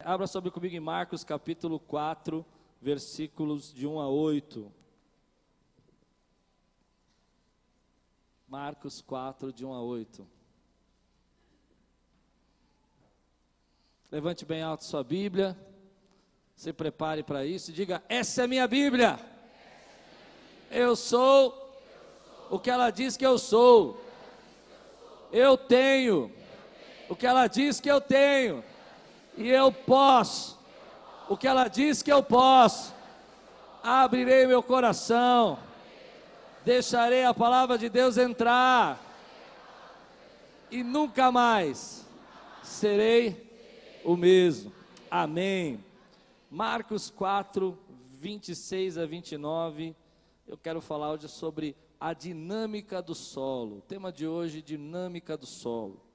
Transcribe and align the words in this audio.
Abra 0.00 0.28
sobre 0.28 0.52
comigo 0.52 0.76
em 0.76 0.80
Marcos 0.80 1.24
capítulo 1.24 1.80
4, 1.80 2.46
versículos 2.80 3.74
de 3.74 3.84
1 3.84 4.00
a 4.00 4.08
8. 4.08 4.72
Marcos 8.46 9.00
4, 9.02 9.52
de 9.52 9.66
1 9.66 9.72
a 9.72 9.82
8. 9.82 10.26
Levante 14.12 14.44
bem 14.44 14.62
alto 14.62 14.84
sua 14.84 15.02
Bíblia. 15.02 15.58
Se 16.54 16.72
prepare 16.72 17.24
para 17.24 17.44
isso 17.44 17.72
e 17.72 17.74
diga: 17.74 18.00
Essa 18.08 18.44
é 18.44 18.46
minha 18.46 18.68
Bíblia. 18.68 19.18
Eu 20.70 20.94
sou 20.94 21.76
o 22.48 22.58
que 22.60 22.70
ela 22.70 22.90
diz 22.90 23.16
que 23.16 23.26
eu 23.26 23.36
sou. 23.36 24.00
Eu 25.32 25.58
tenho 25.58 26.32
o 27.08 27.16
que 27.16 27.26
ela 27.26 27.48
diz 27.48 27.80
que 27.80 27.90
eu 27.90 28.00
tenho. 28.00 28.62
E 29.38 29.48
eu 29.48 29.70
posso 29.70 30.58
o 31.28 31.36
que 31.36 31.46
ela 31.46 31.68
diz 31.68 32.02
que 32.02 32.12
eu 32.12 32.24
posso. 32.24 32.92
Abrirei 33.82 34.48
meu 34.48 34.62
coração. 34.64 35.56
Deixarei 36.64 37.24
a 37.24 37.32
palavra 37.32 37.78
de 37.78 37.88
Deus 37.88 38.16
entrar. 38.16 39.00
E 40.72 40.82
nunca 40.82 41.30
mais 41.30 42.04
serei 42.64 43.48
o 44.04 44.16
mesmo. 44.16 44.72
Amém. 45.08 45.84
Marcos 46.50 47.08
4, 47.08 47.78
26 48.10 48.98
a 48.98 49.06
29. 49.06 49.94
Eu 50.48 50.58
quero 50.58 50.80
falar 50.80 51.12
hoje 51.12 51.28
sobre 51.28 51.76
a 52.00 52.12
dinâmica 52.12 53.00
do 53.00 53.14
solo. 53.14 53.78
O 53.78 53.82
tema 53.82 54.10
de 54.10 54.26
hoje, 54.26 54.60
dinâmica 54.60 55.36
do 55.36 55.46
solo. 55.46 56.07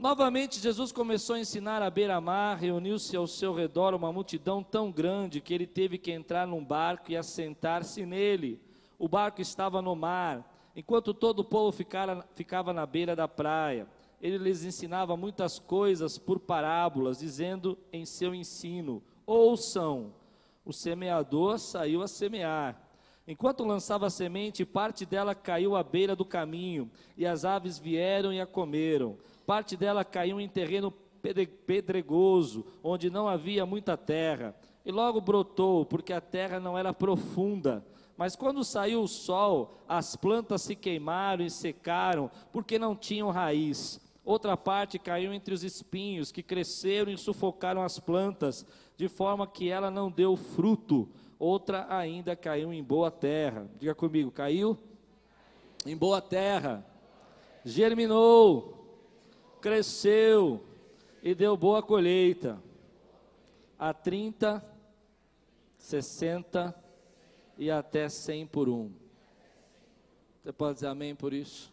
Novamente, 0.00 0.58
Jesus 0.58 0.90
começou 0.90 1.36
a 1.36 1.40
ensinar 1.40 1.82
à 1.82 1.90
beira-mar, 1.90 2.56
reuniu-se 2.56 3.14
ao 3.14 3.26
seu 3.26 3.54
redor 3.54 3.94
uma 3.94 4.12
multidão 4.12 4.62
tão 4.62 4.90
grande 4.90 5.40
que 5.40 5.54
ele 5.54 5.66
teve 5.66 5.98
que 5.98 6.10
entrar 6.10 6.46
num 6.46 6.64
barco 6.64 7.12
e 7.12 7.16
assentar-se 7.16 8.04
nele. 8.04 8.58
O 8.98 9.06
barco 9.06 9.40
estava 9.40 9.80
no 9.80 9.94
mar, 9.94 10.72
enquanto 10.74 11.14
todo 11.14 11.40
o 11.40 11.44
povo 11.44 11.70
ficara, 11.70 12.26
ficava 12.34 12.72
na 12.72 12.86
beira 12.86 13.14
da 13.14 13.28
praia 13.28 13.86
ele 14.20 14.36
lhes 14.36 14.64
ensinava 14.64 15.16
muitas 15.16 15.58
coisas 15.58 16.18
por 16.18 16.38
parábolas, 16.38 17.18
dizendo 17.18 17.78
em 17.92 18.04
seu 18.04 18.34
ensino: 18.34 19.02
Ouçam, 19.26 20.12
o 20.64 20.72
semeador 20.72 21.58
saiu 21.58 22.02
a 22.02 22.08
semear. 22.08 22.78
Enquanto 23.26 23.64
lançava 23.64 24.06
a 24.06 24.10
semente, 24.10 24.64
parte 24.64 25.06
dela 25.06 25.34
caiu 25.34 25.76
à 25.76 25.82
beira 25.82 26.16
do 26.16 26.24
caminho, 26.24 26.90
e 27.16 27.24
as 27.24 27.44
aves 27.44 27.78
vieram 27.78 28.32
e 28.32 28.40
a 28.40 28.46
comeram. 28.46 29.16
Parte 29.50 29.76
dela 29.76 30.04
caiu 30.04 30.40
em 30.40 30.48
terreno 30.48 30.94
pedregoso, 31.66 32.64
onde 32.84 33.10
não 33.10 33.26
havia 33.28 33.66
muita 33.66 33.96
terra. 33.96 34.54
E 34.86 34.92
logo 34.92 35.20
brotou, 35.20 35.84
porque 35.84 36.12
a 36.12 36.20
terra 36.20 36.60
não 36.60 36.78
era 36.78 36.94
profunda. 36.94 37.84
Mas 38.16 38.36
quando 38.36 38.62
saiu 38.62 39.02
o 39.02 39.08
sol, 39.08 39.76
as 39.88 40.14
plantas 40.14 40.62
se 40.62 40.76
queimaram 40.76 41.44
e 41.44 41.50
secaram, 41.50 42.30
porque 42.52 42.78
não 42.78 42.94
tinham 42.94 43.28
raiz. 43.30 44.00
Outra 44.24 44.56
parte 44.56 45.00
caiu 45.00 45.34
entre 45.34 45.52
os 45.52 45.64
espinhos, 45.64 46.30
que 46.30 46.44
cresceram 46.44 47.10
e 47.10 47.18
sufocaram 47.18 47.82
as 47.82 47.98
plantas, 47.98 48.64
de 48.96 49.08
forma 49.08 49.48
que 49.48 49.68
ela 49.68 49.90
não 49.90 50.12
deu 50.12 50.36
fruto. 50.36 51.08
Outra 51.40 51.88
ainda 51.92 52.36
caiu 52.36 52.72
em 52.72 52.84
boa 52.84 53.10
terra. 53.10 53.68
Diga 53.80 53.96
comigo, 53.96 54.30
caiu 54.30 54.78
em 55.84 55.96
boa 55.96 56.20
terra. 56.20 56.86
Germinou, 57.64 58.79
cresceu 59.60 60.64
e 61.22 61.34
deu 61.34 61.56
boa 61.56 61.82
colheita. 61.82 62.60
A 63.78 63.94
30, 63.94 64.64
60 65.78 66.74
e 67.56 67.70
até 67.70 68.08
100 68.08 68.46
por 68.46 68.68
um. 68.68 68.90
Você 70.42 70.52
pode 70.52 70.74
dizer 70.74 70.86
amém 70.88 71.14
por 71.14 71.32
isso? 71.32 71.72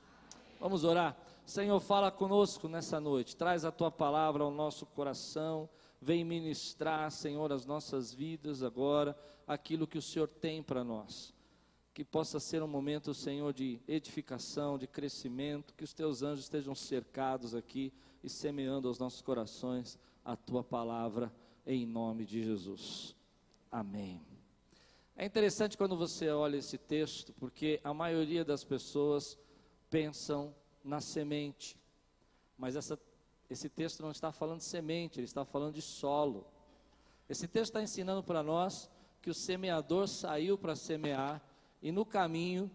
Vamos 0.60 0.84
orar. 0.84 1.18
Senhor, 1.46 1.80
fala 1.80 2.12
conosco 2.12 2.68
nessa 2.68 3.00
noite, 3.00 3.36
traz 3.36 3.64
a 3.64 3.72
tua 3.72 3.90
palavra 3.90 4.44
ao 4.44 4.52
nosso 4.52 4.86
coração, 4.86 5.70
vem 6.02 6.26
ministrar, 6.26 7.10
Senhor, 7.10 7.54
as 7.54 7.66
nossas 7.66 8.14
vidas 8.14 8.62
agora, 8.62 9.18
aquilo 9.48 9.88
que 9.88 9.98
o 9.98 10.02
Senhor 10.02 10.28
tem 10.28 10.62
para 10.62 10.84
nós. 10.84 11.34
Que 11.98 12.06
possa 12.06 12.40
ser 12.40 12.62
um 12.62 12.68
momento, 12.68 13.12
Senhor, 13.12 13.52
de 13.52 13.82
edificação, 13.88 14.78
de 14.78 14.86
crescimento, 14.86 15.74
que 15.74 15.84
os 15.84 15.96
teus 15.96 16.22
anjos 16.22 16.46
estejam 16.46 16.76
cercados 16.76 17.56
aqui 17.56 17.92
e 18.24 18.30
semeando 18.30 18.88
aos 18.88 19.00
nossos 19.00 19.20
corações 19.20 19.98
a 20.24 20.36
tua 20.36 20.64
palavra, 20.64 21.34
em 21.66 21.88
nome 21.88 22.24
de 22.24 22.44
Jesus. 22.44 23.16
Amém. 23.72 24.22
É 25.16 25.26
interessante 25.26 25.76
quando 25.76 25.98
você 25.98 26.30
olha 26.30 26.58
esse 26.58 26.78
texto, 26.78 27.34
porque 27.34 27.82
a 27.84 27.96
maioria 27.96 28.46
das 28.46 28.64
pessoas 28.64 29.36
pensam 29.90 30.54
na 30.84 31.02
semente. 31.02 31.80
Mas 32.60 32.76
essa, 32.76 33.00
esse 33.50 33.70
texto 33.70 34.04
não 34.04 34.12
está 34.12 34.32
falando 34.32 34.60
de 34.60 34.66
semente, 34.66 35.20
ele 35.20 35.26
está 35.26 35.44
falando 35.44 35.74
de 35.74 35.82
solo. 35.82 36.46
Esse 37.28 37.48
texto 37.48 37.72
está 37.72 37.82
ensinando 37.82 38.22
para 38.22 38.44
nós 38.44 38.88
que 39.20 39.32
o 39.32 39.34
semeador 39.34 40.08
saiu 40.08 40.60
para 40.60 40.76
semear 40.76 41.42
e 41.88 41.92
no 41.92 42.06
caminho 42.06 42.70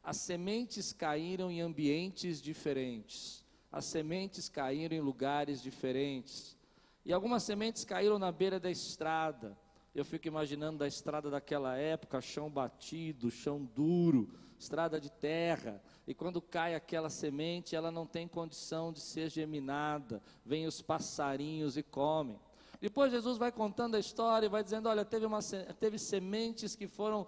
as 0.00 0.18
sementes 0.18 0.92
caíram 0.92 1.50
em 1.50 1.60
ambientes 1.60 2.40
diferentes. 2.40 3.44
As 3.70 3.84
sementes 3.84 4.48
caíram 4.48 4.96
em 4.96 5.00
lugares 5.00 5.60
diferentes. 5.60 6.56
E 7.04 7.12
algumas 7.12 7.42
sementes 7.42 7.84
caíram 7.84 8.16
na 8.16 8.30
beira 8.30 8.60
da 8.60 8.70
estrada. 8.70 9.58
Eu 9.92 10.04
fico 10.04 10.28
imaginando 10.28 10.78
da 10.78 10.86
estrada 10.86 11.28
daquela 11.28 11.76
época, 11.76 12.20
chão 12.20 12.48
batido, 12.48 13.28
chão 13.28 13.64
duro, 13.74 14.32
estrada 14.56 15.00
de 15.00 15.10
terra, 15.10 15.82
e 16.06 16.14
quando 16.14 16.40
cai 16.40 16.76
aquela 16.76 17.10
semente, 17.10 17.74
ela 17.74 17.90
não 17.90 18.06
tem 18.06 18.28
condição 18.28 18.92
de 18.92 19.00
ser 19.00 19.28
geminada, 19.28 20.22
vem 20.46 20.64
os 20.64 20.80
passarinhos 20.80 21.76
e 21.76 21.82
comem. 21.82 22.38
Depois 22.80 23.10
Jesus 23.10 23.38
vai 23.38 23.50
contando 23.50 23.96
a 23.96 24.00
história 24.00 24.46
e 24.46 24.48
vai 24.48 24.62
dizendo: 24.62 24.88
olha, 24.88 25.04
teve, 25.04 25.26
uma, 25.26 25.40
teve 25.80 25.98
sementes 25.98 26.76
que 26.76 26.86
foram 26.86 27.26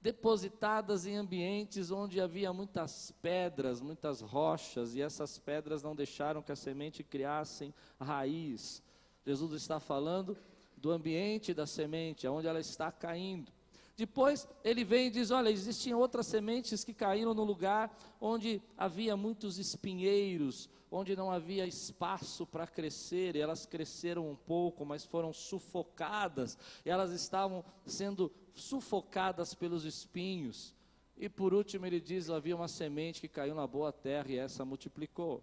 depositadas 0.00 1.06
em 1.06 1.16
ambientes 1.16 1.90
onde 1.90 2.20
havia 2.20 2.52
muitas 2.52 3.12
pedras, 3.20 3.80
muitas 3.80 4.20
rochas, 4.20 4.94
e 4.94 5.02
essas 5.02 5.38
pedras 5.38 5.82
não 5.82 5.94
deixaram 5.94 6.42
que 6.42 6.52
a 6.52 6.56
semente 6.56 7.02
criasse 7.02 7.74
raiz. 8.00 8.82
Jesus 9.26 9.52
está 9.52 9.78
falando 9.78 10.36
do 10.76 10.90
ambiente 10.90 11.52
da 11.52 11.66
semente, 11.66 12.26
aonde 12.26 12.46
ela 12.46 12.60
está 12.60 12.90
caindo. 12.90 13.52
Depois 13.94 14.48
ele 14.64 14.82
vem 14.82 15.08
e 15.08 15.10
diz: 15.10 15.30
Olha, 15.30 15.50
existiam 15.50 16.00
outras 16.00 16.26
sementes 16.26 16.82
que 16.82 16.94
caíram 16.94 17.34
no 17.34 17.44
lugar 17.44 17.94
onde 18.18 18.62
havia 18.78 19.14
muitos 19.14 19.58
espinheiros, 19.58 20.70
onde 20.90 21.14
não 21.14 21.30
havia 21.30 21.66
espaço 21.66 22.46
para 22.46 22.66
crescer, 22.66 23.36
e 23.36 23.40
elas 23.40 23.66
cresceram 23.66 24.30
um 24.30 24.34
pouco, 24.34 24.86
mas 24.86 25.04
foram 25.04 25.34
sufocadas, 25.34 26.56
elas 26.82 27.12
estavam 27.12 27.62
sendo 27.84 28.32
sufocadas 28.54 29.54
pelos 29.54 29.84
espinhos. 29.84 30.74
E 31.16 31.28
por 31.28 31.52
último 31.52 31.86
ele 31.86 32.00
diz: 32.00 32.30
havia 32.30 32.56
uma 32.56 32.68
semente 32.68 33.20
que 33.20 33.28
caiu 33.28 33.54
na 33.54 33.66
boa 33.66 33.92
terra 33.92 34.30
e 34.30 34.38
essa 34.38 34.64
multiplicou. 34.64 35.42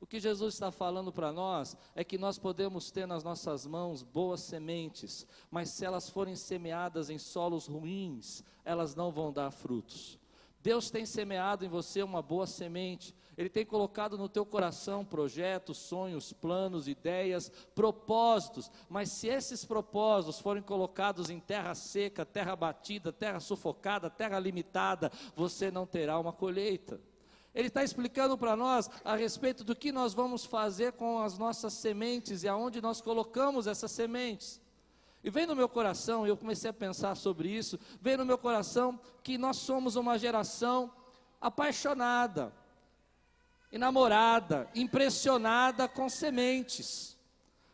O 0.00 0.06
que 0.06 0.18
Jesus 0.18 0.54
está 0.54 0.70
falando 0.70 1.12
para 1.12 1.30
nós 1.30 1.76
é 1.94 2.02
que 2.02 2.16
nós 2.16 2.38
podemos 2.38 2.90
ter 2.90 3.06
nas 3.06 3.22
nossas 3.22 3.66
mãos 3.66 4.02
boas 4.02 4.40
sementes, 4.40 5.26
mas 5.50 5.68
se 5.68 5.84
elas 5.84 6.08
forem 6.08 6.34
semeadas 6.34 7.10
em 7.10 7.18
solos 7.18 7.66
ruins, 7.66 8.42
elas 8.64 8.94
não 8.94 9.12
vão 9.12 9.30
dar 9.30 9.50
frutos. 9.50 10.18
Deus 10.62 10.90
tem 10.90 11.06
semeado 11.06 11.64
em 11.64 11.68
você 11.68 12.02
uma 12.02 12.20
boa 12.20 12.46
semente, 12.46 13.14
Ele 13.36 13.48
tem 13.48 13.64
colocado 13.64 14.18
no 14.18 14.28
teu 14.28 14.44
coração 14.44 15.04
projetos, 15.04 15.78
sonhos, 15.78 16.32
planos, 16.32 16.86
ideias, 16.86 17.50
propósitos, 17.74 18.70
mas 18.88 19.10
se 19.10 19.28
esses 19.28 19.64
propósitos 19.64 20.38
forem 20.38 20.62
colocados 20.62 21.30
em 21.30 21.40
terra 21.40 21.74
seca, 21.74 22.26
terra 22.26 22.54
batida, 22.54 23.10
terra 23.12 23.40
sufocada, 23.40 24.10
terra 24.10 24.38
limitada, 24.38 25.10
você 25.34 25.70
não 25.70 25.86
terá 25.86 26.18
uma 26.18 26.32
colheita. 26.32 27.00
Ele 27.54 27.68
está 27.68 27.82
explicando 27.82 28.38
para 28.38 28.54
nós 28.54 28.88
a 29.04 29.16
respeito 29.16 29.64
do 29.64 29.74
que 29.74 29.90
nós 29.90 30.14
vamos 30.14 30.44
fazer 30.44 30.92
com 30.92 31.18
as 31.18 31.36
nossas 31.36 31.72
sementes 31.72 32.44
e 32.44 32.48
aonde 32.48 32.80
nós 32.80 33.00
colocamos 33.00 33.66
essas 33.66 33.90
sementes. 33.90 34.60
E 35.22 35.28
vem 35.30 35.46
no 35.46 35.54
meu 35.54 35.68
coração, 35.68 36.26
eu 36.26 36.36
comecei 36.36 36.70
a 36.70 36.72
pensar 36.72 37.14
sobre 37.14 37.50
isso, 37.50 37.78
vem 38.00 38.16
no 38.16 38.24
meu 38.24 38.38
coração 38.38 38.98
que 39.22 39.36
nós 39.36 39.56
somos 39.58 39.96
uma 39.96 40.18
geração 40.18 40.90
apaixonada, 41.40 42.52
enamorada, 43.70 44.68
impressionada 44.74 45.86
com 45.86 46.08
sementes. 46.08 47.18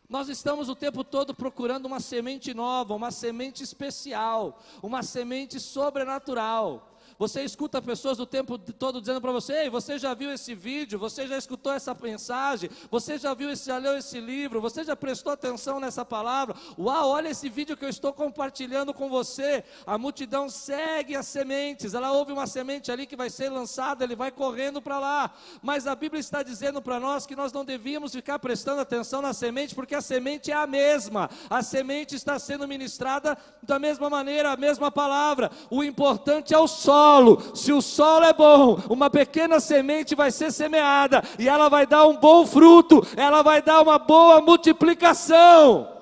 Nós 0.09 0.29
estamos 0.29 0.69
o 0.69 0.75
tempo 0.75 1.03
todo 1.03 1.33
procurando 1.33 1.85
uma 1.85 1.99
semente 1.99 2.53
nova, 2.53 2.95
uma 2.95 3.11
semente 3.11 3.63
especial, 3.63 4.61
uma 4.81 5.03
semente 5.03 5.59
sobrenatural. 5.59 6.96
Você 7.19 7.41
escuta 7.43 7.81
pessoas 7.81 8.19
o 8.19 8.27
tempo 8.27 8.59
todo 8.59 9.01
dizendo 9.01 9.19
para 9.19 9.31
você: 9.31 9.63
Ei, 9.63 9.69
você 9.69 9.97
já 9.97 10.13
viu 10.13 10.31
esse 10.31 10.53
vídeo? 10.53 10.99
Você 10.99 11.25
já 11.25 11.35
escutou 11.35 11.73
essa 11.73 11.95
mensagem? 11.99 12.69
Você 12.91 13.17
já 13.17 13.33
viu 13.33 13.49
esse, 13.49 13.65
já 13.65 13.77
leu 13.79 13.97
esse 13.97 14.19
livro? 14.19 14.61
Você 14.61 14.83
já 14.83 14.95
prestou 14.95 15.33
atenção 15.33 15.79
nessa 15.79 16.05
palavra? 16.05 16.55
Uau, 16.77 17.09
olha 17.09 17.29
esse 17.29 17.49
vídeo 17.49 17.75
que 17.75 17.83
eu 17.83 17.89
estou 17.89 18.13
compartilhando 18.13 18.93
com 18.93 19.09
você. 19.09 19.63
A 19.85 19.97
multidão 19.97 20.47
segue 20.47 21.15
as 21.15 21.25
sementes. 21.25 21.95
Ela 21.95 22.11
ouve 22.11 22.31
uma 22.31 22.45
semente 22.45 22.91
ali 22.91 23.07
que 23.07 23.15
vai 23.15 23.31
ser 23.31 23.49
lançada, 23.49 24.03
ele 24.03 24.15
vai 24.15 24.29
correndo 24.29 24.79
para 24.79 24.99
lá. 24.99 25.33
Mas 25.63 25.87
a 25.87 25.95
Bíblia 25.95 26.19
está 26.19 26.43
dizendo 26.43 26.83
para 26.83 26.99
nós 26.99 27.25
que 27.25 27.35
nós 27.35 27.51
não 27.51 27.65
devíamos 27.65 28.11
ficar 28.11 28.37
prestando 28.37 28.81
atenção 28.81 29.23
na 29.23 29.33
semente, 29.33 29.73
porque 29.73 29.95
a 29.95 30.01
semente 30.01 30.51
é 30.51 30.55
a 30.55 30.67
mesma. 30.67 31.31
A 31.49 31.63
semente 31.63 32.15
está 32.15 32.37
sendo 32.37 32.67
ministrada 32.67 33.35
da 33.63 33.79
mesma 33.79 34.07
maneira, 34.07 34.51
a 34.51 34.57
mesma 34.57 34.91
palavra. 34.91 35.49
O 35.71 35.83
importante 35.83 36.53
é 36.53 36.59
o 36.59 36.67
solo. 36.67 37.06
Se 37.53 37.73
o 37.73 37.81
solo 37.81 38.25
é 38.25 38.33
bom, 38.33 38.79
uma 38.89 39.09
pequena 39.09 39.59
semente 39.59 40.15
vai 40.15 40.31
ser 40.31 40.51
semeada 40.51 41.23
e 41.39 41.47
ela 41.47 41.69
vai 41.69 41.85
dar 41.85 42.05
um 42.05 42.15
bom 42.17 42.45
fruto, 42.45 43.05
ela 43.15 43.41
vai 43.41 43.61
dar 43.61 43.81
uma 43.81 43.97
boa 43.97 44.41
multiplicação. 44.41 45.96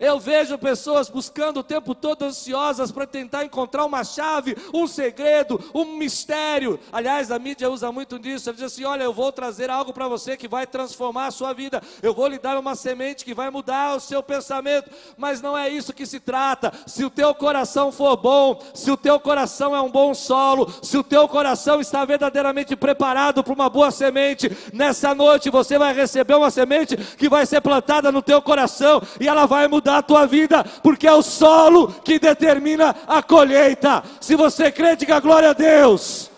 Eu 0.00 0.20
vejo 0.20 0.56
pessoas 0.56 1.10
buscando 1.10 1.58
o 1.58 1.62
tempo 1.62 1.92
todo 1.92 2.22
ansiosas 2.22 2.92
para 2.92 3.04
tentar 3.04 3.44
encontrar 3.44 3.84
uma 3.84 4.04
chave, 4.04 4.56
um 4.72 4.86
segredo, 4.86 5.60
um 5.74 5.96
mistério. 5.96 6.78
Aliás, 6.92 7.32
a 7.32 7.38
mídia 7.38 7.68
usa 7.68 7.90
muito 7.90 8.16
disso. 8.16 8.48
Ela 8.48 8.56
diz 8.56 8.64
assim: 8.64 8.84
Olha, 8.84 9.02
eu 9.02 9.12
vou 9.12 9.32
trazer 9.32 9.68
algo 9.70 9.92
para 9.92 10.06
você 10.06 10.36
que 10.36 10.46
vai 10.46 10.68
transformar 10.68 11.26
a 11.26 11.30
sua 11.32 11.52
vida. 11.52 11.82
Eu 12.00 12.14
vou 12.14 12.28
lhe 12.28 12.38
dar 12.38 12.56
uma 12.58 12.76
semente 12.76 13.24
que 13.24 13.34
vai 13.34 13.50
mudar 13.50 13.96
o 13.96 14.00
seu 14.00 14.22
pensamento. 14.22 14.88
Mas 15.16 15.42
não 15.42 15.58
é 15.58 15.68
isso 15.68 15.92
que 15.92 16.06
se 16.06 16.20
trata. 16.20 16.72
Se 16.86 17.04
o 17.04 17.10
teu 17.10 17.34
coração 17.34 17.90
for 17.90 18.16
bom, 18.16 18.60
se 18.74 18.92
o 18.92 18.96
teu 18.96 19.18
coração 19.18 19.74
é 19.74 19.80
um 19.80 19.90
bom 19.90 20.14
solo, 20.14 20.72
se 20.80 20.96
o 20.96 21.02
teu 21.02 21.26
coração 21.26 21.80
está 21.80 22.04
verdadeiramente 22.04 22.76
preparado 22.76 23.42
para 23.42 23.52
uma 23.52 23.68
boa 23.68 23.90
semente, 23.90 24.48
nessa 24.72 25.12
noite 25.12 25.50
você 25.50 25.76
vai 25.76 25.92
receber 25.92 26.34
uma 26.34 26.52
semente 26.52 26.96
que 26.96 27.28
vai 27.28 27.44
ser 27.44 27.60
plantada 27.60 28.12
no 28.12 28.22
teu 28.22 28.40
coração 28.40 29.02
e 29.18 29.26
ela 29.26 29.44
vai 29.44 29.66
mudar 29.66 29.87
mudar 29.88 29.98
a 29.98 30.02
tua 30.02 30.26
vida, 30.26 30.64
porque 30.82 31.06
é 31.06 31.12
o 31.12 31.22
solo 31.22 31.92
que 32.02 32.18
determina 32.18 32.90
a 33.06 33.22
colheita. 33.22 34.02
Se 34.20 34.36
você 34.36 34.70
crê, 34.70 34.94
diga 34.94 35.18
glória 35.18 35.50
a 35.50 35.52
Deus. 35.54 36.30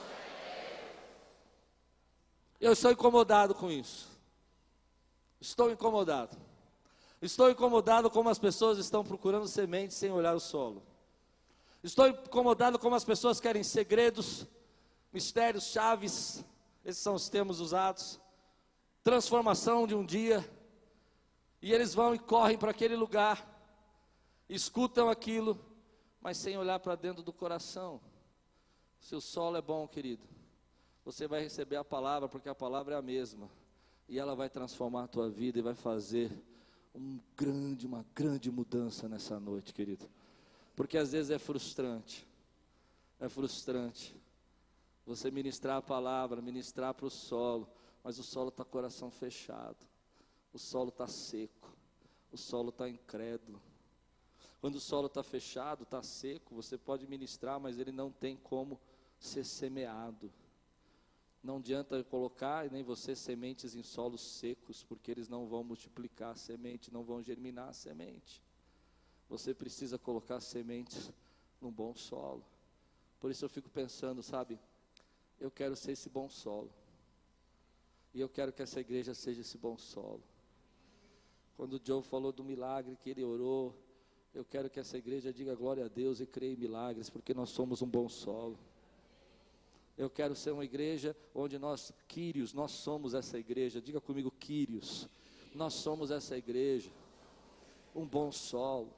Eu 2.61 2.73
estou 2.73 2.93
incomodado 2.93 3.55
com 3.55 3.71
isso. 3.71 4.09
Estou 5.41 5.71
incomodado. 5.71 6.37
Estou 7.21 7.51
incomodado 7.51 8.09
como 8.11 8.29
as 8.29 8.39
pessoas 8.39 8.79
estão 8.79 9.03
procurando 9.03 9.49
sementes 9.49 9.97
sem 9.97 10.13
olhar 10.13 10.35
o 10.35 10.41
solo. 10.41 10.83
Estou 11.83 12.09
incomodado 12.09 12.79
como 12.79 12.95
as 12.95 13.05
pessoas 13.05 13.41
querem 13.41 13.63
segredos, 13.63 14.47
mistérios, 15.13 15.65
chaves, 15.65 16.45
esses 16.85 17.03
são 17.03 17.15
os 17.15 17.29
termos 17.29 17.59
usados, 17.59 18.21
transformação 19.03 19.87
de 19.87 19.95
um 19.95 20.05
dia 20.05 20.47
e 21.63 21.73
eles 21.73 21.95
vão 21.95 22.15
e 22.15 22.19
correm 22.19 22.57
para 22.57 22.71
aquele 22.71 22.97
lugar, 22.97 23.47
escutam 24.49 25.11
aquilo, 25.11 25.59
mas 26.21 26.39
sem 26.39 26.57
olhar 26.57 26.81
para 26.81 26.95
dentro 26.95 27.23
do 27.23 27.33
coração. 27.33 28.01
Se 28.99 29.15
o 29.15 29.21
solo 29.21 29.57
é 29.57 29.63
bom, 29.63 29.87
querido, 29.87 30.23
você 31.05 31.27
vai 31.27 31.43
receber 31.43 31.77
a 31.77 31.85
palavra, 31.85 32.29
porque 32.29 32.49
a 32.49 32.55
palavra 32.55 32.95
é 32.95 32.99
a 32.99 33.03
mesma, 33.03 33.51
e 34.09 34.19
ela 34.19 34.35
vai 34.35 34.49
transformar 34.49 35.05
a 35.05 35.09
tua 35.09 35.29
vida 35.29 35.59
e 35.59 35.63
vai 35.63 35.75
fazer 35.75 36.31
um 36.95 37.21
grande, 37.37 37.87
uma 37.87 38.05
grande 38.15 38.51
mudança 38.51 39.09
nessa 39.09 39.39
noite, 39.39 39.75
querido. 39.75 40.09
Porque 40.75 40.97
às 40.97 41.13
vezes 41.13 41.31
é 41.31 41.39
frustrante, 41.39 42.27
é 43.19 43.29
frustrante 43.29 44.17
você 45.07 45.31
ministrar 45.31 45.79
a 45.79 45.83
palavra, 45.83 46.41
ministrar 46.41 46.95
para 46.95 47.07
o 47.07 47.11
solo, 47.11 47.69
mas 48.03 48.19
o 48.19 48.23
solo 48.23 48.49
está 48.49 48.65
coração 48.65 49.11
fechado 49.11 49.90
o 50.53 50.59
solo 50.59 50.89
está 50.89 51.07
seco, 51.07 51.77
o 52.33 52.37
solo 52.37 52.71
está 52.71 52.89
incrédulo. 52.89 53.61
Quando 54.61 54.75
o 54.77 54.81
solo 54.81 55.07
está 55.07 55.23
fechado, 55.23 55.85
está 55.85 56.03
seco, 56.03 56.55
você 56.55 56.77
pode 56.77 57.07
ministrar, 57.07 57.59
mas 57.59 57.79
ele 57.79 57.93
não 57.93 58.11
tem 58.11 58.37
como 58.37 58.79
ser 59.19 59.45
semeado. 59.45 60.31
Não 61.43 61.57
adianta 61.57 62.05
colocar 62.05 62.71
nem 62.71 62.83
você 62.83 63.17
sementes 63.17 63.75
em 63.75 63.83
solos 63.83 64.21
secos, 64.21 64.85
porque 64.85 65.11
eles 65.11 65.29
não 65.29 65.47
vão 65.47 65.65
multiplicar 65.65 66.33
a 66.33 66.37
semente, 66.37 66.93
não 66.93 67.03
vão 67.03 67.23
germinar 67.23 67.71
a 67.71 67.73
semente. 67.73 68.43
Você 69.29 69.55
precisa 69.55 69.99
colocar 69.99 70.41
sementes 70.41 71.11
num 71.61 71.71
bom 71.71 71.95
solo. 71.95 72.45
Por 73.19 73.31
isso 73.31 73.45
eu 73.45 73.49
fico 73.49 73.71
pensando, 73.71 74.23
sabe? 74.23 74.59
Eu 75.39 75.51
quero 75.51 75.75
ser 75.75 75.93
esse 75.93 76.11
bom 76.11 76.29
solo. 76.29 76.71
E 78.13 78.21
eu 78.21 78.29
quero 78.29 78.53
que 78.53 78.61
essa 78.61 78.81
igreja 78.81 79.15
seja 79.15 79.41
esse 79.41 79.57
bom 79.57 79.79
solo. 79.79 80.23
Quando 81.61 81.75
o 81.75 81.81
Joe 81.85 82.03
falou 82.03 82.33
do 82.33 82.43
milagre 82.43 82.97
que 82.97 83.11
ele 83.11 83.23
orou, 83.23 83.77
eu 84.33 84.43
quero 84.47 84.71
que 84.71 84.81
essa 84.81 84.97
igreja 84.97 85.31
diga 85.31 85.55
glória 85.55 85.85
a 85.85 85.89
Deus 85.89 86.19
e 86.19 86.25
creia 86.25 86.55
em 86.55 86.57
milagres, 86.57 87.11
porque 87.11 87.35
nós 87.35 87.51
somos 87.51 87.83
um 87.83 87.87
bom 87.87 88.09
solo. 88.09 88.59
Eu 89.99 90.09
quero 90.09 90.35
ser 90.35 90.53
uma 90.53 90.65
igreja 90.65 91.15
onde 91.35 91.59
nós, 91.59 91.93
Quírios, 92.09 92.55
nós 92.55 92.71
somos 92.71 93.13
essa 93.13 93.39
igreja. 93.39 93.79
Diga 93.79 94.01
comigo, 94.01 94.31
Quírios. 94.31 95.07
Nós 95.55 95.75
somos 95.75 96.11
essa 96.11 96.35
igreja. 96.35 96.91
Um 97.95 98.07
bom 98.07 98.33
solo. 98.33 98.89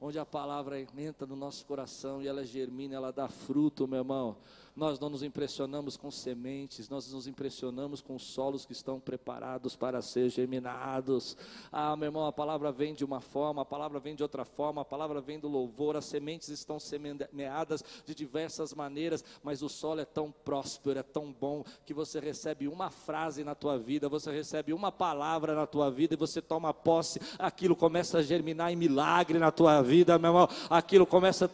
Onde 0.00 0.16
a 0.16 0.24
palavra 0.24 0.80
entra 0.80 1.26
no 1.26 1.34
nosso 1.34 1.66
coração 1.66 2.22
e 2.22 2.28
ela 2.28 2.44
germina, 2.44 2.94
ela 2.94 3.10
dá 3.10 3.26
fruto, 3.26 3.88
meu 3.88 3.98
irmão. 3.98 4.36
Nós 4.76 4.98
não 4.98 5.08
nos 5.08 5.22
impressionamos 5.22 5.96
com 5.96 6.10
sementes, 6.10 6.88
nós 6.88 7.12
nos 7.12 7.28
impressionamos 7.28 8.00
com 8.00 8.18
solos 8.18 8.66
que 8.66 8.72
estão 8.72 8.98
preparados 8.98 9.76
para 9.76 10.02
ser 10.02 10.28
germinados. 10.28 11.36
Ah, 11.70 11.94
meu 11.94 12.06
irmão, 12.06 12.26
a 12.26 12.32
palavra 12.32 12.72
vem 12.72 12.92
de 12.92 13.04
uma 13.04 13.20
forma, 13.20 13.62
a 13.62 13.64
palavra 13.64 14.00
vem 14.00 14.16
de 14.16 14.24
outra 14.24 14.44
forma, 14.44 14.82
a 14.82 14.84
palavra 14.84 15.20
vem 15.20 15.38
do 15.38 15.46
louvor, 15.46 15.96
as 15.96 16.06
sementes 16.06 16.48
estão 16.48 16.80
semeadas 16.80 17.84
de 18.04 18.16
diversas 18.16 18.74
maneiras, 18.74 19.24
mas 19.44 19.62
o 19.62 19.68
solo 19.68 20.00
é 20.00 20.04
tão 20.04 20.32
próspero, 20.44 20.98
é 20.98 21.04
tão 21.04 21.32
bom, 21.32 21.62
que 21.86 21.94
você 21.94 22.18
recebe 22.18 22.66
uma 22.66 22.90
frase 22.90 23.44
na 23.44 23.54
tua 23.54 23.78
vida, 23.78 24.08
você 24.08 24.32
recebe 24.32 24.72
uma 24.72 24.90
palavra 24.90 25.54
na 25.54 25.68
tua 25.68 25.88
vida 25.88 26.14
e 26.14 26.16
você 26.16 26.42
toma 26.42 26.74
posse, 26.74 27.20
aquilo 27.38 27.76
começa 27.76 28.18
a 28.18 28.22
germinar 28.22 28.72
em 28.72 28.76
milagre 28.76 29.38
na 29.38 29.52
tua 29.52 29.80
vida, 29.82 30.18
meu 30.18 30.30
irmão, 30.30 30.48
aquilo 30.68 31.06
começa 31.06 31.44
a 31.44 31.50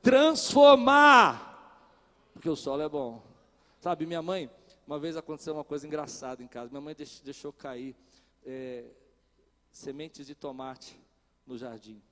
transformar 0.00 1.49
porque 2.40 2.48
o 2.48 2.56
solo 2.56 2.80
é 2.80 2.88
bom. 2.88 3.22
Sabe, 3.80 4.06
minha 4.06 4.22
mãe, 4.22 4.50
uma 4.86 4.98
vez 4.98 5.14
aconteceu 5.14 5.52
uma 5.52 5.62
coisa 5.62 5.86
engraçada 5.86 6.42
em 6.42 6.48
casa. 6.48 6.70
Minha 6.70 6.80
mãe 6.80 6.96
deixou 7.22 7.52
cair 7.52 7.94
é, 8.46 8.90
sementes 9.70 10.26
de 10.26 10.34
tomate 10.34 10.98
no 11.46 11.58
jardim. 11.58 12.02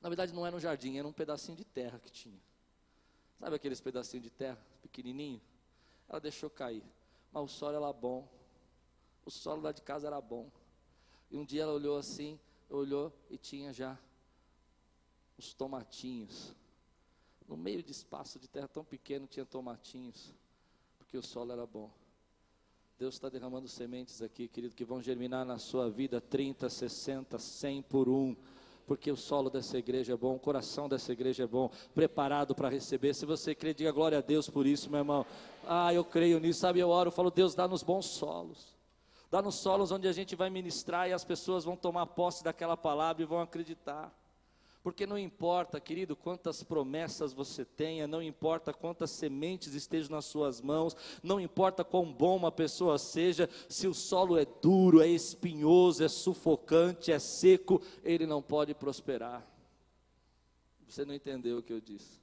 Na 0.00 0.08
verdade, 0.08 0.32
não 0.32 0.46
era 0.46 0.54
um 0.54 0.60
jardim, 0.60 0.96
era 0.96 1.08
um 1.08 1.12
pedacinho 1.12 1.56
de 1.56 1.64
terra 1.64 1.98
que 1.98 2.08
tinha. 2.08 2.40
Sabe 3.40 3.56
aqueles 3.56 3.80
pedacinhos 3.80 4.22
de 4.22 4.30
terra 4.30 4.64
pequenininho? 4.80 5.40
Ela 6.08 6.20
deixou 6.20 6.48
cair. 6.48 6.84
Mas 7.32 7.42
o 7.42 7.48
solo 7.48 7.78
era 7.78 7.92
bom. 7.92 8.28
O 9.26 9.30
solo 9.30 9.60
lá 9.60 9.72
de 9.72 9.82
casa 9.82 10.06
era 10.06 10.20
bom. 10.20 10.48
E 11.32 11.36
um 11.36 11.44
dia 11.44 11.64
ela 11.64 11.72
olhou 11.72 11.98
assim, 11.98 12.38
olhou 12.68 13.12
e 13.28 13.36
tinha 13.36 13.72
já 13.72 13.98
os 15.36 15.52
tomatinhos 15.52 16.54
no 17.50 17.56
meio 17.56 17.82
de 17.82 17.90
espaço 17.90 18.38
de 18.38 18.46
terra 18.46 18.68
tão 18.68 18.84
pequeno 18.84 19.26
tinha 19.26 19.44
tomatinhos, 19.44 20.32
porque 20.96 21.18
o 21.18 21.22
solo 21.22 21.50
era 21.50 21.66
bom. 21.66 21.90
Deus 22.96 23.14
está 23.14 23.28
derramando 23.28 23.66
sementes 23.66 24.22
aqui, 24.22 24.46
querido, 24.46 24.74
que 24.74 24.84
vão 24.84 25.02
germinar 25.02 25.44
na 25.44 25.58
sua 25.58 25.90
vida 25.90 26.20
30, 26.20 26.68
60, 26.70 27.38
100 27.38 27.82
por 27.82 28.08
um 28.08 28.36
porque 28.86 29.08
o 29.08 29.16
solo 29.16 29.48
dessa 29.48 29.78
igreja 29.78 30.14
é 30.14 30.16
bom, 30.16 30.34
o 30.34 30.38
coração 30.40 30.88
dessa 30.88 31.12
igreja 31.12 31.44
é 31.44 31.46
bom, 31.46 31.70
preparado 31.94 32.56
para 32.56 32.68
receber. 32.68 33.14
Se 33.14 33.24
você 33.24 33.54
crê, 33.54 33.72
diga 33.72 33.92
glória 33.92 34.18
a 34.18 34.20
Deus 34.20 34.50
por 34.50 34.66
isso, 34.66 34.90
meu 34.90 34.98
irmão. 34.98 35.24
Ah, 35.64 35.94
eu 35.94 36.04
creio 36.04 36.40
nisso, 36.40 36.58
sabe? 36.58 36.80
Eu 36.80 36.88
oro, 36.88 37.06
eu 37.06 37.12
falo, 37.12 37.30
Deus, 37.30 37.54
dá 37.54 37.68
nos 37.68 37.84
bons 37.84 38.06
solos. 38.06 38.76
Dá 39.30 39.40
nos 39.40 39.54
solos 39.54 39.92
onde 39.92 40.08
a 40.08 40.12
gente 40.12 40.34
vai 40.34 40.50
ministrar 40.50 41.08
e 41.08 41.12
as 41.12 41.24
pessoas 41.24 41.62
vão 41.62 41.76
tomar 41.76 42.04
posse 42.04 42.42
daquela 42.42 42.76
palavra 42.76 43.22
e 43.22 43.26
vão 43.26 43.40
acreditar. 43.40 44.12
Porque 44.82 45.06
não 45.06 45.18
importa, 45.18 45.78
querido, 45.78 46.16
quantas 46.16 46.62
promessas 46.62 47.34
você 47.34 47.66
tenha, 47.66 48.06
não 48.06 48.22
importa 48.22 48.72
quantas 48.72 49.10
sementes 49.10 49.74
estejam 49.74 50.12
nas 50.12 50.24
suas 50.24 50.60
mãos, 50.60 50.96
não 51.22 51.38
importa 51.38 51.84
quão 51.84 52.10
bom 52.10 52.36
uma 52.36 52.50
pessoa 52.50 52.96
seja, 52.96 53.48
se 53.68 53.86
o 53.86 53.92
solo 53.92 54.38
é 54.38 54.46
duro, 54.62 55.02
é 55.02 55.06
espinhoso, 55.06 56.02
é 56.02 56.08
sufocante, 56.08 57.12
é 57.12 57.18
seco, 57.18 57.82
ele 58.02 58.26
não 58.26 58.40
pode 58.40 58.72
prosperar. 58.74 59.46
Você 60.88 61.04
não 61.04 61.14
entendeu 61.14 61.58
o 61.58 61.62
que 61.62 61.72
eu 61.72 61.80
disse. 61.80 62.18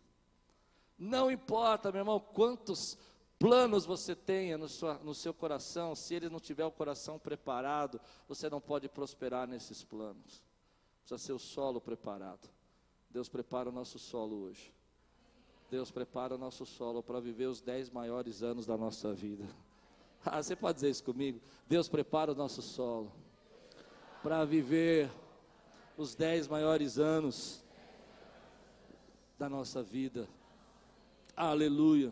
Não 0.98 1.30
importa, 1.30 1.92
meu 1.92 2.00
irmão, 2.00 2.20
quantos 2.20 2.98
planos 3.38 3.86
você 3.86 4.16
tenha 4.16 4.58
no, 4.58 4.68
sua, 4.68 4.96
no 4.96 5.14
seu 5.14 5.32
coração, 5.32 5.94
se 5.94 6.16
ele 6.16 6.28
não 6.28 6.40
tiver 6.40 6.66
o 6.66 6.72
coração 6.72 7.20
preparado, 7.20 8.02
você 8.28 8.50
não 8.50 8.60
pode 8.60 8.90
prosperar 8.90 9.48
nesses 9.48 9.84
planos. 9.84 10.47
Precisa 11.08 11.26
ser 11.26 11.32
o 11.32 11.40
solo 11.40 11.80
preparado. 11.80 12.50
Deus 13.10 13.30
prepara 13.30 13.70
o 13.70 13.72
nosso 13.72 13.98
solo 13.98 14.42
hoje. 14.42 14.74
Deus 15.72 15.90
prepara 15.90 16.36
o 16.36 16.38
nosso 16.38 16.66
solo 16.66 17.02
para 17.02 17.22
viver 17.22 17.46
os 17.46 17.62
dez 17.62 17.90
maiores 17.90 18.44
anos 18.44 18.66
da 18.66 18.78
nossa 18.78 19.14
vida. 19.14 19.46
Ah, 20.26 20.44
você 20.44 20.58
pode 20.58 20.76
dizer 20.76 20.90
isso 20.90 21.04
comigo? 21.06 21.40
Deus 21.70 21.88
prepara 21.88 22.34
o 22.34 22.36
nosso 22.36 22.62
solo 22.62 23.10
para 24.22 24.44
viver 24.44 25.10
os 25.96 26.16
dez 26.16 26.50
maiores 26.50 26.98
anos 26.98 27.64
da 29.40 29.48
nossa 29.48 29.82
vida. 29.82 30.28
Aleluia. 31.34 32.12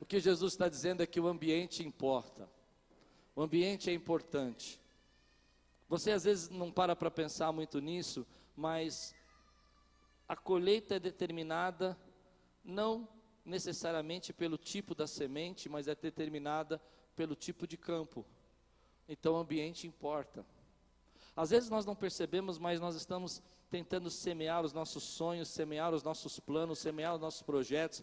O 0.00 0.04
que 0.04 0.18
Jesus 0.18 0.54
está 0.54 0.68
dizendo 0.68 1.04
é 1.04 1.06
que 1.06 1.20
o 1.20 1.28
ambiente 1.28 1.86
importa. 1.86 2.48
O 3.36 3.42
ambiente 3.42 3.88
é 3.88 3.92
importante. 3.92 4.80
Você 5.94 6.10
às 6.10 6.24
vezes 6.24 6.48
não 6.48 6.72
para 6.72 6.96
para 6.96 7.08
pensar 7.08 7.52
muito 7.52 7.80
nisso, 7.80 8.26
mas 8.56 9.14
a 10.26 10.34
colheita 10.34 10.96
é 10.96 10.98
determinada 10.98 11.96
não 12.64 13.08
necessariamente 13.44 14.32
pelo 14.32 14.58
tipo 14.58 14.92
da 14.92 15.06
semente, 15.06 15.68
mas 15.68 15.86
é 15.86 15.94
determinada 15.94 16.82
pelo 17.14 17.36
tipo 17.36 17.64
de 17.64 17.76
campo. 17.76 18.26
Então 19.08 19.34
o 19.34 19.36
ambiente 19.36 19.86
importa. 19.86 20.44
Às 21.36 21.50
vezes 21.50 21.70
nós 21.70 21.86
não 21.86 21.94
percebemos, 21.94 22.58
mas 22.58 22.80
nós 22.80 22.96
estamos 22.96 23.40
tentando 23.70 24.10
semear 24.10 24.64
os 24.64 24.72
nossos 24.72 25.04
sonhos, 25.04 25.46
semear 25.46 25.94
os 25.94 26.02
nossos 26.02 26.40
planos, 26.40 26.80
semear 26.80 27.14
os 27.14 27.20
nossos 27.20 27.42
projetos 27.42 28.02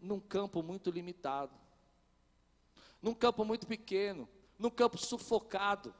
num 0.00 0.18
campo 0.18 0.62
muito 0.62 0.90
limitado, 0.90 1.52
num 3.02 3.12
campo 3.12 3.44
muito 3.44 3.66
pequeno, 3.66 4.26
num 4.58 4.70
campo 4.70 4.96
sufocado. 4.96 5.94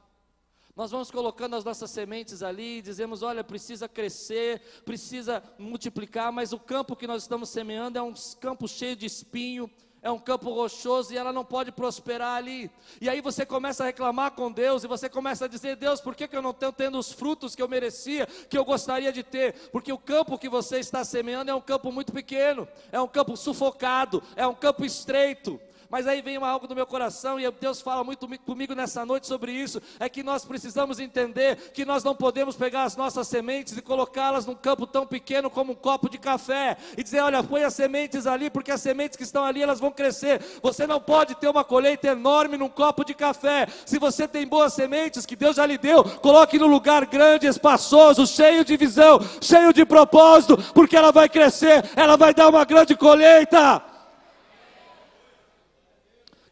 Nós 0.77 0.91
vamos 0.91 1.09
colocando 1.09 1.55
as 1.55 1.65
nossas 1.65 1.89
sementes 1.89 2.43
ali 2.43 2.83
dizemos: 2.83 3.23
olha, 3.23 3.43
precisa 3.43 3.89
crescer, 3.89 4.61
precisa 4.85 5.41
multiplicar, 5.57 6.31
mas 6.31 6.53
o 6.53 6.59
campo 6.59 6.95
que 6.95 7.07
nós 7.07 7.23
estamos 7.23 7.49
semeando 7.49 7.97
é 7.97 8.01
um 8.03 8.13
campo 8.39 8.67
cheio 8.67 8.95
de 8.95 9.07
espinho, 9.07 9.71
é 10.03 10.11
um 10.11 10.19
campo 10.19 10.53
rochoso 10.53 11.11
e 11.11 11.17
ela 11.17 11.33
não 11.33 11.43
pode 11.43 11.71
prosperar 11.71 12.35
ali. 12.35 12.69
E 13.01 13.09
aí 13.09 13.21
você 13.21 13.43
começa 13.43 13.81
a 13.81 13.87
reclamar 13.87 14.35
com 14.35 14.51
Deus 14.51 14.83
e 14.83 14.87
você 14.87 15.09
começa 15.09 15.45
a 15.45 15.47
dizer: 15.47 15.77
Deus, 15.77 15.99
por 15.99 16.15
que, 16.15 16.27
que 16.27 16.37
eu 16.37 16.43
não 16.43 16.51
estou 16.51 16.71
tendo 16.71 16.99
os 16.99 17.11
frutos 17.11 17.55
que 17.55 17.61
eu 17.63 17.67
merecia, 17.67 18.27
que 18.47 18.55
eu 18.55 18.63
gostaria 18.63 19.11
de 19.11 19.23
ter? 19.23 19.53
Porque 19.71 19.91
o 19.91 19.97
campo 19.97 20.37
que 20.37 20.47
você 20.47 20.77
está 20.77 21.03
semeando 21.03 21.49
é 21.49 21.55
um 21.55 21.61
campo 21.61 21.91
muito 21.91 22.13
pequeno, 22.13 22.67
é 22.91 23.01
um 23.01 23.07
campo 23.07 23.35
sufocado, 23.35 24.21
é 24.35 24.45
um 24.45 24.53
campo 24.53 24.85
estreito. 24.85 25.59
Mas 25.89 26.05
aí 26.05 26.21
vem 26.21 26.35
algo 26.37 26.67
do 26.67 26.75
meu 26.75 26.85
coração 26.85 27.39
e 27.39 27.49
Deus 27.51 27.81
fala 27.81 28.03
muito 28.03 28.27
comigo 28.39 28.75
nessa 28.75 29.05
noite 29.05 29.25
sobre 29.25 29.53
isso. 29.53 29.81
É 29.99 30.09
que 30.09 30.21
nós 30.21 30.43
precisamos 30.43 30.99
entender 30.99 31.71
que 31.73 31.85
nós 31.85 32.03
não 32.03 32.13
podemos 32.13 32.57
pegar 32.57 32.83
as 32.83 32.97
nossas 32.97 33.27
sementes 33.27 33.77
e 33.77 33.81
colocá-las 33.81 34.45
num 34.45 34.55
campo 34.55 34.85
tão 34.85 35.07
pequeno 35.07 35.49
como 35.49 35.71
um 35.71 35.75
copo 35.75 36.09
de 36.09 36.17
café 36.17 36.75
e 36.97 37.03
dizer: 37.03 37.21
olha, 37.21 37.41
põe 37.41 37.63
as 37.63 37.73
sementes 37.73 38.27
ali, 38.27 38.49
porque 38.49 38.71
as 38.71 38.81
sementes 38.81 39.15
que 39.15 39.23
estão 39.23 39.45
ali 39.45 39.61
elas 39.61 39.79
vão 39.79 39.91
crescer. 39.91 40.41
Você 40.61 40.85
não 40.85 40.99
pode 40.99 41.35
ter 41.35 41.47
uma 41.47 41.63
colheita 41.63 42.07
enorme 42.07 42.57
num 42.57 42.69
copo 42.69 43.05
de 43.05 43.13
café. 43.13 43.67
Se 43.85 43.97
você 43.97 44.27
tem 44.27 44.45
boas 44.45 44.73
sementes 44.73 45.25
que 45.25 45.35
Deus 45.35 45.55
já 45.55 45.65
lhe 45.65 45.77
deu, 45.77 46.03
coloque 46.03 46.59
no 46.59 46.67
lugar 46.67 47.05
grande, 47.05 47.47
espaçoso, 47.47 48.27
cheio 48.27 48.65
de 48.65 48.75
visão, 48.75 49.19
cheio 49.39 49.71
de 49.71 49.85
propósito, 49.85 50.57
porque 50.73 50.97
ela 50.97 51.11
vai 51.11 51.29
crescer, 51.29 51.89
ela 51.95 52.17
vai 52.17 52.33
dar 52.33 52.49
uma 52.49 52.65
grande 52.65 52.95
colheita. 52.95 53.96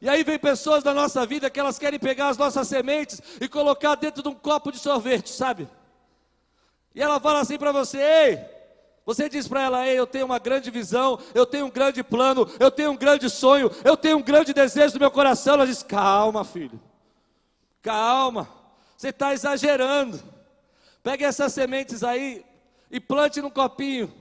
E 0.06 0.10
aí 0.10 0.24
vem 0.24 0.38
pessoas 0.38 0.84
da 0.84 0.94
nossa 0.94 1.26
vida 1.26 1.50
que 1.50 1.60
elas 1.60 1.80
querem 1.80 2.00
pegar 2.00 2.28
as 2.28 2.38
nossas 2.38 2.68
sementes 2.68 3.20
e 3.42 3.50
colocar 3.50 3.96
dentro 3.96 4.22
de 4.22 4.30
um 4.30 4.36
copo 4.36 4.72
de 4.72 4.78
sorvete, 4.78 5.32
sabe? 5.32 5.68
E 6.94 7.02
ela 7.02 7.20
fala 7.20 7.40
assim 7.40 7.58
para 7.58 7.72
você: 7.72 7.98
"Ei, 7.98 8.40
você 9.04 9.28
diz 9.28 9.48
para 9.48 9.64
ela: 9.64 9.88
Ei, 9.88 9.98
eu 9.98 10.06
tenho 10.06 10.28
uma 10.28 10.38
grande 10.38 10.70
visão, 10.70 11.18
eu 11.34 11.44
tenho 11.44 11.66
um 11.66 11.72
grande 11.72 12.04
plano, 12.04 12.48
eu 12.60 12.70
tenho 12.70 12.92
um 12.92 12.96
grande 12.96 13.28
sonho, 13.32 13.72
eu 13.84 13.98
tenho 13.98 14.18
um 14.18 14.22
grande 14.22 14.54
desejo 14.54 14.94
no 14.94 15.00
meu 15.00 15.10
coração. 15.10 15.56
Ela 15.56 15.66
diz: 15.66 15.82
Calma, 15.82 16.46
filho, 16.46 16.80
calma, 17.82 18.48
você 18.96 19.10
está 19.10 19.34
exagerando. 19.34 20.22
Pegue 21.02 21.24
essas 21.24 21.52
sementes 21.52 22.04
aí 22.04 22.46
e 22.92 23.00
plante 23.00 23.42
num 23.42 23.50
copinho 23.50 24.14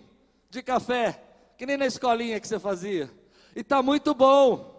de 0.48 0.62
café, 0.62 1.22
que 1.58 1.66
nem 1.66 1.76
na 1.76 1.84
escolinha 1.84 2.40
que 2.40 2.48
você 2.48 2.58
fazia, 2.58 3.10
e 3.54 3.60
está 3.60 3.82
muito 3.82 4.14
bom. 4.14 4.73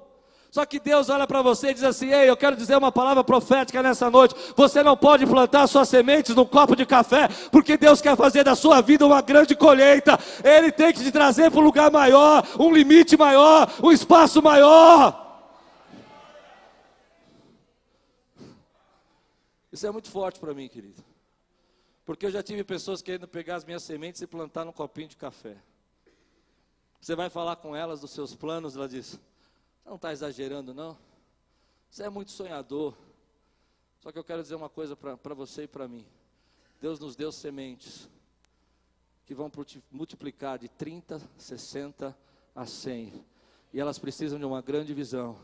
Só 0.55 0.65
que 0.65 0.79
Deus 0.79 1.09
olha 1.09 1.27
para 1.27 1.41
você 1.41 1.71
e 1.71 1.73
diz 1.73 1.83
assim: 1.83 2.13
Ei, 2.13 2.29
eu 2.29 2.37
quero 2.37 2.55
dizer 2.55 2.77
uma 2.77 2.89
palavra 2.89 3.25
profética 3.25 3.83
nessa 3.83 4.09
noite. 4.09 4.33
Você 4.55 4.81
não 4.81 4.95
pode 4.95 5.27
plantar 5.27 5.67
suas 5.67 5.89
sementes 5.89 6.33
num 6.33 6.45
copo 6.45 6.77
de 6.77 6.85
café, 6.85 7.27
porque 7.51 7.75
Deus 7.75 7.99
quer 7.99 8.15
fazer 8.15 8.45
da 8.45 8.55
sua 8.55 8.79
vida 8.79 9.05
uma 9.05 9.21
grande 9.21 9.53
colheita. 9.53 10.17
Ele 10.41 10.71
tem 10.71 10.93
que 10.93 11.03
te 11.03 11.11
trazer 11.11 11.51
para 11.51 11.59
um 11.59 11.63
lugar 11.65 11.91
maior, 11.91 12.41
um 12.57 12.71
limite 12.71 13.17
maior, 13.17 13.69
um 13.83 13.91
espaço 13.91 14.41
maior. 14.41 15.51
Isso 19.73 19.85
é 19.85 19.91
muito 19.91 20.09
forte 20.09 20.39
para 20.39 20.53
mim, 20.53 20.69
querido. 20.69 21.03
Porque 22.05 22.27
eu 22.27 22.31
já 22.31 22.41
tive 22.41 22.63
pessoas 22.63 23.01
querendo 23.01 23.27
pegar 23.27 23.57
as 23.57 23.65
minhas 23.65 23.83
sementes 23.83 24.21
e 24.21 24.25
plantar 24.25 24.63
num 24.63 24.71
copinho 24.71 25.09
de 25.09 25.17
café. 25.17 25.57
Você 27.01 27.13
vai 27.13 27.29
falar 27.29 27.57
com 27.57 27.75
elas 27.75 27.99
dos 27.99 28.11
seus 28.11 28.33
planos, 28.33 28.77
ela 28.77 28.87
diz: 28.87 29.19
não 29.85 29.95
está 29.95 30.11
exagerando, 30.11 30.73
não? 30.73 30.97
Você 31.89 32.03
é 32.03 32.09
muito 32.09 32.31
sonhador. 32.31 32.95
Só 34.01 34.11
que 34.11 34.17
eu 34.17 34.23
quero 34.23 34.41
dizer 34.41 34.55
uma 34.55 34.69
coisa 34.69 34.95
para 34.95 35.33
você 35.33 35.63
e 35.63 35.67
para 35.67 35.87
mim. 35.87 36.05
Deus 36.81 36.99
nos 36.99 37.15
deu 37.15 37.31
sementes 37.31 38.09
que 39.25 39.33
vão 39.33 39.51
multiplicar 39.91 40.59
de 40.59 40.67
30, 40.67 41.21
60 41.37 42.17
a 42.55 42.65
100. 42.65 43.25
E 43.73 43.79
elas 43.79 43.97
precisam 43.97 44.37
de 44.37 44.45
uma 44.45 44.61
grande 44.61 44.93
visão. 44.93 45.37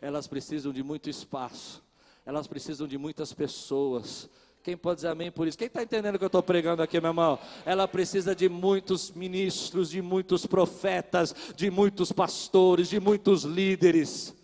Elas 0.00 0.26
precisam 0.26 0.72
de 0.72 0.82
muito 0.82 1.08
espaço. 1.08 1.82
Elas 2.24 2.46
precisam 2.46 2.86
de 2.86 2.98
muitas 2.98 3.32
pessoas 3.32 4.28
quem 4.66 4.76
pode 4.76 4.96
dizer 4.96 5.08
amém 5.10 5.30
por 5.30 5.46
isso? 5.46 5.56
Quem 5.56 5.68
está 5.68 5.80
entendendo 5.80 6.16
o 6.16 6.18
que 6.18 6.24
eu 6.24 6.26
estou 6.26 6.42
pregando 6.42 6.82
aqui, 6.82 7.00
meu 7.00 7.10
irmão? 7.10 7.38
Ela 7.64 7.86
precisa 7.86 8.34
de 8.34 8.48
muitos 8.48 9.12
ministros, 9.12 9.90
de 9.90 10.02
muitos 10.02 10.44
profetas, 10.44 11.32
de 11.54 11.70
muitos 11.70 12.10
pastores, 12.10 12.88
de 12.88 12.98
muitos 12.98 13.44
líderes. 13.44 14.34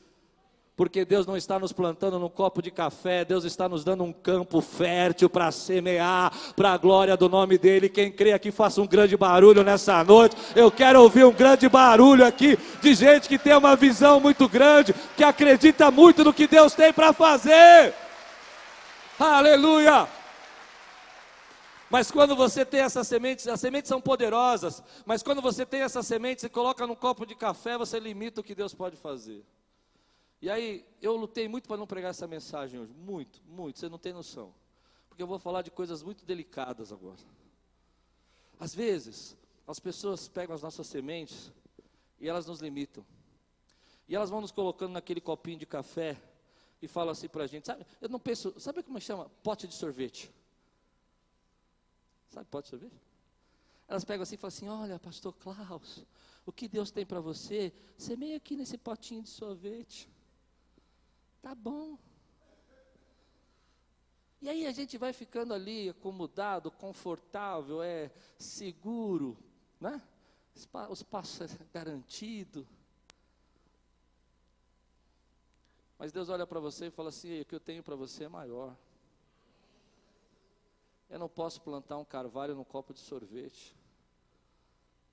Porque 0.76 1.04
Deus 1.04 1.26
não 1.26 1.36
está 1.36 1.58
nos 1.58 1.72
plantando 1.72 2.20
num 2.20 2.28
copo 2.28 2.62
de 2.62 2.70
café, 2.70 3.24
Deus 3.24 3.42
está 3.42 3.68
nos 3.68 3.82
dando 3.82 4.04
um 4.04 4.12
campo 4.12 4.60
fértil 4.60 5.28
para 5.28 5.50
semear, 5.50 6.32
para 6.54 6.70
a 6.70 6.78
glória 6.78 7.16
do 7.16 7.28
nome 7.28 7.58
dEle. 7.58 7.88
Quem 7.88 8.12
crê 8.12 8.32
aqui, 8.32 8.52
faça 8.52 8.80
um 8.80 8.86
grande 8.86 9.16
barulho 9.16 9.64
nessa 9.64 10.04
noite. 10.04 10.36
Eu 10.54 10.70
quero 10.70 11.02
ouvir 11.02 11.24
um 11.24 11.32
grande 11.32 11.68
barulho 11.68 12.24
aqui 12.24 12.56
de 12.80 12.94
gente 12.94 13.28
que 13.28 13.40
tem 13.40 13.56
uma 13.56 13.74
visão 13.74 14.20
muito 14.20 14.48
grande, 14.48 14.94
que 15.16 15.24
acredita 15.24 15.90
muito 15.90 16.22
no 16.22 16.32
que 16.32 16.46
Deus 16.46 16.74
tem 16.74 16.92
para 16.92 17.12
fazer. 17.12 18.01
Aleluia! 19.24 20.08
Mas 21.88 22.10
quando 22.10 22.34
você 22.34 22.66
tem 22.66 22.80
essas 22.80 23.06
sementes, 23.06 23.46
as 23.46 23.60
sementes 23.60 23.88
são 23.88 24.00
poderosas, 24.00 24.82
mas 25.06 25.22
quando 25.22 25.40
você 25.40 25.64
tem 25.64 25.82
essas 25.82 26.04
sementes 26.08 26.42
e 26.42 26.48
coloca 26.48 26.84
num 26.88 26.96
copo 26.96 27.24
de 27.24 27.36
café, 27.36 27.78
você 27.78 28.00
limita 28.00 28.40
o 28.40 28.44
que 28.44 28.52
Deus 28.52 28.74
pode 28.74 28.96
fazer. 28.96 29.44
E 30.40 30.50
aí, 30.50 30.84
eu 31.00 31.14
lutei 31.14 31.46
muito 31.46 31.68
para 31.68 31.76
não 31.76 31.86
pregar 31.86 32.10
essa 32.10 32.26
mensagem 32.26 32.80
hoje, 32.80 32.92
muito, 32.92 33.40
muito, 33.46 33.78
você 33.78 33.88
não 33.88 33.96
tem 33.96 34.12
noção. 34.12 34.52
Porque 35.08 35.22
eu 35.22 35.26
vou 35.28 35.38
falar 35.38 35.62
de 35.62 35.70
coisas 35.70 36.02
muito 36.02 36.24
delicadas 36.24 36.92
agora. 36.92 37.20
Às 38.58 38.74
vezes, 38.74 39.36
as 39.68 39.78
pessoas 39.78 40.26
pegam 40.26 40.52
as 40.52 40.62
nossas 40.62 40.88
sementes 40.88 41.52
e 42.18 42.28
elas 42.28 42.44
nos 42.44 42.58
limitam. 42.58 43.06
E 44.08 44.16
elas 44.16 44.30
vão 44.30 44.40
nos 44.40 44.50
colocando 44.50 44.94
naquele 44.94 45.20
copinho 45.20 45.58
de 45.58 45.66
café 45.66 46.16
e 46.82 46.88
falam 46.88 47.12
assim 47.12 47.28
para 47.28 47.44
a 47.44 47.46
gente, 47.46 47.66
sabe, 47.66 47.86
eu 48.00 48.08
não 48.08 48.18
penso, 48.18 48.52
sabe 48.58 48.82
como 48.82 49.00
chama? 49.00 49.30
Pote 49.42 49.68
de 49.68 49.74
sorvete. 49.74 50.30
Sabe 52.28 52.46
pote 52.50 52.64
de 52.64 52.70
sorvete? 52.70 53.00
Elas 53.86 54.04
pegam 54.04 54.24
assim 54.24 54.34
e 54.34 54.38
falam 54.38 54.48
assim, 54.48 54.68
olha, 54.68 54.98
pastor 54.98 55.32
Klaus, 55.34 56.04
o 56.44 56.50
que 56.50 56.66
Deus 56.66 56.90
tem 56.90 57.06
para 57.06 57.20
você, 57.20 57.72
semeia 57.96 58.36
aqui 58.36 58.56
nesse 58.56 58.76
potinho 58.76 59.22
de 59.22 59.28
sorvete. 59.28 60.10
Tá 61.40 61.54
bom. 61.54 61.96
E 64.40 64.48
aí 64.48 64.66
a 64.66 64.72
gente 64.72 64.98
vai 64.98 65.12
ficando 65.12 65.54
ali 65.54 65.88
acomodado, 65.88 66.68
confortável, 66.68 67.80
é 67.80 68.10
seguro, 68.36 69.38
né? 69.80 70.02
O 70.88 70.92
espaço 70.92 71.44
é 71.44 71.48
garantido. 71.72 72.66
Mas 76.02 76.10
Deus 76.10 76.28
olha 76.28 76.44
para 76.44 76.58
você 76.58 76.86
e 76.86 76.90
fala 76.90 77.10
assim: 77.10 77.42
o 77.42 77.44
que 77.44 77.54
eu 77.54 77.60
tenho 77.60 77.80
para 77.80 77.94
você 77.94 78.24
é 78.24 78.28
maior. 78.28 78.76
Eu 81.08 81.16
não 81.16 81.28
posso 81.28 81.60
plantar 81.60 81.96
um 81.96 82.04
carvalho 82.04 82.56
num 82.56 82.64
copo 82.64 82.92
de 82.92 82.98
sorvete. 82.98 83.72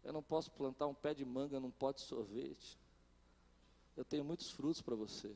Eu 0.03 0.12
não 0.12 0.24
posso 0.24 0.50
plantar 0.50 0.88
um 0.88 0.96
pé 0.96 1.13
de 1.13 1.24
manga 1.24 1.60
num 1.60 1.69
pote 1.69 2.01
de 2.01 2.08
sorvete. 2.08 2.75
Eu 3.96 4.03
tenho 4.03 4.25
muitos 4.25 4.50
frutos 4.50 4.81
para 4.81 4.96
você. 4.96 5.31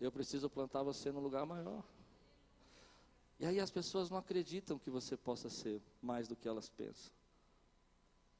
Eu 0.00 0.12
preciso 0.12 0.48
plantar 0.48 0.84
você 0.84 1.10
num 1.10 1.18
lugar 1.18 1.44
maior. 1.44 1.82
E 3.40 3.46
aí 3.46 3.58
as 3.58 3.72
pessoas 3.72 4.10
não 4.10 4.18
acreditam 4.18 4.78
que 4.78 4.90
você 4.90 5.16
possa 5.16 5.50
ser 5.50 5.82
mais 6.00 6.28
do 6.28 6.36
que 6.36 6.46
elas 6.46 6.68
pensam. 6.68 7.12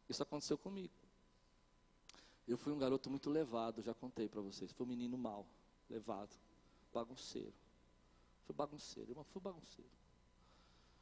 Isso 0.09 0.23
aconteceu 0.23 0.57
comigo. 0.57 0.95
Eu 2.47 2.57
fui 2.57 2.73
um 2.73 2.79
garoto 2.79 3.11
muito 3.11 3.29
levado, 3.29 3.83
já 3.83 3.93
contei 3.93 4.29
para 4.29 4.41
vocês. 4.41 4.71
Fui 4.71 4.87
um 4.87 4.89
menino 4.89 5.19
mau, 5.19 5.45
levado, 5.89 6.35
bagunceiro. 6.93 7.55
Fui 8.45 8.55
bagunceiro, 8.55 9.11
irmão, 9.11 9.25
fui 9.25 9.41
bagunceiro. 9.41 9.91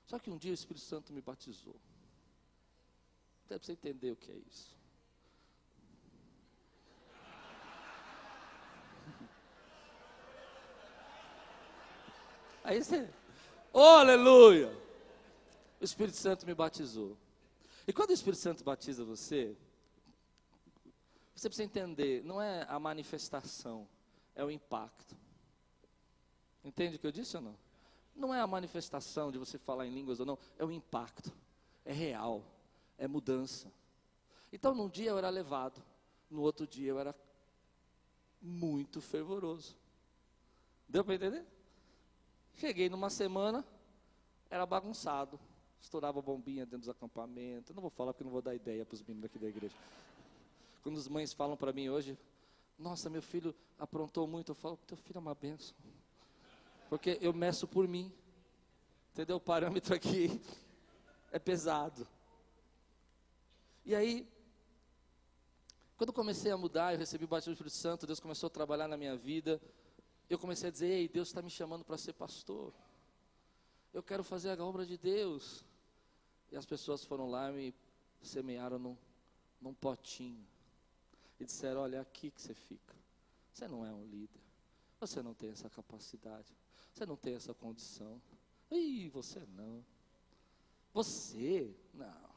Só 0.07 0.19
que 0.19 0.31
um 0.31 0.37
dia 0.37 0.51
o 0.51 0.55
Espírito 0.55 0.85
Santo 0.85 1.13
me 1.13 1.21
batizou. 1.21 1.77
Até 3.45 3.59
para 3.59 3.67
você 3.67 3.73
entender 3.73 4.11
o 4.13 4.17
que 4.17 4.33
é 4.33 4.37
isso. 4.37 4.75
Aí 12.65 12.83
você, 12.83 13.09
oh, 13.73 13.81
aleluia! 13.81 14.77
O 15.81 15.85
Espírito 15.85 16.17
Santo 16.17 16.47
me 16.47 16.55
batizou. 16.55 17.17
E 17.87 17.93
quando 17.93 18.11
o 18.11 18.15
Espírito 18.15 18.41
Santo 18.41 18.65
batiza 18.65 19.05
você, 19.05 19.55
você 21.35 21.49
precisa 21.49 21.65
entender, 21.65 22.25
não 22.25 22.41
é 22.41 22.65
a 22.69 22.79
manifestação, 22.79 23.87
é 24.35 24.45
o 24.45 24.51
impacto. 24.51 25.17
Entende 26.65 26.97
o 26.97 26.99
que 26.99 27.07
eu 27.07 27.13
disse 27.13 27.37
ou 27.37 27.43
não? 27.43 27.57
Não 28.15 28.35
é 28.35 28.41
a 28.41 28.47
manifestação 28.47 29.31
de 29.31 29.39
você 29.39 29.59
falar 29.59 29.87
em 29.87 29.95
línguas 29.95 30.21
ou 30.21 30.27
não, 30.27 30.39
é 30.59 30.65
o 30.65 30.71
impacto. 30.71 31.33
É 31.85 31.93
real, 31.93 32.43
é 32.97 33.07
mudança. 33.07 33.71
Então, 34.53 34.75
num 34.75 34.89
dia 34.89 35.11
eu 35.11 35.19
era 35.19 35.29
levado, 35.29 35.83
no 36.31 36.41
outro 36.41 36.67
dia 36.67 36.91
eu 36.91 36.99
era 36.99 37.15
muito 38.41 39.01
fervoroso. 39.01 39.77
Deu 40.89 41.05
para 41.05 41.15
entender? 41.15 41.45
Cheguei 42.57 42.89
numa 42.89 43.11
semana, 43.11 43.65
era 44.49 44.65
bagunçado. 44.65 45.39
Estourava 45.81 46.23
bombinha 46.23 46.65
dentro 46.65 46.79
dos 46.79 46.89
acampamentos. 46.89 47.75
Não 47.75 47.83
vou 47.83 47.91
falar 47.91 48.15
porque 48.15 48.25
não 48.25 48.31
vou 48.31 48.41
dar 48.41 48.55
ideia 48.55 48.87
para 48.87 48.95
os 48.95 49.03
meninos 49.03 49.27
aqui 49.27 49.39
da 49.39 49.49
igreja. 49.49 49.75
Quando 50.83 50.99
as 50.99 51.09
mães 51.09 51.33
falam 51.33 51.57
para 51.57 51.73
mim 51.73 51.89
hoje, 51.89 52.17
nossa, 52.79 53.09
meu 53.09 53.23
filho 53.23 53.55
aprontou 53.79 54.27
muito, 54.27 54.53
eu 54.53 54.55
falo, 54.55 54.77
teu 54.87 54.97
filho 54.97 55.19
é 55.19 55.21
uma 55.21 55.35
benção. 55.35 55.77
Porque 56.89 57.19
eu 57.21 57.33
meço 57.33 57.67
por 57.67 57.89
mim. 57.89 58.13
Entendeu? 59.13 59.37
O 59.37 59.41
parâmetro 59.41 59.95
aqui 59.95 60.41
é 61.31 61.39
pesado. 61.39 62.07
E 63.85 63.95
aí, 63.95 64.29
quando 65.97 66.13
comecei 66.13 66.51
a 66.51 66.57
mudar, 66.57 66.93
eu 66.93 66.99
recebi 66.99 67.25
o 67.25 67.29
batismo 67.29 67.53
do 67.53 67.57
Espírito 67.57 67.77
Santo, 67.77 68.07
Deus 68.07 68.19
começou 68.19 68.49
a 68.49 68.51
trabalhar 68.51 68.89
na 68.89 68.97
minha 68.97 69.17
vida. 69.17 69.61
Eu 70.29 70.39
comecei 70.39 70.69
a 70.69 70.73
dizer: 70.73 70.87
Ei, 70.87 71.09
Deus 71.09 71.29
está 71.29 71.43
me 71.43 71.51
chamando 71.51 71.85
para 71.85 71.97
ser 71.97 72.13
pastor. 72.13 72.73
Eu 73.93 74.03
quero 74.03 74.25
fazer 74.25 74.59
a 74.59 74.65
obra 74.65 74.85
de 74.85 74.99
Deus. 74.99 75.65
E 76.51 76.57
as 76.57 76.67
pessoas 76.67 77.05
foram 77.05 77.31
lá 77.31 77.51
e 77.53 77.55
me 77.55 77.75
semearam 78.23 78.79
num, 78.79 78.97
num 79.61 79.75
potinho. 79.75 80.45
E 81.39 81.45
disseram: 81.45 81.81
Olha, 81.81 81.97
é 81.97 82.01
aqui 82.01 82.31
que 82.31 82.41
você 82.41 82.55
fica. 82.55 82.95
Você 83.53 83.69
não 83.69 83.85
é 83.85 83.93
um 83.93 84.05
líder. 84.07 84.41
Você 85.01 85.23
não 85.23 85.35
tem 85.35 85.51
essa 85.51 85.69
capacidade. 85.69 86.57
Você 86.93 87.05
não 87.05 87.17
tem 87.17 87.35
essa 87.35 87.53
condição. 87.53 88.21
Ih, 88.71 89.09
você 89.09 89.41
não. 89.57 89.85
Você? 90.93 91.75
Não. 91.93 92.31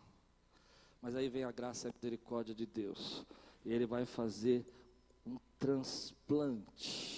Mas 1.02 1.16
aí 1.16 1.30
vem 1.30 1.44
a 1.44 1.52
graça 1.52 1.88
e 1.88 1.90
a 1.90 1.94
misericórdia 1.94 2.54
de 2.54 2.66
Deus. 2.66 3.26
E 3.64 3.72
Ele 3.72 3.86
vai 3.86 4.06
fazer 4.06 4.66
um 5.26 5.38
transplante. 5.60 7.18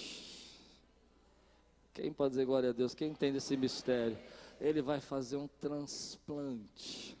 Quem 1.92 2.12
pode 2.12 2.30
dizer 2.30 2.44
glória 2.44 2.70
a 2.70 2.72
Deus? 2.72 2.94
Quem 2.94 3.10
entende 3.10 3.38
esse 3.38 3.56
mistério? 3.56 4.18
Ele 4.60 4.80
vai 4.80 5.00
fazer 5.00 5.36
um 5.36 5.48
transplante. 5.48 7.16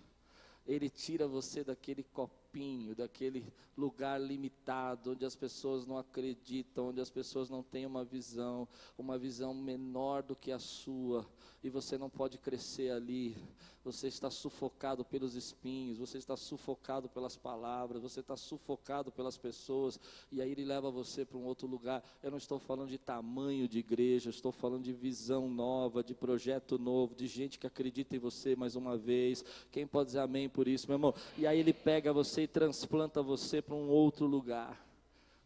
Ele 0.66 0.88
tira 0.88 1.26
você 1.26 1.64
daquele 1.64 2.04
copinho, 2.50 2.94
daquele 2.94 3.46
lugar 3.76 4.20
limitado, 4.20 5.12
onde 5.12 5.24
as 5.24 5.36
pessoas 5.36 5.86
não 5.86 5.96
acreditam, 5.96 6.88
onde 6.88 7.00
as 7.00 7.08
pessoas 7.08 7.48
não 7.48 7.62
têm 7.62 7.86
uma 7.86 8.04
visão, 8.04 8.66
uma 8.98 9.16
visão 9.16 9.54
menor 9.54 10.22
do 10.22 10.34
que 10.34 10.50
a 10.50 10.58
sua, 10.58 11.24
e 11.62 11.70
você 11.70 11.96
não 11.96 12.10
pode 12.10 12.38
crescer 12.38 12.90
ali. 12.90 13.36
Você 13.82 14.08
está 14.08 14.30
sufocado 14.30 15.02
pelos 15.06 15.34
espinhos, 15.34 15.96
você 15.96 16.18
está 16.18 16.36
sufocado 16.36 17.08
pelas 17.08 17.34
palavras, 17.34 18.02
você 18.02 18.20
está 18.20 18.36
sufocado 18.36 19.10
pelas 19.10 19.38
pessoas, 19.38 19.98
e 20.30 20.42
aí 20.42 20.50
ele 20.52 20.66
leva 20.66 20.90
você 20.90 21.24
para 21.24 21.38
um 21.38 21.44
outro 21.44 21.66
lugar. 21.66 22.04
Eu 22.22 22.30
não 22.30 22.36
estou 22.36 22.58
falando 22.58 22.90
de 22.90 22.98
tamanho 22.98 23.66
de 23.66 23.78
igreja, 23.78 24.28
estou 24.28 24.52
falando 24.52 24.82
de 24.82 24.92
visão 24.92 25.48
nova, 25.48 26.04
de 26.04 26.14
projeto 26.14 26.78
novo, 26.78 27.14
de 27.14 27.26
gente 27.26 27.58
que 27.58 27.66
acredita 27.66 28.14
em 28.14 28.18
você 28.18 28.54
mais 28.54 28.76
uma 28.76 28.98
vez. 28.98 29.42
Quem 29.72 29.86
pode 29.86 30.08
dizer 30.08 30.18
amém 30.18 30.46
por 30.46 30.68
isso, 30.68 30.86
meu 30.86 30.96
irmão? 30.96 31.14
E 31.38 31.46
aí 31.46 31.58
ele 31.58 31.72
pega 31.72 32.12
você 32.12 32.39
e 32.42 32.48
transplanta 32.48 33.22
você 33.22 33.60
para 33.62 33.74
um 33.74 33.88
outro 33.88 34.26
lugar, 34.26 34.84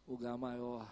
lugar 0.07 0.37
maior 0.37 0.89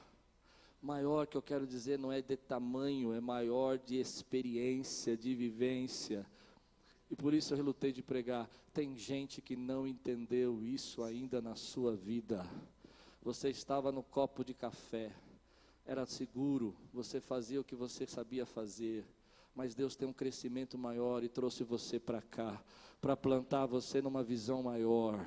maior 0.84 1.26
que 1.26 1.38
eu 1.38 1.42
quero 1.42 1.66
dizer 1.66 1.98
não 1.98 2.12
é 2.12 2.22
de 2.22 2.36
tamanho, 2.36 3.14
é 3.14 3.22
maior 3.22 3.78
de 3.78 3.98
experiência, 3.98 5.16
de 5.16 5.34
vivência. 5.34 6.28
E 7.10 7.16
por 7.16 7.34
isso 7.34 7.54
eu 7.54 7.58
relutei 7.58 7.94
de 7.94 8.04
pregar. 8.04 8.50
Tem 8.74 8.98
gente 8.98 9.42
que 9.42 9.56
não 9.56 9.88
entendeu 9.88 10.62
isso 10.62 11.02
ainda 11.02 11.42
na 11.42 11.56
sua 11.56 11.96
vida. 11.96 12.46
Você 13.22 13.50
estava 13.50 13.94
no 13.94 14.04
copo 14.04 14.44
de 14.44 14.54
café, 14.54 15.16
era 15.86 16.06
seguro, 16.06 16.76
você 16.94 17.22
fazia 17.22 17.62
o 17.62 17.64
que 17.64 17.76
você 17.76 18.06
sabia 18.06 18.46
fazer, 18.46 19.06
mas 19.56 19.74
Deus 19.74 19.96
tem 19.96 20.06
um 20.06 20.14
crescimento 20.14 20.78
maior 20.78 21.24
e 21.24 21.30
trouxe 21.30 21.64
você 21.64 21.98
para 21.98 22.22
cá, 22.22 22.62
para 23.00 23.16
plantar 23.16 23.66
você 23.66 24.02
numa 24.02 24.22
visão 24.22 24.64
maior. 24.64 25.26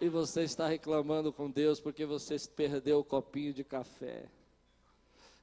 E 0.00 0.08
você 0.08 0.42
está 0.42 0.68
reclamando 0.68 1.32
com 1.32 1.50
Deus 1.50 1.80
porque 1.80 2.04
você 2.04 2.36
perdeu 2.54 2.98
o 2.98 3.04
copinho 3.04 3.52
de 3.52 3.64
café 3.64 4.26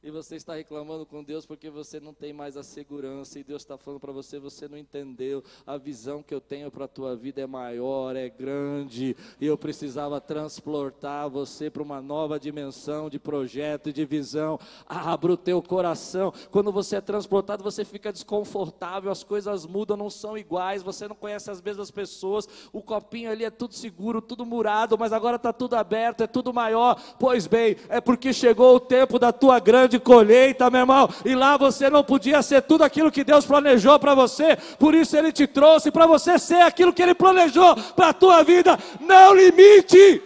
e 0.04 0.12
você 0.12 0.36
está 0.36 0.56
reclamando 0.56 1.06
com 1.06 1.24
Deus 1.24 1.46
porque 1.46 1.70
você 1.70 2.00
não 2.00 2.14
tem 2.14 2.34
mais 2.34 2.58
a 2.58 2.64
segurança. 2.64 3.40
E 3.40 3.44
Deus 3.44 3.62
está 3.62 3.78
falando 3.78 4.02
para 4.02 4.12
você, 4.12 4.38
você 4.38 4.68
não 4.68 4.78
entendeu, 4.78 5.42
a 5.66 5.78
visão 5.78 6.22
que 6.22 6.34
eu 6.34 6.42
tenho 6.42 6.70
para 6.70 6.86
a 6.86 6.88
tua 6.90 7.16
vida 7.16 7.42
é 7.42 7.48
maior, 7.48 8.16
é 8.16 8.30
grande, 8.30 9.16
e 9.40 9.46
eu 9.46 9.58
precisava 9.58 10.20
transportar 10.20 11.30
você 11.30 11.70
para 11.70 11.82
uma 11.82 12.02
nova 12.02 12.40
dimensão 12.40 13.10
de 13.10 13.18
projeto 13.18 13.90
e 13.90 13.94
de 13.94 14.04
visão, 14.04 14.60
abra 14.86 15.32
o 15.32 15.38
teu 15.38 15.62
coração, 15.62 16.34
quando 16.52 16.72
você 16.72 16.98
é 16.98 17.02
transportado 17.02 17.64
você 17.64 17.86
fica 17.86 18.12
desconfortável, 18.12 19.12
as 19.12 19.24
coisas 19.24 19.66
mudam, 19.66 19.96
não 19.96 20.10
são 20.10 20.38
iguais, 20.38 20.84
você 20.84 21.08
não 21.08 21.16
conhece 21.16 21.50
as 21.50 21.62
mesmas 21.62 21.90
pessoas, 21.90 22.48
o 22.74 22.82
copinho 22.82 23.32
ali 23.32 23.46
é 23.46 23.50
tudo 23.50 23.74
seguro, 23.74 24.22
tudo 24.22 24.46
murado, 24.46 24.98
mas 24.98 25.14
agora 25.14 25.38
está 25.38 25.54
tudo 25.54 25.76
aberto, 25.76 26.22
é 26.22 26.28
tudo 26.28 26.54
maior, 26.54 27.00
pois 27.18 27.48
bem, 27.48 27.78
é 27.88 28.02
porque 28.02 28.34
chegou 28.34 28.76
o 28.76 28.80
tempo 28.80 29.18
da 29.18 29.32
tua 29.32 29.60
grande 29.60 29.93
de 29.94 30.00
colheita, 30.00 30.70
meu 30.72 30.82
irmão, 30.82 31.10
e 31.24 31.36
lá 31.36 31.56
você 31.56 31.88
não 31.90 32.04
podia 32.04 32.42
ser 32.42 32.64
tudo 32.64 32.84
aquilo 32.84 33.12
que 33.12 33.24
Deus 33.24 33.46
planejou 33.46 34.00
para 34.00 34.16
você, 34.16 34.58
por 34.80 34.96
isso 34.96 35.16
Ele 35.16 35.32
te 35.32 35.46
trouxe 35.46 35.92
para 35.92 36.08
você 36.08 36.40
ser 36.40 36.62
aquilo 36.62 36.92
que 36.92 37.02
Ele 37.02 37.14
planejou 37.14 37.76
para 37.96 38.10
a 38.10 38.14
tua 38.14 38.44
vida. 38.44 38.78
Não 39.00 39.36
limite, 39.36 40.22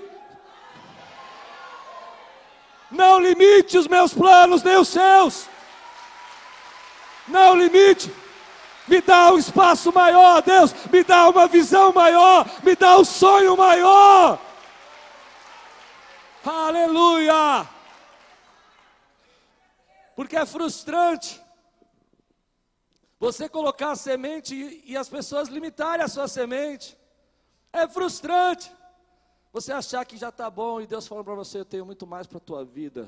não 2.89 3.19
limite 3.19 3.77
os 3.77 3.87
meus 3.87 4.13
planos, 4.13 4.63
nem 4.63 4.77
os 4.77 4.87
seus, 4.87 5.49
não 7.27 7.55
limite. 7.55 8.11
Me 8.87 9.01
dá 9.01 9.33
um 9.33 9.37
espaço 9.37 9.91
maior, 9.91 10.41
Deus, 10.41 10.73
me 10.89 11.03
dá 11.03 11.27
uma 11.27 11.45
visão 11.45 11.91
maior, 11.91 12.49
me 12.63 12.73
dá 12.73 12.97
um 12.97 13.03
sonho 13.03 13.57
maior. 13.57 14.39
Aleluia! 16.45 17.76
Porque 20.17 20.35
é 20.35 20.47
frustrante 20.47 21.39
você 23.19 23.47
colocar 23.47 23.91
a 23.91 23.95
semente 23.95 24.55
e, 24.55 24.93
e 24.93 24.97
as 24.97 25.07
pessoas 25.07 25.47
limitarem 25.47 26.03
a 26.03 26.07
sua 26.07 26.27
semente. 26.27 26.97
É 27.71 27.87
frustrante 27.87 28.71
você 29.53 29.71
achar 29.71 30.03
que 30.05 30.17
já 30.17 30.29
está 30.29 30.49
bom 30.49 30.81
e 30.81 30.87
Deus 30.87 31.05
falando 31.05 31.25
para 31.25 31.35
você: 31.35 31.59
Eu 31.59 31.65
tenho 31.65 31.85
muito 31.85 32.07
mais 32.07 32.25
para 32.25 32.37
a 32.39 32.41
tua 32.41 32.65
vida. 32.65 33.07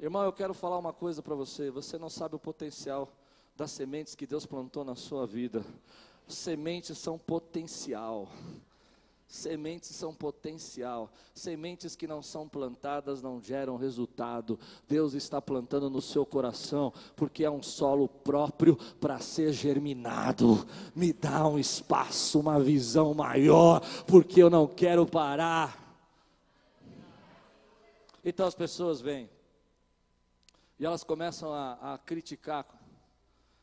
Irmão, 0.00 0.24
eu 0.24 0.32
quero 0.32 0.54
falar 0.54 0.78
uma 0.78 0.94
coisa 0.94 1.20
para 1.20 1.34
você: 1.34 1.70
você 1.70 1.98
não 1.98 2.08
sabe 2.08 2.34
o 2.34 2.38
potencial 2.38 3.10
das 3.54 3.70
sementes 3.70 4.14
que 4.14 4.26
Deus 4.26 4.46
plantou 4.46 4.84
na 4.84 4.94
sua 4.94 5.26
vida. 5.26 5.62
Sementes 6.26 6.96
são 6.96 7.18
potencial. 7.18 8.26
Sementes 9.32 9.96
são 9.96 10.14
potencial. 10.14 11.10
Sementes 11.32 11.96
que 11.96 12.06
não 12.06 12.20
são 12.20 12.46
plantadas 12.46 13.22
não 13.22 13.40
geram 13.40 13.78
resultado. 13.78 14.58
Deus 14.86 15.14
está 15.14 15.40
plantando 15.40 15.88
no 15.88 16.02
seu 16.02 16.26
coração, 16.26 16.92
porque 17.16 17.42
é 17.42 17.50
um 17.50 17.62
solo 17.62 18.06
próprio 18.06 18.76
para 19.00 19.18
ser 19.20 19.50
germinado. 19.54 20.68
Me 20.94 21.14
dá 21.14 21.48
um 21.48 21.58
espaço, 21.58 22.40
uma 22.40 22.60
visão 22.60 23.14
maior, 23.14 23.80
porque 24.06 24.42
eu 24.42 24.50
não 24.50 24.66
quero 24.66 25.06
parar. 25.06 25.96
Então 28.22 28.46
as 28.46 28.54
pessoas 28.54 29.00
vêm 29.00 29.30
e 30.78 30.84
elas 30.84 31.02
começam 31.02 31.54
a, 31.54 31.94
a 31.94 31.98
criticar, 31.98 32.66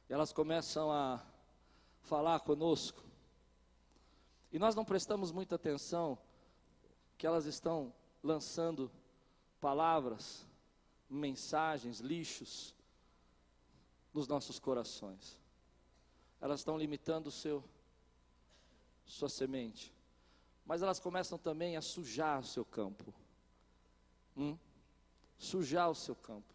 elas 0.10 0.34
começam 0.34 0.92
a 0.92 1.24
falar 2.02 2.40
conosco 2.40 3.09
E 4.52 4.58
nós 4.58 4.76
não 4.76 4.86
prestamos 4.86 5.32
muita 5.32 5.56
atenção 5.56 6.18
que 7.18 7.28
elas 7.28 7.46
estão 7.46 7.94
lançando 8.24 8.92
palavras, 9.60 10.46
mensagens, 11.10 12.00
lixos 12.00 12.74
nos 14.14 14.28
nossos 14.28 14.60
corações. 14.60 15.38
Elas 16.42 16.62
estão 16.62 16.78
limitando 16.78 17.30
o 17.30 17.32
seu 17.32 17.64
sua 19.06 19.30
semente. 19.30 19.94
Mas 20.66 20.82
elas 20.82 21.00
começam 21.00 21.38
também 21.38 21.76
a 21.76 21.82
sujar 21.82 22.40
o 22.40 22.46
seu 22.46 22.64
campo. 22.64 23.14
Hum? 24.38 24.58
Sujar 25.38 25.90
o 25.90 25.96
seu 25.96 26.16
campo. 26.16 26.54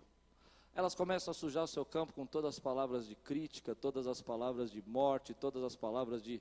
Elas 0.75 0.95
começam 0.95 1.33
a 1.33 1.35
sujar 1.35 1.65
o 1.65 1.69
seu 1.69 1.85
campo 1.85 2.13
com 2.13 2.25
todas 2.25 2.55
as 2.55 2.59
palavras 2.61 3.07
de 3.07 3.15
crítica, 3.17 3.75
todas 3.75 4.07
as 4.07 4.21
palavras 4.21 4.71
de 4.71 4.83
morte, 4.83 5.35
todas 5.35 5.63
as 5.63 5.77
palavras 5.77 6.23
de 6.23 6.41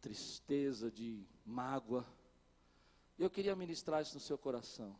tristeza, 0.00 0.90
de 0.90 1.26
mágoa. 1.44 2.06
Eu 3.18 3.28
queria 3.28 3.54
ministrar 3.54 4.02
isso 4.02 4.14
no 4.14 4.20
seu 4.20 4.38
coração. 4.38 4.96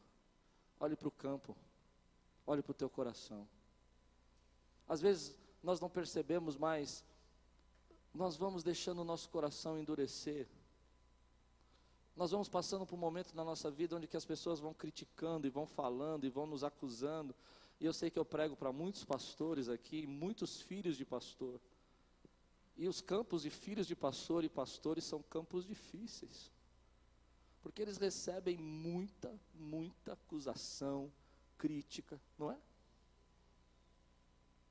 Olhe 0.78 0.96
para 0.96 1.08
o 1.08 1.10
campo, 1.10 1.56
olhe 2.46 2.62
para 2.62 2.72
o 2.72 2.74
teu 2.74 2.88
coração. 2.88 3.48
Às 4.88 5.00
vezes 5.00 5.36
nós 5.62 5.80
não 5.80 5.88
percebemos, 5.88 6.56
mas 6.56 7.04
nós 8.12 8.36
vamos 8.36 8.62
deixando 8.62 9.00
o 9.00 9.04
nosso 9.04 9.28
coração 9.28 9.78
endurecer. 9.78 10.48
Nós 12.16 12.32
vamos 12.32 12.48
passando 12.48 12.84
por 12.84 12.96
um 12.96 12.98
momento 12.98 13.34
na 13.34 13.44
nossa 13.44 13.70
vida 13.70 13.96
onde 13.96 14.06
que 14.06 14.16
as 14.16 14.24
pessoas 14.24 14.60
vão 14.60 14.74
criticando 14.74 15.46
e 15.46 15.50
vão 15.50 15.66
falando 15.66 16.26
e 16.26 16.30
vão 16.30 16.46
nos 16.46 16.64
acusando. 16.64 17.34
E 17.78 17.86
eu 17.86 17.92
sei 17.92 18.10
que 18.10 18.18
eu 18.18 18.24
prego 18.24 18.56
para 18.56 18.72
muitos 18.72 19.04
pastores 19.04 19.68
aqui, 19.68 20.06
muitos 20.06 20.60
filhos 20.60 20.96
de 20.96 21.04
pastor. 21.04 21.60
E 22.80 22.88
os 22.88 23.02
campos 23.02 23.42
de 23.42 23.50
filhos 23.50 23.86
de 23.86 23.94
pastor 23.94 24.42
e 24.42 24.48
pastores 24.48 25.04
são 25.04 25.22
campos 25.22 25.66
difíceis. 25.66 26.50
Porque 27.60 27.82
eles 27.82 27.98
recebem 27.98 28.56
muita, 28.56 29.38
muita 29.54 30.14
acusação, 30.14 31.12
crítica, 31.58 32.18
não 32.38 32.50
é? 32.50 32.58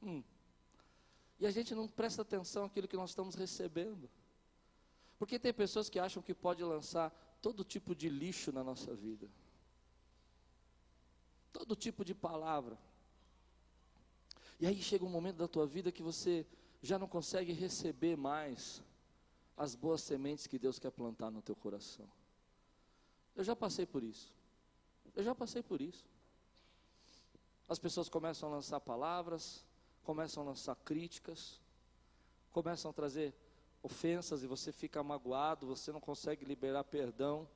Hum. 0.01 0.23
E 1.39 1.45
a 1.45 1.51
gente 1.51 1.75
não 1.75 1.87
presta 1.87 2.23
atenção 2.23 2.65
àquilo 2.65 2.87
que 2.87 2.97
nós 2.97 3.11
estamos 3.11 3.35
recebendo. 3.35 4.09
Porque 5.19 5.37
tem 5.37 5.53
pessoas 5.53 5.87
que 5.87 5.99
acham 5.99 6.23
que 6.23 6.33
pode 6.33 6.63
lançar 6.63 7.11
todo 7.43 7.63
tipo 7.63 7.93
de 7.93 8.09
lixo 8.09 8.51
na 8.51 8.63
nossa 8.63 8.95
vida. 8.95 9.29
Todo 11.53 11.75
tipo 11.75 12.03
de 12.03 12.15
palavra. 12.15 12.75
E 14.59 14.65
aí 14.65 14.81
chega 14.81 15.05
um 15.05 15.09
momento 15.09 15.37
da 15.37 15.47
tua 15.47 15.67
vida 15.67 15.91
que 15.91 16.01
você 16.01 16.43
já 16.81 16.97
não 16.97 17.07
consegue 17.07 17.51
receber 17.51 18.15
mais 18.15 18.81
as 19.57 19.75
boas 19.75 20.01
sementes 20.01 20.47
que 20.47 20.57
Deus 20.57 20.79
quer 20.79 20.91
plantar 20.91 21.29
no 21.29 21.41
teu 21.41 21.55
coração. 21.55 22.09
Eu 23.35 23.43
já 23.43 23.55
passei 23.55 23.85
por 23.85 24.03
isso. 24.03 24.33
Eu 25.15 25.23
já 25.23 25.35
passei 25.35 25.61
por 25.61 25.81
isso. 25.81 26.05
As 27.67 27.77
pessoas 27.77 28.09
começam 28.09 28.49
a 28.49 28.53
lançar 28.53 28.79
palavras, 28.79 29.65
começam 30.03 30.41
a 30.43 30.45
lançar 30.45 30.75
críticas, 30.77 31.61
começam 32.51 32.89
a 32.89 32.93
trazer 32.93 33.33
ofensas 33.83 34.43
e 34.43 34.47
você 34.47 34.71
fica 34.71 35.03
magoado, 35.03 35.67
você 35.67 35.91
não 35.91 35.99
consegue 35.99 36.45
liberar 36.45 36.83
perdão, 36.83 37.47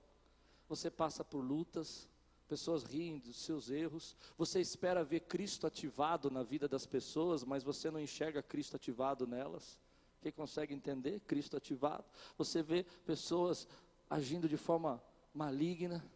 você 0.70 0.90
passa 0.90 1.24
por 1.24 1.40
lutas, 1.40 2.08
pessoas 2.54 2.84
riem 2.84 3.18
dos 3.18 3.38
seus 3.38 3.72
erros, 3.72 4.16
você 4.38 4.62
espera 4.62 5.04
ver 5.04 5.22
Cristo 5.22 5.66
ativado 5.66 6.30
na 6.30 6.44
vida 6.44 6.68
das 6.68 6.86
pessoas, 6.86 7.44
mas 7.44 7.64
você 7.64 7.90
não 7.90 8.00
enxerga 8.00 8.44
Cristo 8.44 8.76
ativado 8.76 9.26
nelas. 9.26 9.80
Quem 10.22 10.32
consegue 10.32 10.72
entender 10.72 11.20
Cristo 11.22 11.58
ativado? 11.58 12.06
Você 12.38 12.62
vê 12.62 12.84
pessoas 13.08 13.68
agindo 14.08 14.48
de 14.48 14.56
forma 14.56 15.04
maligna, 15.34 16.08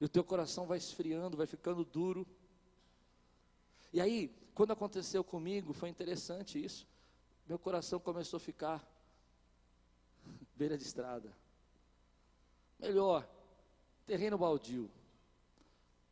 e 0.00 0.06
o 0.06 0.08
teu 0.08 0.24
coração 0.24 0.66
vai 0.66 0.78
esfriando, 0.78 1.36
vai 1.36 1.46
ficando 1.46 1.84
duro. 1.84 2.26
E 3.92 4.00
aí, 4.00 4.34
quando 4.54 4.72
aconteceu 4.72 5.22
comigo, 5.22 5.74
foi 5.74 5.90
interessante 5.90 6.64
isso. 6.64 6.88
Meu 7.46 7.58
coração 7.58 8.00
começou 8.00 8.38
a 8.38 8.40
ficar 8.40 8.82
beira 10.56 10.78
de 10.78 10.84
estrada. 10.84 11.30
Melhor, 12.78 13.28
terreno 14.06 14.38
baldio 14.38 14.90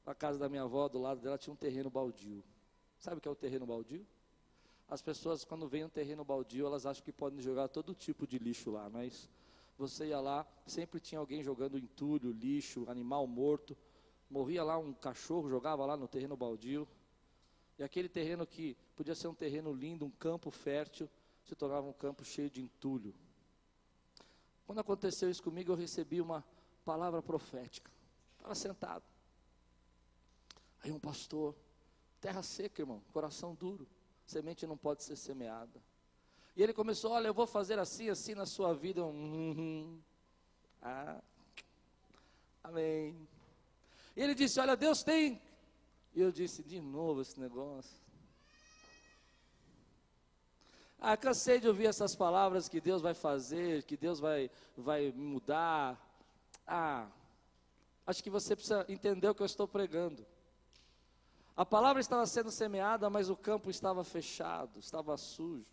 a 0.06 0.14
casa 0.14 0.38
da 0.38 0.48
minha 0.48 0.62
avó, 0.62 0.88
do 0.88 0.98
lado 0.98 1.20
dela, 1.20 1.38
tinha 1.38 1.52
um 1.52 1.56
terreno 1.56 1.90
baldio. 1.90 2.42
Sabe 2.98 3.18
o 3.18 3.20
que 3.20 3.28
é 3.28 3.30
o 3.30 3.34
terreno 3.34 3.66
baldio? 3.66 4.06
As 4.88 5.00
pessoas, 5.00 5.44
quando 5.44 5.68
vem 5.68 5.84
um 5.84 5.88
terreno 5.88 6.24
baldio, 6.24 6.66
elas 6.66 6.84
acham 6.84 7.04
que 7.04 7.12
podem 7.12 7.40
jogar 7.40 7.68
todo 7.68 7.94
tipo 7.94 8.26
de 8.26 8.38
lixo 8.38 8.70
lá, 8.70 8.90
mas 8.90 9.28
você 9.78 10.08
ia 10.08 10.20
lá, 10.20 10.46
sempre 10.66 11.00
tinha 11.00 11.18
alguém 11.18 11.42
jogando 11.42 11.78
entulho, 11.78 12.32
lixo, 12.32 12.84
animal 12.88 13.26
morto. 13.26 13.76
Morria 14.28 14.62
lá 14.62 14.76
um 14.76 14.92
cachorro, 14.92 15.48
jogava 15.48 15.86
lá 15.86 15.96
no 15.96 16.08
terreno 16.08 16.36
baldio. 16.36 16.86
E 17.78 17.82
aquele 17.82 18.08
terreno 18.08 18.46
que 18.46 18.76
podia 18.94 19.14
ser 19.14 19.28
um 19.28 19.34
terreno 19.34 19.72
lindo, 19.72 20.04
um 20.04 20.10
campo 20.10 20.50
fértil, 20.50 21.08
se 21.44 21.54
tornava 21.54 21.86
um 21.86 21.92
campo 21.92 22.24
cheio 22.24 22.50
de 22.50 22.60
entulho. 22.60 23.14
Quando 24.66 24.80
aconteceu 24.80 25.30
isso 25.30 25.42
comigo, 25.42 25.72
eu 25.72 25.76
recebi 25.76 26.20
uma 26.20 26.44
palavra 26.84 27.22
profética. 27.22 27.90
Estava 28.36 28.54
sentado. 28.54 29.09
Aí 30.82 30.90
um 30.90 30.98
pastor, 30.98 31.54
terra 32.20 32.42
seca, 32.42 32.82
irmão, 32.82 33.02
coração 33.12 33.54
duro, 33.54 33.86
semente 34.26 34.66
não 34.66 34.76
pode 34.76 35.02
ser 35.02 35.16
semeada. 35.16 35.82
E 36.56 36.62
ele 36.62 36.72
começou, 36.72 37.12
olha, 37.12 37.28
eu 37.28 37.34
vou 37.34 37.46
fazer 37.46 37.78
assim, 37.78 38.08
assim 38.08 38.34
na 38.34 38.46
sua 38.46 38.74
vida. 38.74 39.04
Uhum. 39.04 40.00
Ah, 40.82 41.20
amém. 42.62 43.28
E 44.16 44.22
ele 44.22 44.34
disse, 44.34 44.58
olha, 44.60 44.76
Deus 44.76 45.02
tem. 45.02 45.40
E 46.14 46.20
eu 46.20 46.32
disse, 46.32 46.62
de 46.62 46.80
novo 46.80 47.20
esse 47.20 47.38
negócio. 47.38 47.96
Ah, 50.98 51.16
cansei 51.16 51.58
de 51.60 51.66
ouvir 51.66 51.86
essas 51.86 52.14
palavras 52.14 52.68
que 52.68 52.80
Deus 52.80 53.00
vai 53.00 53.14
fazer, 53.14 53.84
que 53.84 53.96
Deus 53.96 54.20
vai, 54.20 54.50
vai 54.76 55.10
mudar. 55.12 55.98
Ah, 56.66 57.08
acho 58.06 58.22
que 58.22 58.28
você 58.28 58.54
precisa 58.54 58.84
entender 58.86 59.28
o 59.28 59.34
que 59.34 59.40
eu 59.40 59.46
estou 59.46 59.66
pregando. 59.66 60.26
A 61.56 61.66
palavra 61.66 62.00
estava 62.00 62.26
sendo 62.26 62.50
semeada, 62.50 63.10
mas 63.10 63.28
o 63.28 63.36
campo 63.36 63.70
estava 63.70 64.02
fechado, 64.04 64.78
estava 64.78 65.16
sujo. 65.16 65.66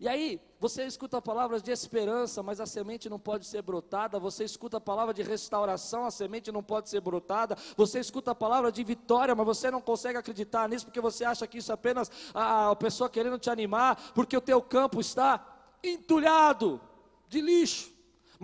E 0.00 0.08
aí, 0.08 0.40
você 0.58 0.84
escuta 0.84 1.22
palavras 1.22 1.62
de 1.62 1.70
esperança, 1.70 2.42
mas 2.42 2.60
a 2.60 2.66
semente 2.66 3.08
não 3.08 3.18
pode 3.18 3.46
ser 3.46 3.62
brotada. 3.62 4.18
Você 4.18 4.44
escuta 4.44 4.76
a 4.78 4.80
palavra 4.80 5.14
de 5.14 5.22
restauração, 5.22 6.04
a 6.04 6.10
semente 6.10 6.50
não 6.50 6.62
pode 6.62 6.90
ser 6.90 7.00
brotada. 7.00 7.56
Você 7.76 8.00
escuta 8.00 8.32
a 8.32 8.34
palavra 8.34 8.72
de 8.72 8.82
vitória, 8.82 9.34
mas 9.34 9.46
você 9.46 9.70
não 9.70 9.80
consegue 9.80 10.18
acreditar 10.18 10.68
nisso 10.68 10.86
porque 10.86 11.00
você 11.00 11.24
acha 11.24 11.46
que 11.46 11.58
isso 11.58 11.70
é 11.70 11.74
apenas 11.74 12.10
a 12.34 12.74
pessoa 12.74 13.08
querendo 13.08 13.38
te 13.38 13.48
animar, 13.48 14.12
porque 14.14 14.36
o 14.36 14.40
teu 14.40 14.60
campo 14.60 15.00
está 15.00 15.46
entulhado 15.82 16.80
de 17.28 17.40
lixo. 17.40 17.93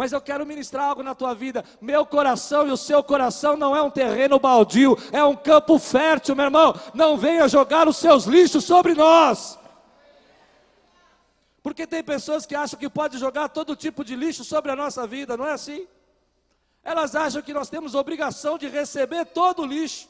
Mas 0.00 0.12
eu 0.12 0.20
quero 0.22 0.46
ministrar 0.46 0.88
algo 0.88 1.02
na 1.02 1.14
tua 1.14 1.34
vida. 1.34 1.62
Meu 1.78 2.06
coração 2.06 2.66
e 2.66 2.70
o 2.70 2.76
seu 2.78 3.04
coração 3.04 3.54
não 3.54 3.76
é 3.76 3.82
um 3.82 3.90
terreno 3.90 4.38
baldio, 4.38 4.96
é 5.12 5.22
um 5.22 5.36
campo 5.36 5.78
fértil, 5.78 6.34
meu 6.34 6.46
irmão. 6.46 6.74
Não 6.94 7.18
venha 7.18 7.46
jogar 7.46 7.86
os 7.86 7.98
seus 7.98 8.24
lixos 8.24 8.64
sobre 8.64 8.94
nós. 8.94 9.58
Porque 11.62 11.86
tem 11.86 12.02
pessoas 12.02 12.46
que 12.46 12.54
acham 12.54 12.78
que 12.78 12.88
pode 12.88 13.18
jogar 13.18 13.50
todo 13.50 13.76
tipo 13.76 14.02
de 14.02 14.16
lixo 14.16 14.42
sobre 14.42 14.72
a 14.72 14.74
nossa 14.74 15.06
vida, 15.06 15.36
não 15.36 15.46
é 15.46 15.52
assim? 15.52 15.86
Elas 16.82 17.14
acham 17.14 17.42
que 17.42 17.52
nós 17.52 17.68
temos 17.68 17.94
obrigação 17.94 18.56
de 18.56 18.68
receber 18.68 19.26
todo 19.26 19.60
o 19.60 19.66
lixo, 19.66 20.08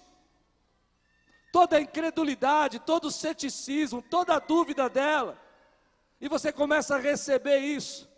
toda 1.53 1.79
a 1.79 1.81
incredulidade, 1.81 2.79
todo 2.79 3.07
o 3.07 3.11
ceticismo, 3.11 4.01
toda 4.01 4.37
a 4.37 4.39
dúvida 4.39 4.89
dela. 4.89 5.37
E 6.21 6.29
você 6.29 6.53
começa 6.53 6.95
a 6.95 7.01
receber 7.01 7.59
isso. 7.59 8.09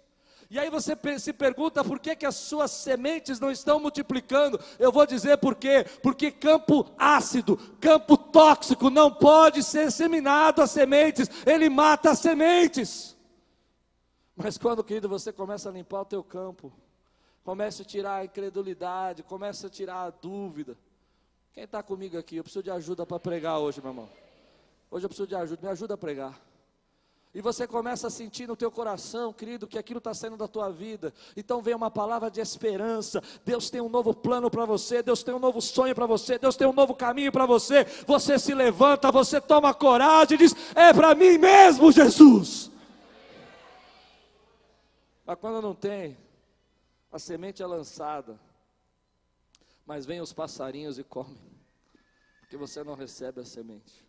E 0.53 0.59
aí 0.59 0.69
você 0.69 0.95
se 1.19 1.33
pergunta 1.33 1.83
por 1.83 1.99
que, 1.99 2.15
que 2.15 2.27
as 2.27 2.37
suas 2.37 2.71
sementes 2.71 3.41
não 3.41 3.51
estão 3.51 3.81
multiplicando. 3.81 4.61
Eu 4.79 4.93
vou 4.93 5.07
dizer 5.07 5.39
por 5.39 5.55
quê. 5.55 5.83
Porque 6.03 6.31
campo 6.31 6.93
ácido, 6.99 7.57
campo 7.81 8.19
tóxico 8.19 8.91
não 8.91 9.11
pode 9.11 9.63
ser 9.63 9.91
seminado 9.91 10.61
as 10.61 10.71
sementes, 10.71 11.27
ele 11.47 11.71
mata 11.71 12.11
as 12.11 12.19
sementes. 12.19 13.17
Mas 14.37 14.59
quando, 14.59 14.85
querido, 14.85 15.09
você 15.09 15.33
começa 15.33 15.71
a 15.71 15.73
limpar 15.73 16.03
o 16.03 16.05
teu 16.05 16.23
campo, 16.23 16.71
começa 17.43 17.81
a 17.81 17.87
tirar 17.87 18.17
a 18.17 18.25
incredulidade, 18.27 19.23
começa 19.23 19.69
a 19.69 19.71
tirar 19.71 20.03
a 20.03 20.11
dúvida. 20.11 20.77
Quem 21.55 21.65
está 21.65 21.83
comigo 21.83 22.19
aqui? 22.19 22.37
Eu 22.37 22.43
preciso 22.43 22.63
de 22.63 22.71
ajuda 22.71 23.07
para 23.07 23.19
pregar 23.19 23.59
hoje, 23.59 23.81
meu 23.81 23.91
irmão. 23.91 24.09
Hoje 24.91 25.07
eu 25.07 25.09
preciso 25.09 25.29
de 25.29 25.35
ajuda, 25.35 25.63
me 25.63 25.69
ajuda 25.69 25.95
a 25.95 25.97
pregar. 25.97 26.39
E 27.35 27.41
você 27.41 27.67
começa 27.67 28.09
a 28.09 28.11
sentir 28.11 28.47
no 28.47 28.55
teu 28.55 28.71
coração, 28.71 29.33
querido, 29.33 29.67
que 29.67 29.79
aquilo 29.79 29.99
está 29.99 30.13
saindo 30.13 30.37
da 30.37 30.47
tua 30.47 30.71
vida. 30.71 31.15
Então 31.35 31.63
vem 31.63 31.75
uma 31.75 31.91
palavra 31.91 32.31
de 32.31 32.43
esperança. 32.43 33.23
Deus 33.43 33.71
tem 33.71 33.81
um 33.81 33.89
novo 33.89 34.13
plano 34.13 34.51
para 34.51 34.67
você, 34.67 35.03
Deus 35.03 35.23
tem 35.23 35.33
um 35.33 35.39
novo 35.39 35.59
sonho 35.63 35.95
para 35.95 36.05
você, 36.05 36.39
Deus 36.39 36.57
tem 36.57 36.67
um 36.67 36.75
novo 36.75 36.95
caminho 36.95 37.33
para 37.33 37.47
você. 37.47 37.85
Você 38.07 38.39
se 38.39 38.55
levanta, 38.55 39.11
você 39.11 39.41
toma 39.41 39.73
coragem 39.73 40.35
e 40.35 40.39
diz: 40.39 40.55
É 40.75 40.93
para 40.93 41.15
mim 41.15 41.39
mesmo, 41.39 41.91
Jesus. 41.91 42.71
Mas 45.25 45.39
quando 45.39 45.63
não 45.63 45.75
tem, 45.75 46.19
a 47.11 47.19
semente 47.19 47.63
é 47.63 47.67
lançada, 47.67 48.39
mas 49.87 50.05
vêm 50.05 50.21
os 50.21 50.35
passarinhos 50.35 50.99
e 50.99 51.05
comem, 51.05 51.41
porque 52.41 52.59
você 52.59 52.85
não 52.85 52.95
recebe 52.95 53.41
a 53.41 53.45
semente. 53.45 54.05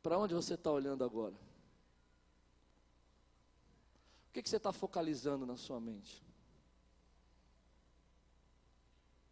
Para 0.00 0.16
onde 0.16 0.32
você 0.32 0.54
está 0.54 0.70
olhando 0.70 1.02
agora? 1.02 1.49
O 4.30 4.32
que, 4.32 4.42
que 4.42 4.48
você 4.48 4.58
está 4.58 4.72
focalizando 4.72 5.44
na 5.44 5.56
sua 5.56 5.80
mente? 5.80 6.24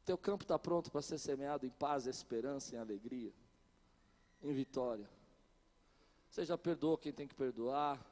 Teu 0.04 0.18
campo 0.18 0.42
está 0.42 0.58
pronto 0.58 0.90
para 0.90 1.00
ser 1.02 1.18
semeado 1.18 1.64
em 1.64 1.70
paz, 1.70 2.06
esperança, 2.06 2.74
em 2.74 2.78
alegria, 2.78 3.32
em 4.42 4.52
vitória. 4.52 5.08
Você 6.28 6.44
já 6.44 6.58
perdoou 6.58 6.98
quem 6.98 7.12
tem 7.12 7.28
que 7.28 7.34
perdoar, 7.34 8.04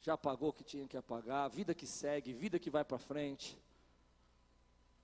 já 0.00 0.16
pagou 0.16 0.48
o 0.48 0.52
que 0.52 0.64
tinha 0.64 0.88
que 0.88 0.96
apagar, 0.96 1.50
vida 1.50 1.74
que 1.74 1.86
segue, 1.86 2.32
vida 2.32 2.58
que 2.58 2.70
vai 2.70 2.86
para 2.86 2.98
frente. 2.98 3.58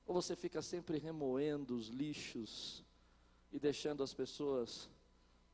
Ou 0.07 0.15
você 0.15 0.35
fica 0.35 0.63
sempre 0.63 0.97
remoendo 0.97 1.77
os 1.77 1.89
lixos 1.89 2.83
e 3.53 3.59
deixando 3.59 4.03
as 4.03 4.15
pessoas 4.15 4.89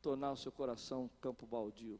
tornar 0.00 0.30
o 0.30 0.36
seu 0.36 0.52
coração 0.52 1.04
um 1.04 1.08
campo 1.20 1.44
baldio? 1.44 1.98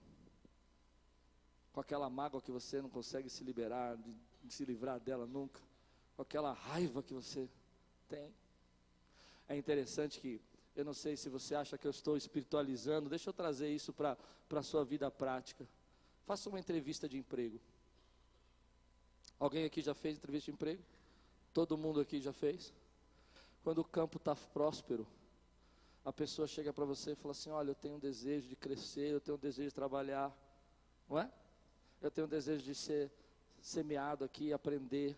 Com 1.72 1.80
aquela 1.80 2.11
mágoa 2.11 2.40
que 2.40 2.50
você 2.50 2.80
não 2.83 2.88
consegue 2.88 3.28
se 3.28 3.44
liberar, 3.44 3.96
de, 3.96 4.14
de 4.42 4.52
se 4.52 4.64
livrar 4.64 4.98
dela 4.98 5.26
nunca, 5.26 5.61
com 6.16 6.22
aquela 6.22 6.52
raiva 6.52 7.02
que 7.02 7.14
você 7.14 7.48
tem. 8.09 8.35
É 9.48 9.56
interessante 9.56 10.20
que, 10.20 10.40
eu 10.74 10.85
não 10.85 10.94
sei 10.94 11.16
se 11.16 11.28
você 11.28 11.54
acha 11.54 11.76
que 11.76 11.87
eu 11.87 11.90
estou 11.90 12.16
espiritualizando, 12.16 13.09
deixa 13.09 13.30
eu 13.30 13.35
trazer 13.35 13.68
isso 13.68 13.92
para 13.92 14.16
a 14.50 14.62
sua 14.62 14.85
vida 14.85 15.11
prática. 15.11 15.66
Faça 16.24 16.48
uma 16.48 16.61
entrevista 16.61 17.09
de 17.09 17.18
emprego. 17.18 17.61
Alguém 19.38 19.64
aqui 19.64 19.80
já 19.80 19.94
fez 19.94 20.16
entrevista 20.16 20.50
de 20.50 20.54
emprego? 20.54 20.83
Todo 21.52 21.76
mundo 21.76 22.00
aqui 22.00 22.20
já 22.20 22.33
fez? 22.33 22.72
Quando 23.64 23.78
o 23.78 23.85
campo 23.85 24.18
está 24.18 24.35
próspero, 24.35 25.06
a 26.04 26.12
pessoa 26.12 26.46
chega 26.46 26.72
para 26.72 26.85
você 26.85 27.12
e 27.12 27.14
fala 27.14 27.33
assim: 27.33 27.50
Olha, 27.50 27.70
eu 27.70 27.74
tenho 27.74 27.96
um 27.96 27.98
desejo 27.98 28.48
de 28.48 28.56
crescer, 28.56 29.12
eu 29.12 29.20
tenho 29.20 29.37
um 29.37 29.40
desejo 29.40 29.68
de 29.68 29.74
trabalhar. 29.74 30.35
Não 31.09 31.18
é? 31.18 31.30
Eu 32.00 32.10
tenho 32.10 32.26
desejo 32.26 32.62
de 32.62 32.74
ser 32.74 33.10
semeado 33.60 34.24
aqui, 34.24 34.52
aprender. 34.52 35.16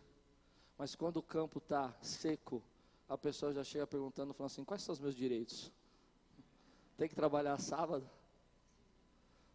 Mas 0.77 0.95
quando 0.95 1.19
o 1.19 1.23
campo 1.23 1.59
está 1.59 1.93
seco, 2.03 2.63
a 3.09 3.17
pessoa 3.17 3.53
já 3.53 3.63
chega 3.63 3.87
perguntando, 3.87 4.33
falando 4.33 4.51
assim: 4.51 4.65
quais 4.65 4.83
são 4.83 4.93
os 4.93 5.01
meus 5.01 5.15
direitos? 5.15 5.71
Tem 6.97 7.09
que 7.09 7.15
trabalhar 7.15 7.59
sábado? 7.59 8.09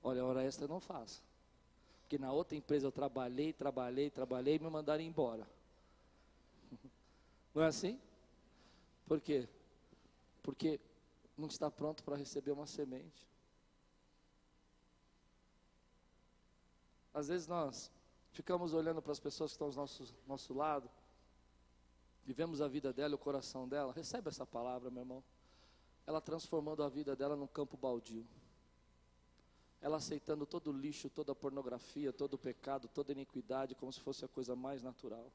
Olha, 0.04 0.24
hora 0.24 0.44
extra 0.44 0.66
eu 0.66 0.70
não 0.70 0.80
faço. 0.80 1.22
Porque 2.02 2.18
na 2.18 2.32
outra 2.32 2.56
empresa 2.56 2.88
eu 2.88 2.92
trabalhei, 2.92 3.52
trabalhei, 3.52 4.10
trabalhei 4.10 4.56
e 4.56 4.60
me 4.60 4.70
mandaram 4.70 5.04
embora. 5.04 5.46
Não 7.54 7.64
é 7.64 7.68
assim? 7.68 8.00
Por 9.06 9.20
quê? 9.20 9.48
Porque 10.44 10.80
não 11.38 11.48
está 11.48 11.70
pronto 11.70 12.04
para 12.04 12.16
receber 12.16 12.52
uma 12.52 12.66
semente. 12.66 13.28
Às 17.18 17.30
vezes 17.30 17.48
nós 17.48 17.92
ficamos 18.32 18.76
olhando 18.76 19.02
para 19.02 19.12
as 19.12 19.20
pessoas 19.20 19.50
que 19.50 19.56
estão 19.56 19.70
ao 19.70 19.74
nosso, 19.74 20.16
nosso 20.28 20.54
lado, 20.54 20.88
vivemos 22.24 22.62
a 22.62 22.68
vida 22.68 22.94
dela, 22.94 23.16
o 23.16 23.18
coração 23.18 23.68
dela. 23.68 23.92
Recebe 23.92 24.30
essa 24.30 24.46
palavra, 24.46 24.92
meu 24.92 25.02
irmão. 25.02 25.24
Ela 26.06 26.22
transformando 26.22 26.84
a 26.84 26.90
vida 26.90 27.16
dela 27.16 27.36
num 27.36 27.48
campo 27.48 27.76
baldio. 27.76 28.24
Ela 29.82 29.98
aceitando 29.98 30.46
todo 30.46 30.70
o 30.70 30.72
lixo, 30.72 31.10
toda 31.10 31.32
a 31.32 31.36
pornografia, 31.36 32.14
todo 32.14 32.36
o 32.36 32.38
pecado, 32.38 32.88
toda 32.88 33.12
a 33.12 33.14
iniquidade, 33.14 33.74
como 33.74 33.92
se 33.92 34.00
fosse 34.00 34.24
a 34.24 34.28
coisa 34.28 34.56
mais 34.56 34.84
natural. 34.84 35.32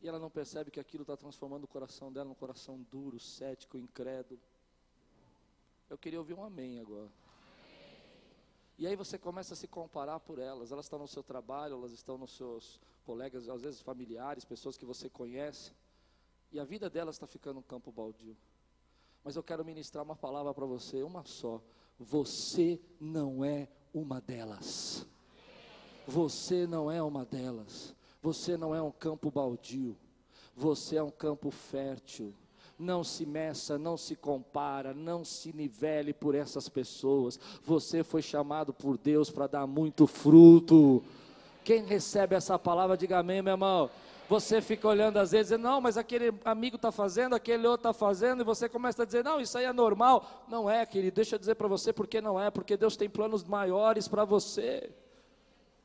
E 0.00 0.08
ela 0.08 0.18
não 0.18 0.30
percebe 0.30 0.70
que 0.70 0.80
aquilo 0.80 1.02
está 1.02 1.14
transformando 1.14 1.64
o 1.64 1.68
coração 1.68 2.10
dela 2.10 2.30
num 2.30 2.34
coração 2.34 2.80
duro, 2.90 3.20
cético, 3.20 3.76
incrédulo. 3.76 4.40
Eu 5.90 5.98
queria 5.98 6.18
ouvir 6.18 6.32
um 6.32 6.42
amém 6.42 6.80
agora. 6.80 7.10
E 8.76 8.86
aí 8.86 8.96
você 8.96 9.16
começa 9.16 9.54
a 9.54 9.56
se 9.56 9.68
comparar 9.68 10.18
por 10.20 10.38
elas. 10.38 10.72
Elas 10.72 10.86
estão 10.86 10.98
no 10.98 11.06
seu 11.06 11.22
trabalho, 11.22 11.74
elas 11.74 11.92
estão 11.92 12.18
nos 12.18 12.36
seus 12.36 12.80
colegas, 13.04 13.48
às 13.48 13.62
vezes 13.62 13.80
familiares, 13.80 14.44
pessoas 14.44 14.76
que 14.76 14.84
você 14.84 15.08
conhece. 15.08 15.72
E 16.50 16.58
a 16.58 16.64
vida 16.64 16.90
delas 16.90 17.14
está 17.14 17.26
ficando 17.26 17.60
um 17.60 17.62
campo 17.62 17.92
baldio. 17.92 18.36
Mas 19.22 19.36
eu 19.36 19.42
quero 19.42 19.64
ministrar 19.64 20.04
uma 20.04 20.16
palavra 20.16 20.52
para 20.52 20.66
você, 20.66 21.02
uma 21.02 21.24
só. 21.24 21.62
Você 21.98 22.80
não 23.00 23.44
é 23.44 23.68
uma 23.92 24.20
delas. 24.20 25.06
Você 26.06 26.66
não 26.66 26.90
é 26.90 27.02
uma 27.02 27.24
delas. 27.24 27.94
Você 28.20 28.56
não 28.56 28.74
é 28.74 28.82
um 28.82 28.90
campo 28.90 29.30
baldio. 29.30 29.96
Você 30.56 30.96
é 30.96 31.02
um 31.02 31.10
campo 31.10 31.50
fértil 31.50 32.34
não 32.78 33.04
se 33.04 33.24
meça, 33.24 33.78
não 33.78 33.96
se 33.96 34.16
compara, 34.16 34.92
não 34.92 35.24
se 35.24 35.54
nivele 35.54 36.12
por 36.12 36.34
essas 36.34 36.68
pessoas. 36.68 37.38
Você 37.64 38.02
foi 38.02 38.22
chamado 38.22 38.72
por 38.72 38.98
Deus 38.98 39.30
para 39.30 39.46
dar 39.46 39.66
muito 39.66 40.06
fruto. 40.06 41.02
Quem 41.62 41.84
recebe 41.84 42.34
essa 42.34 42.58
palavra, 42.58 42.96
diga 42.96 43.18
amém, 43.18 43.40
meu 43.40 43.52
irmão. 43.52 43.90
Você 44.28 44.60
fica 44.62 44.88
olhando 44.88 45.18
às 45.18 45.32
vezes, 45.32 45.58
não, 45.58 45.80
mas 45.80 45.98
aquele 45.98 46.32
amigo 46.44 46.76
está 46.76 46.90
fazendo, 46.90 47.34
aquele 47.34 47.66
outro 47.66 47.90
está 47.90 47.92
fazendo, 47.92 48.40
e 48.40 48.44
você 48.44 48.68
começa 48.68 49.02
a 49.02 49.06
dizer, 49.06 49.22
não, 49.22 49.40
isso 49.40 49.56
aí 49.58 49.64
é 49.64 49.72
normal. 49.72 50.44
Não 50.48 50.68
é, 50.68 50.84
querido, 50.86 51.16
deixa 51.16 51.34
eu 51.34 51.38
dizer 51.38 51.54
para 51.54 51.68
você 51.68 51.92
porque 51.92 52.20
não 52.20 52.40
é, 52.40 52.50
porque 52.50 52.76
Deus 52.76 52.96
tem 52.96 53.08
planos 53.08 53.44
maiores 53.44 54.08
para 54.08 54.24
você. 54.24 54.90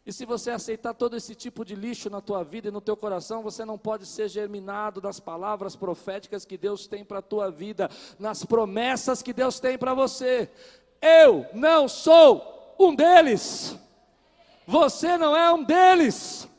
E 0.10 0.12
se 0.12 0.26
você 0.26 0.50
aceitar 0.50 0.96
todo 0.96 1.16
esse 1.16 1.36
tipo 1.36 1.64
de 1.64 1.76
lixo 1.76 2.10
na 2.10 2.20
tua 2.20 2.44
vida 2.44 2.68
e 2.68 2.72
no 2.72 2.82
teu 2.82 2.98
coração, 2.98 3.44
você 3.44 3.64
não 3.64 3.78
pode 3.78 4.08
ser 4.08 4.28
germinado 4.28 5.00
nas 5.00 5.20
palavras 5.20 5.76
proféticas 5.76 6.46
que 6.46 6.58
Deus 6.58 6.88
tem 6.88 7.06
para 7.06 7.20
a 7.20 7.22
tua 7.22 7.52
vida, 7.52 7.88
nas 8.18 8.44
promessas 8.44 9.22
que 9.22 9.32
Deus 9.32 9.60
tem 9.60 9.78
para 9.78 9.94
você. 9.94 10.50
Eu 11.00 11.46
não 11.54 11.88
sou 11.88 12.76
um 12.80 12.96
deles. 12.96 13.78
Você 14.66 15.16
não 15.16 15.38
é 15.38 15.54
um 15.54 15.64
deles. 15.64 16.50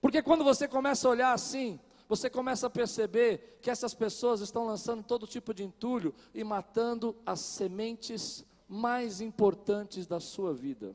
Porque 0.00 0.22
quando 0.22 0.44
você 0.44 0.68
começa 0.68 1.08
a 1.08 1.10
olhar 1.10 1.32
assim, 1.32 1.80
você 2.08 2.30
começa 2.30 2.68
a 2.68 2.70
perceber 2.70 3.58
que 3.60 3.68
essas 3.68 3.94
pessoas 3.94 4.40
estão 4.40 4.64
lançando 4.64 5.02
todo 5.02 5.26
tipo 5.26 5.52
de 5.52 5.64
entulho 5.64 6.14
e 6.32 6.44
matando 6.44 7.16
as 7.26 7.40
sementes 7.40 8.44
mais 8.68 9.20
importantes 9.20 10.06
da 10.06 10.20
sua 10.20 10.54
vida. 10.54 10.94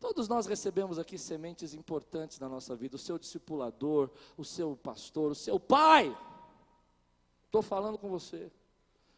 Todos 0.00 0.28
nós 0.28 0.46
recebemos 0.46 0.98
aqui 0.98 1.18
sementes 1.18 1.74
importantes 1.74 2.38
na 2.38 2.48
nossa 2.48 2.76
vida, 2.76 2.96
o 2.96 2.98
seu 2.98 3.18
discipulador, 3.18 4.10
o 4.36 4.44
seu 4.44 4.76
pastor, 4.76 5.32
o 5.32 5.34
seu 5.34 5.58
pai. 5.58 6.16
Estou 7.46 7.62
falando 7.62 7.98
com 7.98 8.08
você. 8.08 8.50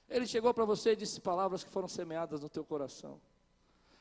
Ele 0.08 0.26
chegou 0.26 0.52
para 0.54 0.64
você 0.64 0.92
e 0.92 0.96
disse 0.96 1.20
palavras 1.20 1.62
que 1.62 1.70
foram 1.70 1.86
semeadas 1.86 2.40
no 2.40 2.48
teu 2.48 2.64
coração. 2.64 3.20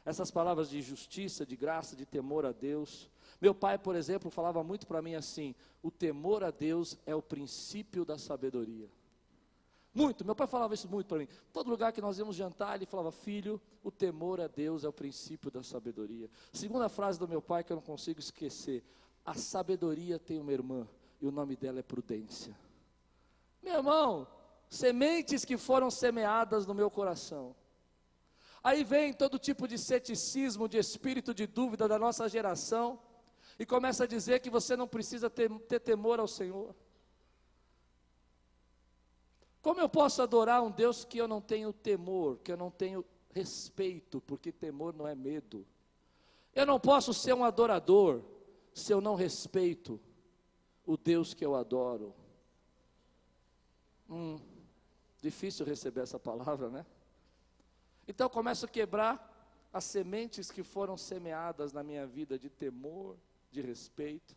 Essas 0.05 0.31
palavras 0.31 0.69
de 0.69 0.81
justiça, 0.81 1.45
de 1.45 1.55
graça, 1.55 1.95
de 1.95 2.05
temor 2.05 2.45
a 2.45 2.51
Deus. 2.51 3.09
Meu 3.41 3.53
pai, 3.53 3.77
por 3.77 3.95
exemplo, 3.95 4.31
falava 4.31 4.63
muito 4.63 4.87
para 4.87 5.01
mim 5.01 5.15
assim: 5.15 5.53
o 5.83 5.91
temor 5.91 6.43
a 6.43 6.49
Deus 6.49 6.97
é 7.05 7.13
o 7.13 7.21
princípio 7.21 8.05
da 8.05 8.17
sabedoria. 8.17 8.89
Muito, 9.93 10.23
meu 10.23 10.35
pai 10.35 10.47
falava 10.47 10.73
isso 10.73 10.87
muito 10.87 11.07
para 11.07 11.17
mim. 11.17 11.27
Todo 11.51 11.69
lugar 11.69 11.91
que 11.91 12.01
nós 12.01 12.19
íamos 12.19 12.35
jantar, 12.35 12.75
ele 12.75 12.85
falava: 12.85 13.11
Filho, 13.11 13.59
o 13.83 13.89
temor 13.89 14.39
a 14.39 14.47
Deus 14.47 14.83
é 14.83 14.87
o 14.87 14.93
princípio 14.93 15.49
da 15.49 15.63
sabedoria. 15.63 16.29
Segunda 16.53 16.87
frase 16.87 17.17
do 17.17 17.27
meu 17.27 17.41
pai 17.41 17.63
que 17.63 17.71
eu 17.71 17.75
não 17.75 17.83
consigo 17.83 18.19
esquecer: 18.19 18.83
A 19.25 19.33
sabedoria 19.33 20.19
tem 20.19 20.39
uma 20.39 20.51
irmã 20.51 20.87
e 21.19 21.25
o 21.25 21.31
nome 21.31 21.55
dela 21.55 21.79
é 21.79 21.83
Prudência. 21.83 22.55
Meu 23.61 23.75
irmão, 23.75 24.27
sementes 24.69 25.43
que 25.43 25.57
foram 25.57 25.89
semeadas 25.89 26.65
no 26.65 26.73
meu 26.73 26.91
coração. 26.91 27.55
Aí 28.63 28.83
vem 28.83 29.13
todo 29.13 29.39
tipo 29.39 29.67
de 29.67 29.77
ceticismo, 29.77 30.67
de 30.67 30.77
espírito 30.77 31.33
de 31.33 31.47
dúvida 31.47 31.87
da 31.87 31.97
nossa 31.97 32.27
geração, 32.29 32.99
e 33.57 33.65
começa 33.65 34.03
a 34.03 34.07
dizer 34.07 34.39
que 34.39 34.49
você 34.49 34.75
não 34.75 34.87
precisa 34.87 35.29
ter, 35.29 35.49
ter 35.61 35.79
temor 35.79 36.19
ao 36.19 36.27
Senhor. 36.27 36.75
Como 39.61 39.79
eu 39.79 39.89
posso 39.89 40.21
adorar 40.21 40.63
um 40.63 40.71
Deus 40.71 41.03
que 41.03 41.17
eu 41.17 41.27
não 41.27 41.41
tenho 41.41 41.73
temor, 41.73 42.37
que 42.39 42.51
eu 42.51 42.57
não 42.57 42.71
tenho 42.71 43.03
respeito, 43.33 44.21
porque 44.21 44.51
temor 44.51 44.93
não 44.93 45.07
é 45.07 45.13
medo? 45.13 45.65
Eu 46.53 46.65
não 46.65 46.79
posso 46.79 47.13
ser 47.13 47.33
um 47.33 47.43
adorador 47.43 48.23
se 48.73 48.93
eu 48.93 49.01
não 49.01 49.15
respeito 49.15 49.99
o 50.85 50.95
Deus 50.95 51.33
que 51.33 51.45
eu 51.45 51.55
adoro. 51.55 52.15
Hum, 54.09 54.39
difícil 55.21 55.65
receber 55.65 56.01
essa 56.01 56.19
palavra, 56.19 56.69
né? 56.69 56.85
Então 58.07 58.25
eu 58.25 58.29
começo 58.29 58.65
a 58.65 58.69
quebrar 58.69 59.27
as 59.71 59.83
sementes 59.83 60.49
que 60.49 60.63
foram 60.63 60.97
semeadas 60.97 61.73
na 61.73 61.83
minha 61.83 62.07
vida 62.07 62.39
de 62.39 62.49
temor, 62.49 63.17
de 63.51 63.61
respeito, 63.61 64.35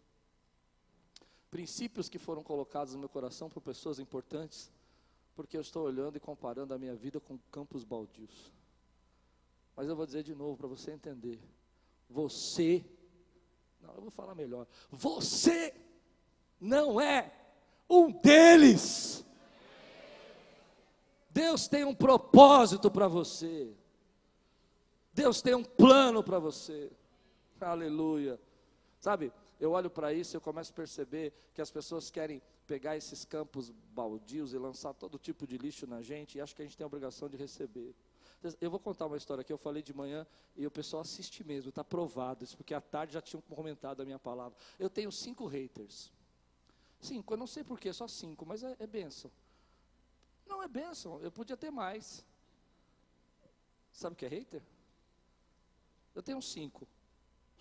princípios 1.50 2.08
que 2.08 2.18
foram 2.18 2.42
colocados 2.42 2.94
no 2.94 3.00
meu 3.00 3.08
coração 3.08 3.48
por 3.48 3.60
pessoas 3.60 3.98
importantes 3.98 4.70
porque 5.34 5.56
eu 5.56 5.60
estou 5.60 5.84
olhando 5.84 6.16
e 6.16 6.20
comparando 6.20 6.74
a 6.74 6.78
minha 6.78 6.94
vida 6.94 7.20
com 7.20 7.38
campos 7.50 7.84
baldios. 7.84 8.52
Mas 9.74 9.88
eu 9.88 9.96
vou 9.96 10.06
dizer 10.06 10.22
de 10.22 10.34
novo 10.34 10.56
para 10.56 10.68
você 10.68 10.92
entender: 10.92 11.40
você 12.08 12.84
Não, 13.80 13.94
eu 13.94 14.02
vou 14.02 14.10
falar 14.10 14.34
melhor. 14.34 14.66
Você 14.90 15.74
não 16.60 17.00
é 17.00 17.32
um 17.88 18.10
deles. 18.10 19.24
Deus 21.30 21.66
tem 21.66 21.84
um 21.84 21.94
propósito 21.94 22.90
para 22.90 23.08
você. 23.08 23.74
Deus 25.14 25.42
tem 25.42 25.54
um 25.54 25.64
plano 25.64 26.22
para 26.22 26.38
você. 26.38 26.90
Aleluia. 27.60 28.40
Sabe, 29.00 29.32
eu 29.62 29.70
olho 29.70 29.88
para 29.88 30.12
isso 30.12 30.34
e 30.34 30.36
eu 30.36 30.40
começo 30.40 30.72
a 30.72 30.74
perceber 30.74 31.32
que 31.54 31.62
as 31.62 31.70
pessoas 31.70 32.10
querem 32.10 32.42
pegar 32.66 32.96
esses 32.96 33.24
campos 33.24 33.70
baldios 33.70 34.52
e 34.52 34.58
lançar 34.58 34.92
todo 34.92 35.16
tipo 35.20 35.46
de 35.46 35.56
lixo 35.56 35.86
na 35.86 36.02
gente 36.02 36.36
e 36.36 36.40
acho 36.40 36.52
que 36.56 36.62
a 36.62 36.64
gente 36.64 36.76
tem 36.76 36.82
a 36.82 36.88
obrigação 36.88 37.28
de 37.28 37.36
receber. 37.36 37.94
Eu 38.60 38.68
vou 38.68 38.80
contar 38.80 39.06
uma 39.06 39.16
história 39.16 39.42
aqui, 39.42 39.52
eu 39.52 39.56
falei 39.56 39.80
de 39.80 39.94
manhã 39.94 40.26
e 40.56 40.66
o 40.66 40.70
pessoal 40.70 41.02
assiste 41.02 41.44
mesmo, 41.44 41.68
está 41.68 41.84
provado 41.84 42.42
isso, 42.42 42.56
porque 42.56 42.74
à 42.74 42.80
tarde 42.80 43.12
já 43.12 43.22
tinham 43.22 43.40
comentado 43.40 44.02
a 44.02 44.04
minha 44.04 44.18
palavra. 44.18 44.58
Eu 44.80 44.90
tenho 44.90 45.12
cinco 45.12 45.46
haters. 45.46 46.10
Cinco, 47.00 47.32
eu 47.32 47.38
não 47.38 47.46
sei 47.46 47.62
porquê, 47.62 47.92
só 47.92 48.08
cinco, 48.08 48.44
mas 48.44 48.64
é, 48.64 48.74
é 48.80 48.86
bênção. 48.88 49.30
Não 50.44 50.60
é 50.60 50.66
bênção, 50.66 51.20
eu 51.20 51.30
podia 51.30 51.56
ter 51.56 51.70
mais. 51.70 52.26
Sabe 53.92 54.14
o 54.14 54.16
que 54.16 54.26
é 54.26 54.28
hater? 54.28 54.62
Eu 56.16 56.22
tenho 56.22 56.42
cinco. 56.42 56.88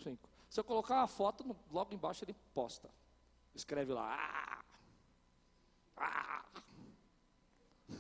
Cinco. 0.02 0.31
Se 0.52 0.60
eu 0.60 0.66
colocar 0.66 0.96
uma 0.96 1.08
foto, 1.08 1.56
logo 1.72 1.94
embaixo 1.94 2.26
ele 2.26 2.36
posta. 2.54 2.90
Escreve 3.56 3.94
lá. 3.94 4.18
Ah, 4.18 4.62
ah. 5.96 6.46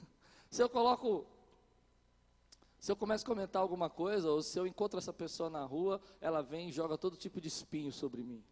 Se 0.51 0.61
eu 0.61 0.69
coloco. 0.69 1.25
Se 2.77 2.91
eu 2.91 2.95
começo 2.97 3.23
a 3.23 3.27
comentar 3.27 3.61
alguma 3.61 3.89
coisa, 3.89 4.29
ou 4.29 4.41
se 4.41 4.59
eu 4.59 4.67
encontro 4.67 4.97
essa 4.97 5.13
pessoa 5.13 5.49
na 5.49 5.63
rua, 5.63 6.01
ela 6.19 6.41
vem 6.41 6.67
e 6.67 6.71
joga 6.73 6.97
todo 6.97 7.15
tipo 7.15 7.39
de 7.39 7.47
espinho 7.47 7.89
sobre 7.89 8.21
mim. 8.21 8.43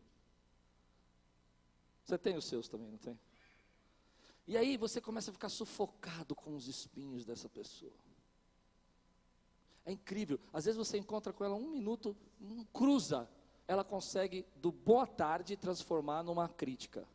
Você 2.05 2.17
tem 2.17 2.37
os 2.37 2.45
seus 2.45 2.69
também, 2.69 2.89
não 2.89 2.97
tem? 2.99 3.19
E 4.47 4.55
aí 4.55 4.77
você 4.77 5.01
começa 5.01 5.29
a 5.29 5.33
ficar 5.33 5.49
sufocado 5.49 6.35
com 6.35 6.55
os 6.55 6.69
espinhos 6.69 7.25
dessa 7.25 7.49
pessoa. 7.49 7.91
É 9.83 9.91
incrível. 9.91 10.39
Às 10.53 10.65
vezes 10.65 10.77
você 10.77 10.97
encontra 10.97 11.33
com 11.33 11.43
ela 11.43 11.55
um 11.55 11.71
minuto, 11.71 12.15
um, 12.39 12.63
cruza, 12.65 13.27
ela 13.69 13.83
consegue 13.83 14.47
do 14.55 14.71
boa 14.71 15.05
tarde 15.05 15.55
transformar 15.55 16.23
numa 16.23 16.49
crítica. 16.49 17.07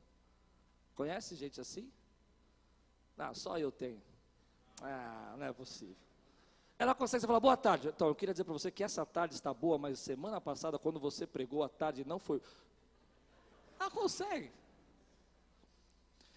Conhece 0.94 1.34
gente 1.34 1.60
assim? 1.60 1.90
Não, 3.16 3.34
só 3.34 3.58
eu 3.58 3.72
tenho. 3.72 4.00
Ah, 4.80 5.34
não 5.36 5.46
é 5.46 5.52
possível. 5.52 5.96
Ela 6.78 6.94
consegue 6.94 7.26
falar 7.26 7.40
boa 7.40 7.56
tarde. 7.56 7.88
Então, 7.88 8.06
eu 8.06 8.14
queria 8.14 8.32
dizer 8.32 8.44
para 8.44 8.52
você 8.52 8.70
que 8.70 8.84
essa 8.84 9.04
tarde 9.04 9.34
está 9.34 9.52
boa, 9.52 9.76
mas 9.76 9.98
semana 9.98 10.40
passada, 10.40 10.78
quando 10.78 11.00
você 11.00 11.26
pregou 11.26 11.64
a 11.64 11.68
tarde, 11.68 12.04
não 12.04 12.20
foi. 12.20 12.40
Ela 13.80 13.90
consegue. 13.90 14.52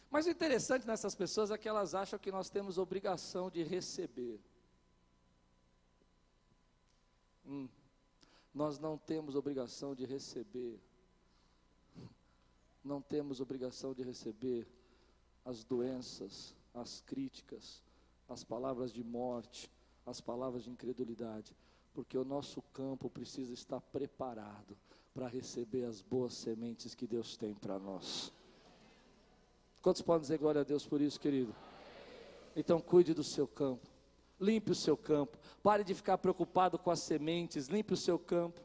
Mas 0.09 0.25
o 0.25 0.31
interessante 0.31 0.87
nessas 0.87 1.13
pessoas 1.13 1.51
é 1.51 1.59
que 1.59 1.69
elas 1.69 1.93
acham 1.93 2.17
que 2.17 2.31
nós 2.31 2.49
temos 2.49 2.79
obrigação 2.79 3.51
de 3.51 3.61
receber. 3.61 4.39
Hum, 7.45 7.69
nós 8.57 8.79
não 8.79 8.97
temos 8.97 9.35
obrigação 9.35 9.93
de 9.93 10.03
receber. 10.03 10.79
Não 12.83 12.99
temos 12.99 13.39
obrigação 13.39 13.93
de 13.93 14.01
receber 14.01 14.67
as 15.45 15.63
doenças, 15.63 16.55
as 16.73 16.99
críticas, 17.01 17.83
as 18.27 18.43
palavras 18.43 18.91
de 18.91 19.03
morte, 19.03 19.69
as 20.07 20.19
palavras 20.19 20.63
de 20.63 20.71
incredulidade, 20.71 21.55
porque 21.93 22.17
o 22.17 22.25
nosso 22.25 22.61
campo 22.73 23.11
precisa 23.11 23.53
estar 23.53 23.79
preparado 23.79 24.75
para 25.13 25.27
receber 25.27 25.85
as 25.85 26.01
boas 26.01 26.33
sementes 26.33 26.95
que 26.95 27.05
Deus 27.05 27.37
tem 27.37 27.53
para 27.53 27.77
nós. 27.77 28.33
Quantos 29.83 30.01
podem 30.01 30.21
dizer 30.21 30.39
glória 30.39 30.61
a 30.61 30.63
Deus 30.63 30.83
por 30.83 30.99
isso, 30.99 31.19
querido? 31.19 31.55
Então 32.55 32.81
cuide 32.81 33.13
do 33.13 33.23
seu 33.23 33.47
campo. 33.47 33.87
Limpe 34.39 34.71
o 34.71 34.75
seu 34.75 34.95
campo. 34.95 35.37
Pare 35.63 35.83
de 35.83 35.93
ficar 35.93 36.17
preocupado 36.17 36.77
com 36.77 36.91
as 36.91 36.99
sementes. 36.99 37.67
Limpe 37.67 37.93
o 37.93 37.97
seu 37.97 38.19
campo. 38.19 38.61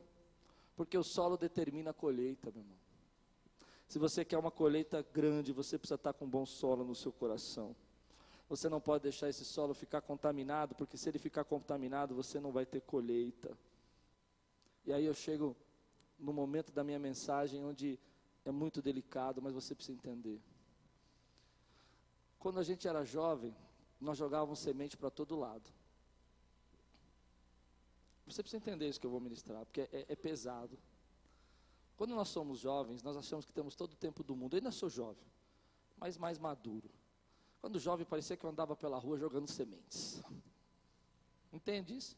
Porque 0.77 0.97
o 0.97 1.03
solo 1.03 1.37
determina 1.37 1.91
a 1.91 1.95
colheita, 1.95 2.51
meu 2.51 2.63
irmão. 2.63 2.77
Se 3.89 3.99
você 3.99 4.25
quer 4.25 4.39
uma 4.39 4.51
colheita 4.51 5.05
grande, 5.13 5.53
você 5.53 5.79
precisa 5.79 5.97
estar 5.97 6.13
com 6.15 6.25
um 6.25 6.29
bom 6.29 6.47
solo 6.47 6.85
no 6.85 6.95
seu 6.95 7.13
coração. 7.13 7.77
Você 8.49 8.69
não 8.69 8.81
pode 8.81 9.03
deixar 9.03 9.29
esse 9.29 9.45
solo 9.45 9.75
ficar 9.75 10.01
contaminado, 10.01 10.75
porque 10.75 10.97
se 10.97 11.09
ele 11.09 11.19
ficar 11.19 11.45
contaminado, 11.45 12.15
você 12.15 12.41
não 12.41 12.53
vai 12.53 12.67
ter 12.67 12.81
colheita. 12.81 13.57
E 14.85 14.93
aí 14.93 15.05
eu 15.05 15.15
chego 15.15 15.57
no 16.19 16.33
momento 16.33 16.73
da 16.73 16.83
minha 16.83 16.99
mensagem 16.99 17.65
onde 17.65 17.99
é 18.45 18.51
muito 18.51 18.81
delicado, 18.81 19.41
mas 19.41 19.53
você 19.53 19.75
precisa 19.75 19.97
entender. 19.97 20.41
Quando 22.39 22.59
a 22.59 22.63
gente 22.63 22.89
era 22.89 23.05
jovem, 23.05 23.55
nós 24.03 24.19
jogávamos 24.19 24.59
semente 24.59 24.97
para 24.97 25.11
todo 25.11 25.39
lado. 25.39 25.71
Você 28.27 28.43
precisa 28.43 28.59
entender 28.59 28.89
isso 28.89 29.01
que 29.01 29.07
eu 29.07 29.11
vou 29.11 29.21
ministrar, 29.21 29.65
porque 29.65 29.83
é, 29.83 30.07
é 30.09 30.17
pesado. 30.17 30.79
Quando 31.97 32.15
nós 32.15 32.29
somos 32.29 32.59
jovens, 32.59 33.03
nós 33.03 33.17
achamos 33.17 33.45
que 33.45 33.53
temos 33.53 33.75
todo 33.75 33.93
o 33.93 33.97
tempo 33.97 34.25
do 34.25 34.35
mundo. 34.35 34.55
Eu 34.55 34.59
ainda 34.59 34.73
sou 34.73 34.89
jovem, 34.89 35.27
mas 35.97 36.17
mais 36.17 36.39
maduro. 36.39 36.91
Quando 37.61 37.79
jovem, 37.79 38.05
parecia 38.05 38.37
que 38.37 38.45
eu 38.45 38.51
andava 38.51 38.75
pela 38.75 38.99
rua 38.99 39.19
jogando 39.19 39.49
sementes. 39.49 40.21
Entende 41.53 41.97
isso? 41.97 42.17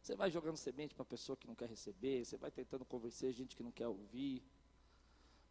Você 0.00 0.14
vai 0.14 0.30
jogando 0.30 0.56
semente 0.56 0.94
para 0.94 1.04
pessoa 1.04 1.36
que 1.36 1.46
não 1.46 1.54
quer 1.54 1.68
receber, 1.68 2.24
você 2.24 2.38
vai 2.38 2.50
tentando 2.50 2.84
convencer 2.84 3.32
gente 3.32 3.54
que 3.54 3.62
não 3.62 3.72
quer 3.72 3.88
ouvir. 3.88 4.42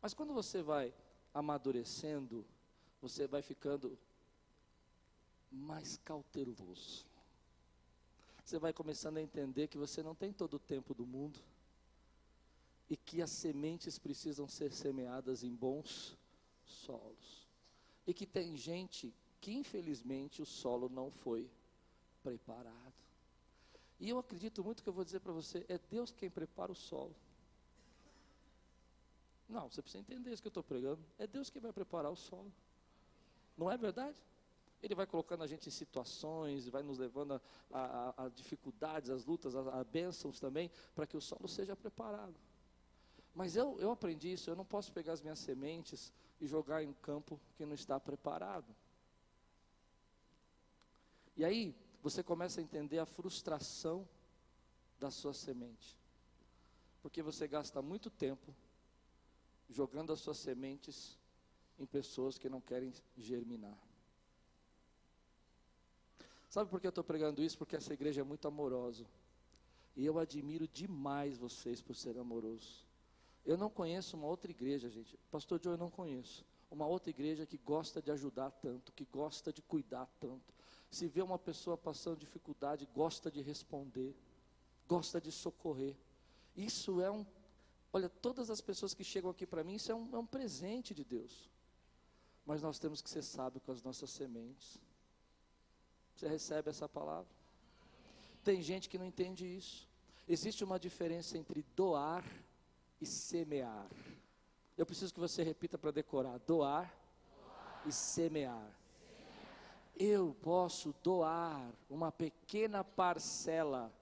Mas 0.01 0.13
quando 0.13 0.33
você 0.33 0.63
vai 0.63 0.93
amadurecendo, 1.33 2.45
você 2.99 3.27
vai 3.27 3.43
ficando 3.43 3.99
mais 5.51 5.97
cauteloso. 5.97 7.05
Você 8.43 8.57
vai 8.57 8.71
começando 8.71 9.17
a 9.17 9.21
entender 9.21 9.67
que 9.67 9.77
você 9.77 10.01
não 10.01 10.15
tem 10.15 10.31
todo 10.31 10.55
o 10.55 10.59
tempo 10.59 10.93
do 10.93 11.05
mundo 11.05 11.39
e 12.89 12.95
que 12.95 13.21
as 13.21 13.31
sementes 13.31 13.99
precisam 13.99 14.47
ser 14.47 14.71
semeadas 14.71 15.43
em 15.43 15.53
bons 15.53 16.17
solos. 16.63 17.47
E 18.05 18.13
que 18.13 18.25
tem 18.25 18.55
gente 18.55 19.13
que 19.41 19.53
infelizmente 19.53 20.41
o 20.41 20.45
solo 20.45 20.87
não 20.89 21.11
foi 21.11 21.49
preparado. 22.23 22.93
E 23.99 24.09
eu 24.09 24.17
acredito 24.17 24.63
muito 24.63 24.81
que 24.81 24.89
eu 24.89 24.93
vou 24.93 25.03
dizer 25.03 25.19
para 25.19 25.33
você, 25.33 25.65
é 25.67 25.77
Deus 25.77 26.11
quem 26.11 26.29
prepara 26.29 26.71
o 26.71 26.75
solo. 26.75 27.15
Não, 29.49 29.69
você 29.69 29.81
precisa 29.81 30.01
entender 30.01 30.31
isso 30.31 30.41
que 30.41 30.47
eu 30.47 30.51
estou 30.51 30.63
pregando. 30.63 31.01
É 31.17 31.25
Deus 31.25 31.49
quem 31.49 31.61
vai 31.61 31.71
preparar 31.71 32.11
o 32.11 32.15
solo. 32.15 32.51
Não 33.57 33.71
é 33.71 33.77
verdade? 33.77 34.17
Ele 34.81 34.93
vai 34.93 35.07
colocando 35.07 35.43
a 35.43 35.47
gente 35.47 35.67
em 35.67 35.71
situações, 35.71 36.67
vai 36.67 36.83
nos 36.83 36.97
levando 36.97 37.41
a, 37.71 37.79
a, 37.79 38.25
a 38.25 38.29
dificuldades, 38.29 39.09
as 39.09 39.25
lutas, 39.25 39.55
a, 39.55 39.79
a 39.79 39.83
bênçãos 39.83 40.39
também, 40.39 40.71
para 40.93 41.07
que 41.07 41.17
o 41.17 41.21
solo 41.21 41.47
seja 41.47 41.75
preparado. 41.75 42.35
Mas 43.33 43.55
eu, 43.55 43.79
eu 43.79 43.91
aprendi 43.91 44.33
isso, 44.33 44.49
eu 44.49 44.55
não 44.55 44.65
posso 44.65 44.91
pegar 44.91 45.13
as 45.13 45.21
minhas 45.21 45.39
sementes 45.39 46.13
e 46.39 46.47
jogar 46.47 46.83
em 46.83 46.87
um 46.87 46.93
campo 46.93 47.39
que 47.55 47.65
não 47.65 47.73
está 47.73 47.99
preparado. 47.99 48.75
E 51.35 51.45
aí, 51.45 51.75
você 52.01 52.23
começa 52.23 52.59
a 52.59 52.63
entender 52.63 52.99
a 52.99 53.05
frustração 53.05 54.07
da 54.99 55.11
sua 55.11 55.33
semente. 55.33 55.99
Porque 57.01 57.21
você 57.21 57.47
gasta 57.47 57.81
muito 57.81 58.09
tempo 58.09 58.55
jogando 59.69 60.11
as 60.11 60.19
suas 60.19 60.37
sementes 60.37 61.17
em 61.77 61.85
pessoas 61.85 62.37
que 62.37 62.49
não 62.49 62.61
querem 62.61 62.91
germinar. 63.15 63.77
Sabe 66.49 66.69
por 66.69 66.79
que 66.79 66.87
eu 66.87 66.89
estou 66.89 67.03
pregando 67.03 67.43
isso? 67.43 67.57
Porque 67.57 67.75
essa 67.75 67.93
igreja 67.93 68.21
é 68.21 68.23
muito 68.23 68.47
amorosa. 68.47 69.05
E 69.95 70.05
eu 70.05 70.17
admiro 70.19 70.67
demais 70.67 71.37
vocês 71.37 71.81
por 71.81 71.95
serem 71.95 72.21
amorosos. 72.21 72.85
Eu 73.45 73.57
não 73.57 73.69
conheço 73.69 74.15
uma 74.15 74.27
outra 74.27 74.51
igreja, 74.51 74.89
gente. 74.89 75.17
Pastor 75.31 75.61
Joe, 75.61 75.73
eu 75.73 75.77
não 75.77 75.89
conheço. 75.89 76.45
Uma 76.69 76.85
outra 76.85 77.09
igreja 77.09 77.45
que 77.45 77.57
gosta 77.57 78.01
de 78.01 78.11
ajudar 78.11 78.51
tanto, 78.51 78.91
que 78.91 79.05
gosta 79.05 79.51
de 79.53 79.61
cuidar 79.61 80.05
tanto. 80.19 80.53
Se 80.91 81.07
vê 81.07 81.21
uma 81.21 81.39
pessoa 81.39 81.77
passando 81.77 82.19
dificuldade, 82.19 82.87
gosta 82.93 83.31
de 83.31 83.41
responder, 83.41 84.15
gosta 84.87 85.19
de 85.19 85.31
socorrer. 85.31 85.95
Isso 86.55 87.01
é 87.01 87.09
um. 87.09 87.25
Olha, 87.91 88.09
todas 88.09 88.49
as 88.49 88.61
pessoas 88.61 88.93
que 88.93 89.03
chegam 89.03 89.31
aqui 89.31 89.45
para 89.45 89.63
mim, 89.63 89.75
isso 89.75 89.91
é 89.91 89.95
um, 89.95 90.15
é 90.15 90.17
um 90.17 90.25
presente 90.25 90.93
de 90.93 91.03
Deus. 91.03 91.49
Mas 92.45 92.61
nós 92.61 92.79
temos 92.79 93.01
que 93.01 93.09
ser 93.09 93.23
sábios 93.23 93.63
com 93.63 93.71
as 93.71 93.81
nossas 93.81 94.09
sementes. 94.09 94.79
Você 96.17 96.27
recebe 96.27 96.71
essa 96.71 96.89
palavra? 96.89 97.27
Tem 98.43 98.59
gente 98.59 98.89
que 98.89 98.97
não 98.97 99.05
entende 99.05 99.45
isso. 99.45 99.87
Existe 100.27 100.63
uma 100.63 100.79
diferença 100.79 101.37
entre 101.37 101.63
doar 101.75 102.25
e 102.99 103.05
semear. 103.05 103.87
Eu 104.75 104.83
preciso 104.83 105.13
que 105.13 105.19
você 105.19 105.43
repita 105.43 105.77
para 105.77 105.91
decorar: 105.91 106.39
doar, 106.39 106.91
doar. 106.91 107.83
e 107.85 107.91
semear. 107.91 108.55
semear. 108.55 108.73
Eu 109.95 110.35
posso 110.41 110.95
doar 111.03 111.71
uma 111.87 112.11
pequena 112.11 112.83
parcela 112.83 113.93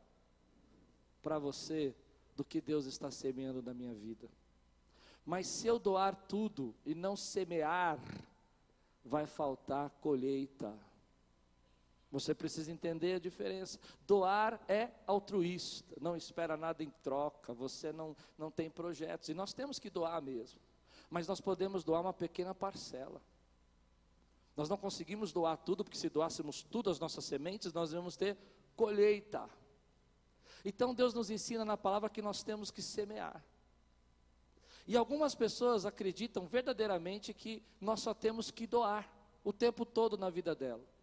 para 1.22 1.38
você 1.38 1.94
do 2.34 2.46
que 2.46 2.62
Deus 2.62 2.86
está 2.86 3.12
semeando 3.12 3.62
na 3.62 3.74
minha 3.74 3.94
vida. 3.94 4.30
Mas 5.26 5.48
se 5.48 5.68
eu 5.68 5.78
doar 5.78 6.16
tudo 6.16 6.74
e 6.86 6.96
não 6.96 7.18
semear, 7.18 8.00
vai 9.04 9.26
faltar 9.26 9.90
colheita. 10.00 10.74
Você 12.16 12.34
precisa 12.34 12.72
entender 12.72 13.16
a 13.16 13.20
diferença. 13.20 13.78
Doar 14.08 14.58
é 14.70 14.90
altruísta, 15.06 15.98
não 16.00 16.16
espera 16.16 16.56
nada 16.56 16.82
em 16.82 16.90
troca, 17.04 17.54
você 17.54 17.92
não, 17.92 18.16
não 18.38 18.50
tem 18.50 18.70
projetos. 18.70 19.28
E 19.28 19.34
nós 19.34 19.54
temos 19.54 19.80
que 19.80 19.90
doar 19.90 20.22
mesmo. 20.22 20.58
Mas 21.10 21.28
nós 21.28 21.42
podemos 21.42 21.84
doar 21.84 22.00
uma 22.00 22.14
pequena 22.14 22.56
parcela. 22.56 23.22
Nós 24.56 24.70
não 24.70 24.78
conseguimos 24.78 25.34
doar 25.34 25.58
tudo, 25.58 25.84
porque 25.84 25.98
se 25.98 26.08
doássemos 26.08 26.64
tudo 26.64 26.90
as 26.90 27.02
nossas 27.02 27.26
sementes, 27.26 27.74
nós 27.74 27.92
vamos 27.92 28.16
ter 28.16 28.38
colheita. 28.78 29.50
Então 30.64 30.94
Deus 30.94 31.14
nos 31.14 31.30
ensina 31.30 31.66
na 31.66 31.76
palavra 31.76 32.10
que 32.10 32.22
nós 32.22 32.42
temos 32.44 32.72
que 32.72 32.82
semear. 32.82 33.44
E 34.88 34.96
algumas 34.96 35.36
pessoas 35.36 35.86
acreditam 35.86 36.48
verdadeiramente 36.48 37.34
que 37.34 37.62
nós 37.82 38.00
só 38.00 38.14
temos 38.14 38.52
que 38.52 38.66
doar 38.66 39.06
o 39.44 39.52
tempo 39.52 39.86
todo 39.86 40.18
na 40.18 40.30
vida 40.30 40.56
dela. 40.56 40.95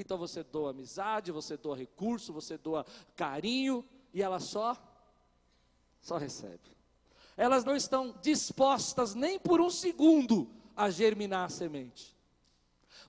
Então 0.00 0.16
você 0.16 0.42
doa 0.42 0.70
amizade, 0.70 1.30
você 1.30 1.56
doa 1.56 1.76
recurso, 1.76 2.32
você 2.32 2.56
doa 2.56 2.86
carinho 3.14 3.84
e 4.14 4.22
ela 4.22 4.40
só 4.40 4.76
só 6.00 6.16
recebe. 6.16 6.74
Elas 7.36 7.64
não 7.64 7.76
estão 7.76 8.14
dispostas 8.22 9.14
nem 9.14 9.38
por 9.38 9.60
um 9.60 9.68
segundo 9.68 10.50
a 10.74 10.88
germinar 10.88 11.44
a 11.44 11.48
semente. 11.50 12.16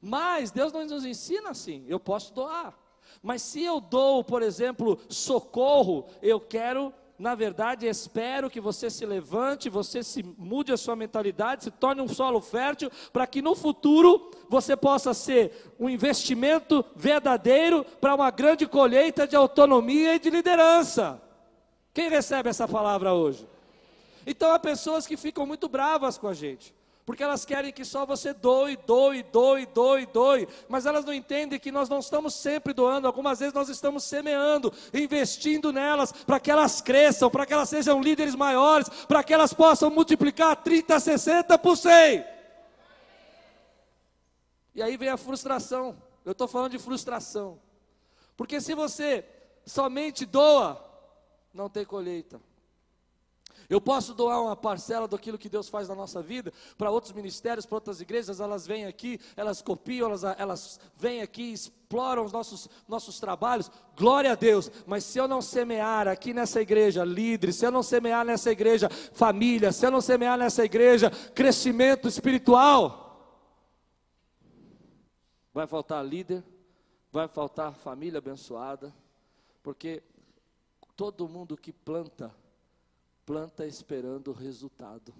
Mas 0.02 0.52
Deus 0.52 0.74
não 0.74 0.86
nos 0.86 1.06
ensina 1.06 1.52
assim. 1.52 1.86
Eu 1.88 2.00
posso 2.00 2.34
doar. 2.34 2.78
Mas 3.24 3.42
se 3.42 3.64
eu 3.64 3.80
dou, 3.80 4.24
por 4.24 4.42
exemplo, 4.42 5.00
socorro, 5.08 6.08
eu 6.22 6.40
quero 6.40 6.94
na 7.22 7.36
verdade, 7.36 7.86
espero 7.86 8.50
que 8.50 8.60
você 8.60 8.90
se 8.90 9.06
levante, 9.06 9.70
você 9.70 10.02
se 10.02 10.24
mude 10.24 10.74
a 10.74 10.78
sua 10.78 10.96
mentalidade, 10.96 11.66
se 11.66 11.70
torne 11.70 12.02
um 12.02 12.08
solo 12.08 12.42
fértil, 12.42 12.90
para 13.14 13.28
que 13.28 13.44
no 13.44 13.54
futuro 13.54 14.32
você 14.50 14.76
possa 14.76 15.14
ser 15.14 15.72
um 15.80 15.88
investimento 15.88 16.84
verdadeiro 16.96 17.86
para 18.02 18.16
uma 18.16 18.32
grande 18.32 18.66
colheita 18.66 19.28
de 19.28 19.36
autonomia 19.36 20.16
e 20.16 20.20
de 20.20 20.32
liderança. 20.32 21.22
Quem 21.94 22.10
recebe 22.10 22.50
essa 22.50 22.68
palavra 22.68 23.14
hoje? 23.14 23.48
Então 24.26 24.52
há 24.52 24.58
pessoas 24.58 25.06
que 25.06 25.16
ficam 25.16 25.46
muito 25.46 25.70
bravas 25.70 26.18
com 26.18 26.28
a 26.28 26.34
gente 26.34 26.74
porque 27.06 27.24
elas 27.24 27.44
querem 27.46 27.74
que 27.74 27.84
só 27.84 28.06
você 28.06 28.34
doe, 28.34 28.78
doe, 28.78 29.24
doe, 29.24 29.66
doe, 29.66 30.06
doe, 30.06 30.48
mas 30.70 30.86
elas 30.86 31.04
não 31.04 31.14
entendem 31.14 31.60
que 31.60 31.72
nós 31.72 31.90
não 31.90 32.00
estamos 32.00 32.36
sempre 32.36 32.74
doando, 32.74 33.08
algumas 33.08 33.40
vezes 33.40 33.54
nós 33.54 33.70
estamos 33.70 34.04
semeando, 34.04 34.72
investindo 34.94 35.74
nelas, 35.74 36.12
para 36.12 36.40
que 36.40 36.52
elas 36.52 36.82
cresçam, 36.82 37.30
para 37.30 37.46
que 37.46 37.54
elas 37.54 37.70
sejam 37.70 38.02
líderes 38.02 38.36
maiores, 38.36 38.88
para 39.08 39.24
que 39.24 39.34
elas 39.34 39.54
possam 39.54 39.90
multiplicar 39.90 40.56
30, 40.58 41.00
60 41.00 41.58
por 41.58 41.76
100. 41.76 42.26
E 44.76 44.82
aí 44.82 44.96
vem 44.96 45.10
a 45.10 45.18
frustração, 45.18 46.02
eu 46.24 46.32
estou 46.32 46.48
falando 46.48 46.72
de 46.72 46.80
frustração, 46.80 47.60
porque 48.38 48.62
se 48.62 48.74
você 48.74 49.26
somente 49.66 50.26
doa, 50.26 50.84
não 51.54 51.70
tem 51.70 51.86
colheita. 51.86 52.40
Eu 53.72 53.80
posso 53.80 54.14
doar 54.14 54.42
uma 54.42 54.54
parcela 54.54 55.08
daquilo 55.08 55.38
que 55.38 55.48
Deus 55.48 55.70
faz 55.70 55.88
na 55.88 55.96
nossa 55.96 56.22
vida 56.22 56.52
para 56.78 56.92
outros 56.92 57.14
ministérios, 57.14 57.66
para 57.66 57.78
outras 57.78 58.02
igrejas, 58.02 58.42
elas 58.42 58.68
vêm 58.68 58.86
aqui, 58.86 59.18
elas 59.34 59.62
copiam, 59.62 60.10
elas, 60.10 60.24
elas 60.38 60.80
vêm 60.98 61.22
aqui, 61.22 61.54
exploram 61.54 62.26
os 62.26 62.34
nossos, 62.34 62.68
nossos 62.86 63.18
trabalhos, 63.18 63.72
glória 63.96 64.34
a 64.34 64.36
Deus, 64.36 64.70
mas 64.86 65.06
se 65.06 65.18
eu 65.18 65.26
não 65.26 65.42
semear 65.42 66.06
aqui 66.06 66.34
nessa 66.34 66.60
igreja 66.60 67.06
líderes, 67.06 67.56
se 67.56 67.66
eu 67.66 67.72
não 67.72 67.82
semear 67.82 68.26
nessa 68.26 68.52
igreja 68.52 68.90
família, 68.90 69.72
se 69.72 69.86
eu 69.86 69.92
não 69.92 70.02
semear 70.02 70.38
nessa 70.38 70.66
igreja 70.66 71.10
crescimento 71.34 72.10
espiritual, 72.10 73.48
vai 75.54 75.66
faltar 75.66 76.06
líder, 76.06 76.44
vai 77.10 77.30
faltar 77.30 77.74
família 77.74 78.18
abençoada, 78.18 78.94
porque 79.64 80.04
todo 80.98 81.30
mundo 81.30 81.56
que 81.56 81.72
planta, 81.72 82.36
planta 83.26 83.66
esperando 83.66 84.30
o 84.30 84.34
resultado. 84.34 85.14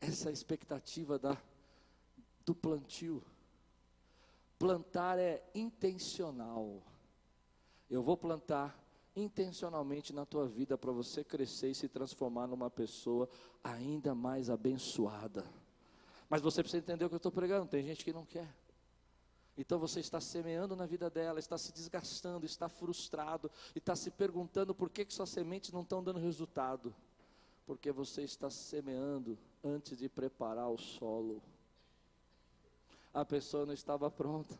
Essa 0.00 0.28
é 0.28 0.30
a 0.30 0.32
expectativa 0.32 1.18
da, 1.18 1.36
do 2.44 2.54
plantio. 2.54 3.22
Plantar 4.58 5.18
é 5.18 5.44
intencional. 5.54 6.82
Eu 7.88 8.02
vou 8.02 8.16
plantar 8.16 8.78
intencionalmente 9.14 10.12
na 10.12 10.24
tua 10.24 10.48
vida 10.48 10.78
para 10.78 10.90
você 10.92 11.22
crescer 11.22 11.70
e 11.70 11.74
se 11.74 11.88
transformar 11.88 12.46
numa 12.46 12.70
pessoa 12.70 13.28
ainda 13.62 14.14
mais 14.14 14.48
abençoada. 14.48 15.44
Mas 16.28 16.40
você 16.40 16.62
precisa 16.62 16.82
entender 16.82 17.04
o 17.04 17.08
que 17.08 17.14
eu 17.14 17.18
estou 17.18 17.32
pregando. 17.32 17.68
Tem 17.68 17.84
gente 17.84 18.04
que 18.04 18.12
não 18.12 18.24
quer. 18.24 18.48
Então 19.56 19.78
você 19.78 20.00
está 20.00 20.20
semeando 20.20 20.74
na 20.74 20.86
vida 20.86 21.10
dela, 21.10 21.38
está 21.38 21.58
se 21.58 21.72
desgastando, 21.72 22.46
está 22.46 22.68
frustrado 22.68 23.50
e 23.74 23.78
está 23.78 23.94
se 23.94 24.10
perguntando 24.10 24.74
por 24.74 24.88
que, 24.88 25.04
que 25.04 25.12
suas 25.12 25.28
sementes 25.28 25.72
não 25.72 25.82
estão 25.82 26.02
dando 26.02 26.18
resultado. 26.18 26.94
Porque 27.66 27.92
você 27.92 28.22
está 28.22 28.50
semeando 28.50 29.38
antes 29.62 29.98
de 29.98 30.08
preparar 30.08 30.68
o 30.70 30.78
solo. 30.78 31.42
A 33.12 33.24
pessoa 33.24 33.66
não 33.66 33.74
estava 33.74 34.10
pronta. 34.10 34.58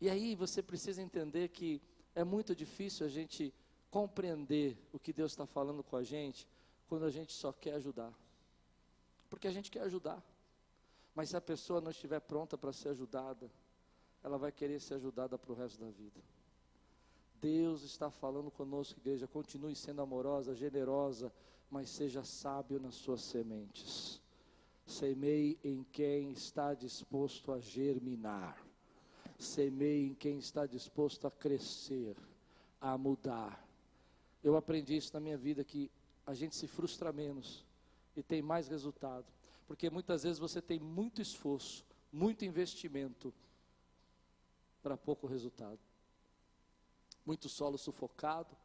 E 0.00 0.10
aí 0.10 0.34
você 0.34 0.62
precisa 0.62 1.00
entender 1.00 1.48
que 1.48 1.80
é 2.14 2.24
muito 2.24 2.54
difícil 2.54 3.06
a 3.06 3.08
gente 3.08 3.54
compreender 3.90 4.76
o 4.92 4.98
que 4.98 5.12
Deus 5.12 5.32
está 5.32 5.46
falando 5.46 5.82
com 5.82 5.96
a 5.96 6.02
gente 6.02 6.46
quando 6.88 7.04
a 7.04 7.10
gente 7.10 7.32
só 7.32 7.52
quer 7.52 7.74
ajudar. 7.74 8.12
Porque 9.30 9.46
a 9.46 9.52
gente 9.52 9.70
quer 9.70 9.82
ajudar. 9.82 10.22
Mas 11.18 11.30
se 11.30 11.36
a 11.36 11.40
pessoa 11.40 11.80
não 11.80 11.90
estiver 11.90 12.20
pronta 12.20 12.56
para 12.56 12.72
ser 12.72 12.90
ajudada, 12.90 13.50
ela 14.22 14.38
vai 14.38 14.52
querer 14.52 14.78
ser 14.78 14.94
ajudada 14.94 15.36
para 15.36 15.50
o 15.50 15.54
resto 15.56 15.80
da 15.80 15.90
vida. 15.90 16.20
Deus 17.40 17.82
está 17.82 18.08
falando 18.08 18.52
conosco, 18.52 19.00
igreja. 19.00 19.26
Continue 19.26 19.74
sendo 19.74 20.00
amorosa, 20.00 20.54
generosa, 20.54 21.32
mas 21.68 21.90
seja 21.90 22.22
sábio 22.22 22.78
nas 22.78 22.94
suas 22.94 23.22
sementes. 23.22 24.22
Semeie 24.86 25.58
em 25.64 25.82
quem 25.90 26.30
está 26.30 26.72
disposto 26.72 27.50
a 27.50 27.58
germinar. 27.58 28.64
Semeie 29.40 30.06
em 30.06 30.14
quem 30.14 30.38
está 30.38 30.66
disposto 30.66 31.26
a 31.26 31.32
crescer, 31.32 32.16
a 32.80 32.96
mudar. 32.96 33.68
Eu 34.40 34.56
aprendi 34.56 34.96
isso 34.96 35.12
na 35.14 35.18
minha 35.18 35.36
vida 35.36 35.64
que 35.64 35.90
a 36.24 36.32
gente 36.32 36.54
se 36.54 36.68
frustra 36.68 37.12
menos 37.12 37.66
e 38.14 38.22
tem 38.22 38.40
mais 38.40 38.68
resultado 38.68 39.26
porque 39.68 39.90
muitas 39.90 40.22
vezes 40.22 40.38
você 40.38 40.62
tem 40.62 40.80
muito 40.80 41.20
esforço, 41.20 41.84
muito 42.10 42.42
investimento 42.42 43.32
para 44.82 44.96
pouco 44.96 45.26
resultado. 45.26 45.78
Muito 47.24 47.50
solo 47.50 47.76
sufocado, 47.76 48.56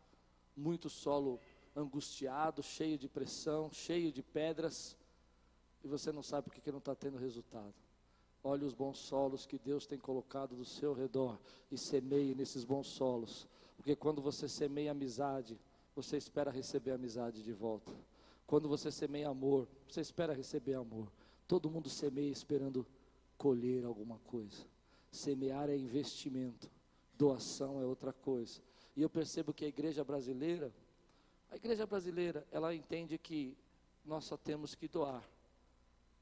muito 0.56 0.90
solo 0.90 1.42
angustiado, 1.76 2.64
cheio 2.64 2.98
de 2.98 3.10
pressão, 3.10 3.70
cheio 3.74 4.14
de 4.14 4.24
pedras, 4.24 4.96
e 5.84 5.88
você 5.90 6.10
não 6.10 6.24
sabe 6.24 6.50
por 6.50 6.54
que 6.56 6.72
não 6.72 6.80
está 6.80 6.96
tendo 6.96 7.18
resultado. 7.18 7.74
Olhe 8.42 8.64
os 8.64 8.74
bons 8.74 8.98
solos 9.00 9.46
que 9.46 9.60
Deus 9.60 9.86
tem 9.86 10.00
colocado 10.00 10.56
do 10.56 10.64
seu 10.64 10.94
redor 10.94 11.38
e 11.70 11.78
semeie 11.78 12.34
nesses 12.34 12.64
bons 12.64 12.88
solos, 12.88 13.46
porque 13.76 13.94
quando 13.94 14.22
você 14.22 14.48
semeia 14.48 14.92
amizade, 14.92 15.60
você 15.94 16.16
espera 16.16 16.50
receber 16.50 16.92
amizade 16.92 17.44
de 17.44 17.52
volta. 17.52 17.92
Quando 18.46 18.68
você 18.68 18.92
semeia 18.92 19.30
amor, 19.30 19.68
você 19.88 20.02
espera 20.02 20.34
receber 20.34 20.76
amor. 20.76 21.12
Todo 21.48 21.70
mundo 21.70 21.90
semeia 21.90 22.32
esperando 22.32 22.86
colher 23.38 23.86
alguma 23.86 24.20
coisa. 24.20 24.66
Semear 25.12 25.70
é 25.70 25.78
investimento, 25.78 26.70
doação 27.18 27.82
é 27.82 27.86
outra 27.86 28.12
coisa. 28.12 28.62
E 28.96 29.02
eu 29.02 29.10
percebo 29.10 29.54
que 29.54 29.66
a 29.66 29.68
igreja 29.68 30.04
brasileira, 30.04 30.74
a 31.50 31.56
igreja 31.56 31.86
brasileira, 31.86 32.46
ela 32.52 32.74
entende 32.74 33.18
que 33.18 33.56
nós 34.06 34.26
só 34.26 34.38
temos 34.38 34.76
que 34.76 34.88
doar. 34.88 35.28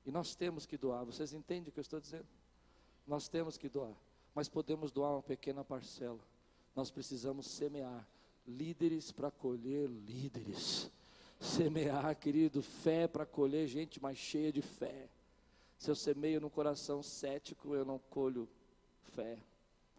E 0.06 0.12
nós 0.12 0.36
temos 0.36 0.66
que 0.66 0.78
doar. 0.78 1.06
Vocês 1.06 1.34
entendem 1.34 1.70
o 1.70 1.72
que 1.72 1.80
eu 1.80 1.84
estou 1.84 2.00
dizendo? 2.00 2.28
Nós 3.06 3.28
temos 3.28 3.58
que 3.58 3.68
doar, 3.70 3.96
mas 4.34 4.48
podemos 4.48 4.92
doar 4.92 5.14
uma 5.14 5.24
pequena 5.24 5.64
parcela. 5.64 6.20
Nós 6.76 6.92
precisamos 6.92 7.48
semear 7.48 8.08
líderes 8.48 9.12
para 9.12 9.30
colher 9.30 9.90
líderes 9.90 10.92
semear, 11.42 12.16
querido, 12.16 12.62
fé 12.62 13.08
para 13.08 13.26
colher 13.26 13.68
gente 13.68 14.02
mais 14.02 14.18
cheia 14.18 14.52
de 14.52 14.62
fé. 14.62 15.10
Se 15.76 15.90
eu 15.90 15.96
semeio 15.96 16.40
no 16.40 16.52
coração 16.52 17.02
cético, 17.02 17.74
eu 17.74 17.84
não 17.84 17.98
colho 17.98 18.48
fé, 19.16 19.40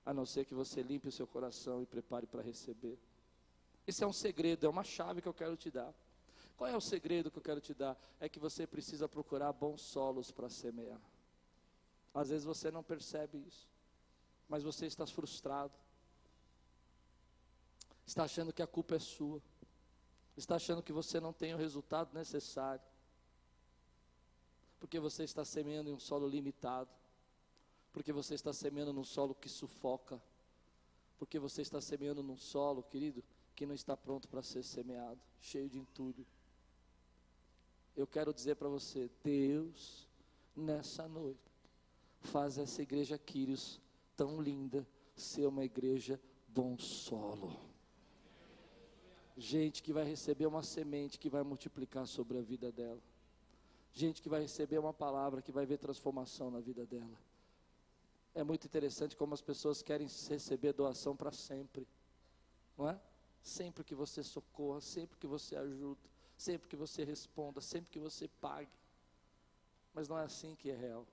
a 0.07 0.15
não 0.15 0.25
ser 0.25 0.45
que 0.45 0.55
você 0.55 0.81
limpe 0.81 1.09
o 1.09 1.13
seu 1.13 1.27
coração 1.27 1.83
e 1.83 1.87
prepare 1.87 2.27
para 2.27 2.41
receber. 2.41 2.97
Esse 3.85 4.05
é 4.05 4.07
um 4.07 4.13
segredo, 4.13 4.65
é 4.65 4.69
uma 4.69 4.85
chave 4.85 5.21
que 5.21 5.27
eu 5.27 5.35
quero 5.35 5.57
te 5.57 5.69
dar. 5.69 5.93
Qual 6.57 6.71
é 6.71 6.77
o 6.77 6.81
segredo 6.81 7.29
que 7.29 7.39
eu 7.39 7.43
quero 7.43 7.61
te 7.61 7.75
dar? 7.75 8.01
É 8.21 8.29
que 8.29 8.39
você 8.39 8.65
precisa 8.65 9.09
procurar 9.09 9.53
bons 9.53 9.83
solos 9.83 10.31
para 10.31 10.49
semear. 10.49 11.01
Às 12.15 12.29
vezes 12.29 12.45
você 12.45 12.71
não 12.71 12.85
percebe 12.85 13.39
isso, 13.39 13.69
mas 14.49 14.63
você 14.63 14.87
está 14.87 15.05
frustrado, 15.07 15.73
está 18.07 18.23
achando 18.23 18.53
que 18.53 18.63
a 18.63 18.67
culpa 18.67 18.95
é 18.95 18.99
sua 19.01 19.43
está 20.43 20.57
achando 20.57 20.83
que 20.83 20.93
você 20.93 21.21
não 21.21 21.33
tem 21.33 21.55
o 21.55 21.59
resultado 21.59 22.13
necessário, 22.13 22.85
porque 24.79 24.99
você 24.99 25.23
está 25.25 25.45
semeando 25.45 25.89
em 25.89 25.93
um 25.93 26.01
solo 26.01 26.29
limitado, 26.29 26.91
porque 27.93 28.13
você 28.13 28.35
está 28.35 28.53
semeando 28.53 28.93
num 28.93 29.05
solo 29.05 29.35
que 29.35 29.49
sufoca, 29.49 30.23
porque 31.19 31.39
você 31.39 31.63
está 31.63 31.81
semeando 31.81 32.23
num 32.23 32.37
solo, 32.37 32.83
querido, 32.83 33.23
que 33.55 33.65
não 33.65 33.75
está 33.75 33.97
pronto 33.97 34.29
para 34.29 34.43
ser 34.43 34.63
semeado, 34.63 35.21
cheio 35.41 35.69
de 35.69 35.79
entulho. 35.79 36.27
Eu 37.95 38.07
quero 38.07 38.35
dizer 38.35 38.57
para 38.57 38.69
você, 38.69 39.11
Deus, 39.23 40.09
nessa 40.57 41.07
noite, 41.07 41.53
faz 42.21 42.59
essa 42.59 42.83
igreja 42.83 43.19
Quírios 43.19 43.81
tão 44.17 44.41
linda 44.41 44.87
ser 45.15 45.47
uma 45.47 45.65
igreja 45.65 46.21
bom 46.49 46.77
solo. 46.79 47.72
Gente 49.37 49.83
que 49.83 49.93
vai 49.93 50.05
receber 50.05 50.47
uma 50.47 50.63
semente 50.63 51.19
que 51.19 51.31
vai 51.31 51.43
multiplicar 51.43 52.07
sobre 52.07 52.39
a 52.39 52.43
vida 52.43 52.71
dela. 52.71 53.01
Gente 53.93 54.23
que 54.23 54.29
vai 54.29 54.41
receber 54.41 54.79
uma 54.79 54.93
palavra 54.93 55.43
que 55.43 55.53
vai 55.53 55.67
ver 55.67 55.79
transformação 55.79 56.51
na 56.51 56.61
vida 56.61 56.85
dela. 56.87 57.19
É 58.35 58.43
muito 58.43 58.67
interessante 58.67 59.17
como 59.17 59.35
as 59.35 59.43
pessoas 59.43 59.83
querem 59.83 60.07
receber 60.07 60.73
doação 60.73 61.15
para 61.15 61.31
sempre, 61.31 61.87
não 62.77 62.89
é? 62.89 62.99
Sempre 63.43 63.85
que 63.85 63.95
você 63.95 64.23
socorra, 64.23 64.81
sempre 64.81 65.19
que 65.19 65.27
você 65.27 65.57
ajuda, 65.57 66.01
sempre 66.37 66.69
que 66.69 66.77
você 66.77 67.05
responda, 67.05 67.61
sempre 67.61 67.91
que 67.91 67.99
você 67.99 68.29
pague. 68.41 68.71
Mas 69.93 70.09
não 70.09 70.19
é 70.19 70.25
assim 70.25 70.55
que 70.55 70.71
é 70.71 70.77
real. 70.77 71.07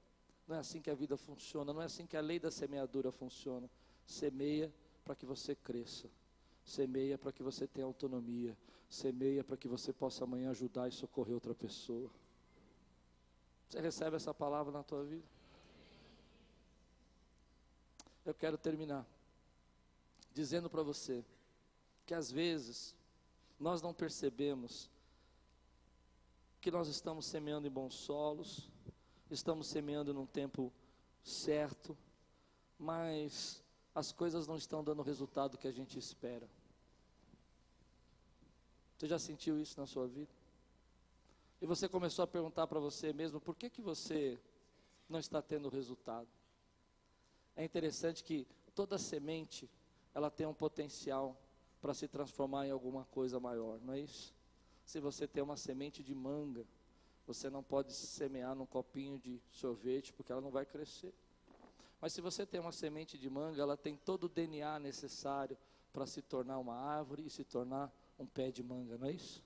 Não 0.48 0.56
é 0.56 0.60
assim 0.60 0.82
que 0.82 0.90
a 0.90 0.96
vida 0.96 1.18
funciona, 1.18 1.74
não 1.74 1.82
é 1.82 1.86
assim 1.86 2.06
que 2.06 2.16
a 2.16 2.22
lei 2.22 2.40
da 2.40 2.50
semeadura 2.50 3.12
funciona. 3.12 3.70
Semeia 4.06 4.74
para 5.04 5.16
que 5.16 5.26
você 5.26 5.56
cresça. 5.56 6.10
Semeia 6.70 7.18
para 7.18 7.32
que 7.32 7.42
você 7.42 7.66
tenha 7.66 7.88
autonomia. 7.88 8.56
Semeia 8.88 9.44
para 9.44 9.58
que 9.58 9.68
você 9.68 9.92
possa 9.92 10.24
amanhã 10.24 10.52
ajudar 10.52 10.88
e 10.88 10.92
socorrer 10.92 11.34
outra 11.34 11.56
pessoa. 11.56 12.12
Você 13.68 13.82
recebe 13.82 14.16
essa 14.16 14.36
palavra 14.36 14.72
na 14.72 14.84
tua 14.84 15.04
vida? 15.04 15.26
Eu 18.24 18.36
quero 18.36 18.56
terminar 18.56 19.04
dizendo 20.32 20.70
para 20.70 20.84
você 20.84 21.26
que 22.06 22.14
às 22.14 22.32
vezes 22.32 22.96
nós 23.60 23.82
não 23.82 23.92
percebemos 23.92 24.92
que 26.62 26.70
nós 26.70 26.88
estamos 26.88 27.26
semeando 27.26 27.68
em 27.68 27.72
bons 27.72 27.96
solos, 27.96 28.70
estamos 29.32 29.66
semeando 29.66 30.14
num 30.14 30.28
tempo 30.28 30.72
certo, 31.24 31.98
mas 32.78 33.64
as 33.96 34.12
coisas 34.12 34.46
não 34.46 34.56
estão 34.56 34.84
dando 34.84 35.00
o 35.00 35.04
resultado 35.04 35.58
que 35.58 35.68
a 35.68 35.72
gente 35.72 35.98
espera. 35.98 36.48
Você 39.00 39.08
já 39.08 39.18
sentiu 39.18 39.58
isso 39.58 39.80
na 39.80 39.88
sua 39.88 40.08
vida? 40.08 40.30
E 41.62 41.66
você 41.66 41.88
começou 41.88 42.24
a 42.24 42.28
perguntar 42.28 42.68
para 42.68 42.82
você 42.82 43.14
mesmo, 43.14 43.40
por 43.40 43.56
que 43.56 43.70
que 43.70 43.82
você 43.82 44.38
não 45.08 45.20
está 45.20 45.42
tendo 45.42 45.70
resultado? 45.70 46.28
É 47.56 47.64
interessante 47.64 48.22
que 48.22 48.46
toda 48.76 48.98
semente, 48.98 49.70
ela 50.14 50.30
tem 50.30 50.46
um 50.46 50.54
potencial 50.54 51.34
para 51.80 51.94
se 51.94 52.10
transformar 52.10 52.68
em 52.68 52.72
alguma 52.72 53.06
coisa 53.06 53.40
maior, 53.40 53.80
não 53.80 53.94
é 53.94 54.02
isso? 54.02 54.36
Se 54.84 55.00
você 55.00 55.26
tem 55.26 55.42
uma 55.42 55.56
semente 55.56 56.04
de 56.04 56.14
manga, 56.14 56.66
você 57.26 57.50
não 57.50 57.64
pode 57.64 57.94
semear 57.94 58.54
num 58.54 58.66
copinho 58.66 59.18
de 59.18 59.42
sorvete, 59.50 60.12
porque 60.12 60.34
ela 60.34 60.42
não 60.42 60.52
vai 60.52 60.66
crescer. 60.66 61.14
Mas 62.02 62.12
se 62.12 62.20
você 62.20 62.46
tem 62.46 62.60
uma 62.60 62.74
semente 62.74 63.18
de 63.18 63.30
manga, 63.30 63.62
ela 63.62 63.78
tem 63.78 63.96
todo 63.96 64.26
o 64.26 64.30
DNA 64.30 64.78
necessário 64.80 65.58
para 65.94 66.06
se 66.06 66.22
tornar 66.22 66.60
uma 66.60 66.76
árvore 66.76 67.26
e 67.26 67.30
se 67.30 67.46
tornar 67.46 67.90
um 68.20 68.26
pé 68.26 68.52
de 68.52 68.62
manga, 68.62 68.98
não 68.98 69.08
é 69.08 69.12
isso? 69.14 69.42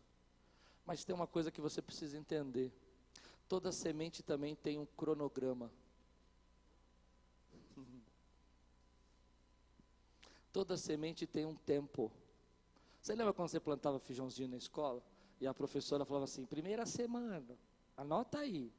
Mas 0.86 1.06
tem 1.06 1.16
uma 1.16 1.28
coisa 1.28 1.52
que 1.52 1.62
você 1.62 1.82
precisa 1.82 2.18
entender: 2.18 2.74
toda 3.48 3.72
semente 3.72 4.22
também 4.24 4.56
tem 4.56 4.78
um 4.78 4.86
cronograma. 4.86 5.72
Toda 10.52 10.76
semente 10.78 11.26
tem 11.26 11.46
um 11.46 11.56
tempo. 11.56 12.12
Você 13.02 13.16
lembra 13.16 13.34
quando 13.34 13.50
você 13.50 13.60
plantava 13.60 14.00
feijãozinho 14.00 14.50
na 14.50 14.58
escola? 14.58 15.02
E 15.40 15.48
a 15.48 15.54
professora 15.54 16.06
falava 16.06 16.26
assim: 16.26 16.46
primeira 16.46 16.86
semana, 16.86 17.58
anota 17.98 18.40
aí. 18.40 18.72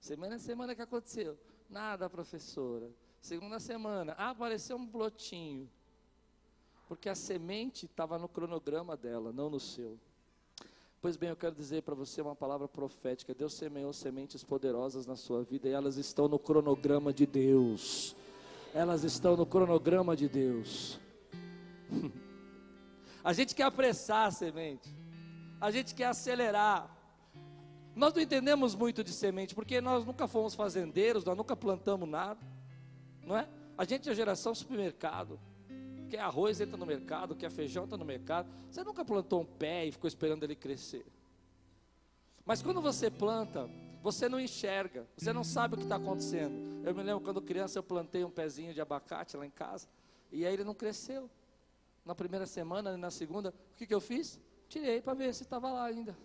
Semana 0.00 0.38
semana 0.38 0.74
que 0.74 0.82
aconteceu. 0.82 1.38
Nada, 1.68 2.08
professora. 2.08 2.90
Segunda 3.20 3.58
semana, 3.58 4.14
ah, 4.16 4.30
apareceu 4.30 4.76
um 4.76 4.86
blotinho. 4.86 5.68
Porque 6.86 7.08
a 7.08 7.14
semente 7.14 7.86
estava 7.86 8.18
no 8.18 8.28
cronograma 8.28 8.96
dela, 8.96 9.32
não 9.32 9.50
no 9.50 9.58
seu. 9.58 9.98
Pois 11.00 11.16
bem, 11.16 11.28
eu 11.28 11.36
quero 11.36 11.54
dizer 11.54 11.82
para 11.82 11.94
você 11.94 12.20
uma 12.20 12.34
palavra 12.34 12.66
profética. 12.66 13.34
Deus 13.34 13.54
semeou 13.54 13.92
sementes 13.92 14.42
poderosas 14.42 15.06
na 15.06 15.16
sua 15.16 15.42
vida 15.42 15.68
e 15.68 15.72
elas 15.72 15.96
estão 15.96 16.26
no 16.26 16.38
cronograma 16.38 17.12
de 17.12 17.26
Deus. 17.26 18.16
Elas 18.74 19.04
estão 19.04 19.36
no 19.36 19.46
cronograma 19.46 20.16
de 20.16 20.28
Deus. 20.28 20.98
A 23.22 23.32
gente 23.32 23.56
quer 23.56 23.64
apressar 23.64 24.28
a 24.28 24.30
semente. 24.30 24.88
A 25.60 25.72
gente 25.72 25.96
quer 25.96 26.04
acelerar. 26.04 26.88
Nós 27.92 28.14
não 28.14 28.22
entendemos 28.22 28.74
muito 28.74 29.02
de 29.02 29.12
semente, 29.12 29.52
porque 29.52 29.80
nós 29.80 30.04
nunca 30.04 30.28
fomos 30.28 30.54
fazendeiros, 30.54 31.24
nós 31.24 31.36
nunca 31.36 31.56
plantamos 31.56 32.08
nada. 32.08 32.38
Não 33.24 33.36
é? 33.36 33.48
A 33.76 33.84
gente 33.84 34.08
é 34.08 34.14
geração 34.14 34.54
supermercado. 34.54 35.40
Quer 36.08 36.20
arroz 36.20 36.60
entra 36.60 36.76
no 36.76 36.86
mercado, 36.86 37.34
quer 37.34 37.50
feijão 37.50 37.84
entra 37.84 37.96
no 37.96 38.04
mercado. 38.04 38.48
Você 38.70 38.82
nunca 38.84 39.04
plantou 39.04 39.42
um 39.42 39.44
pé 39.44 39.86
e 39.86 39.92
ficou 39.92 40.08
esperando 40.08 40.44
ele 40.44 40.54
crescer. 40.54 41.04
Mas 42.44 42.62
quando 42.62 42.80
você 42.80 43.10
planta, 43.10 43.68
você 44.02 44.28
não 44.28 44.38
enxerga, 44.38 45.04
você 45.16 45.32
não 45.32 45.42
sabe 45.42 45.74
o 45.74 45.76
que 45.76 45.82
está 45.82 45.96
acontecendo. 45.96 46.54
Eu 46.84 46.94
me 46.94 47.02
lembro 47.02 47.20
quando 47.20 47.42
criança 47.42 47.78
eu 47.78 47.82
plantei 47.82 48.24
um 48.24 48.30
pezinho 48.30 48.72
de 48.72 48.80
abacate 48.80 49.36
lá 49.36 49.44
em 49.44 49.50
casa, 49.50 49.88
e 50.30 50.46
aí 50.46 50.54
ele 50.54 50.62
não 50.62 50.74
cresceu 50.74 51.28
na 52.04 52.14
primeira 52.14 52.46
semana, 52.46 52.92
e 52.92 52.96
na 52.96 53.10
segunda, 53.10 53.50
o 53.72 53.76
que, 53.76 53.84
que 53.84 53.92
eu 53.92 54.00
fiz? 54.00 54.38
Tirei 54.68 55.02
para 55.02 55.14
ver 55.14 55.34
se 55.34 55.42
estava 55.42 55.72
lá 55.72 55.86
ainda. 55.86 56.16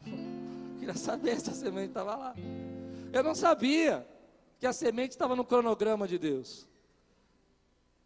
Queria 0.78 0.94
saber 0.94 1.38
se 1.40 1.50
a 1.50 1.52
semente 1.52 1.88
estava 1.88 2.16
lá. 2.16 2.34
Eu 3.12 3.22
não 3.22 3.34
sabia 3.34 4.06
que 4.58 4.66
a 4.66 4.72
semente 4.72 5.10
estava 5.10 5.36
no 5.36 5.44
cronograma 5.44 6.08
de 6.08 6.18
Deus. 6.18 6.66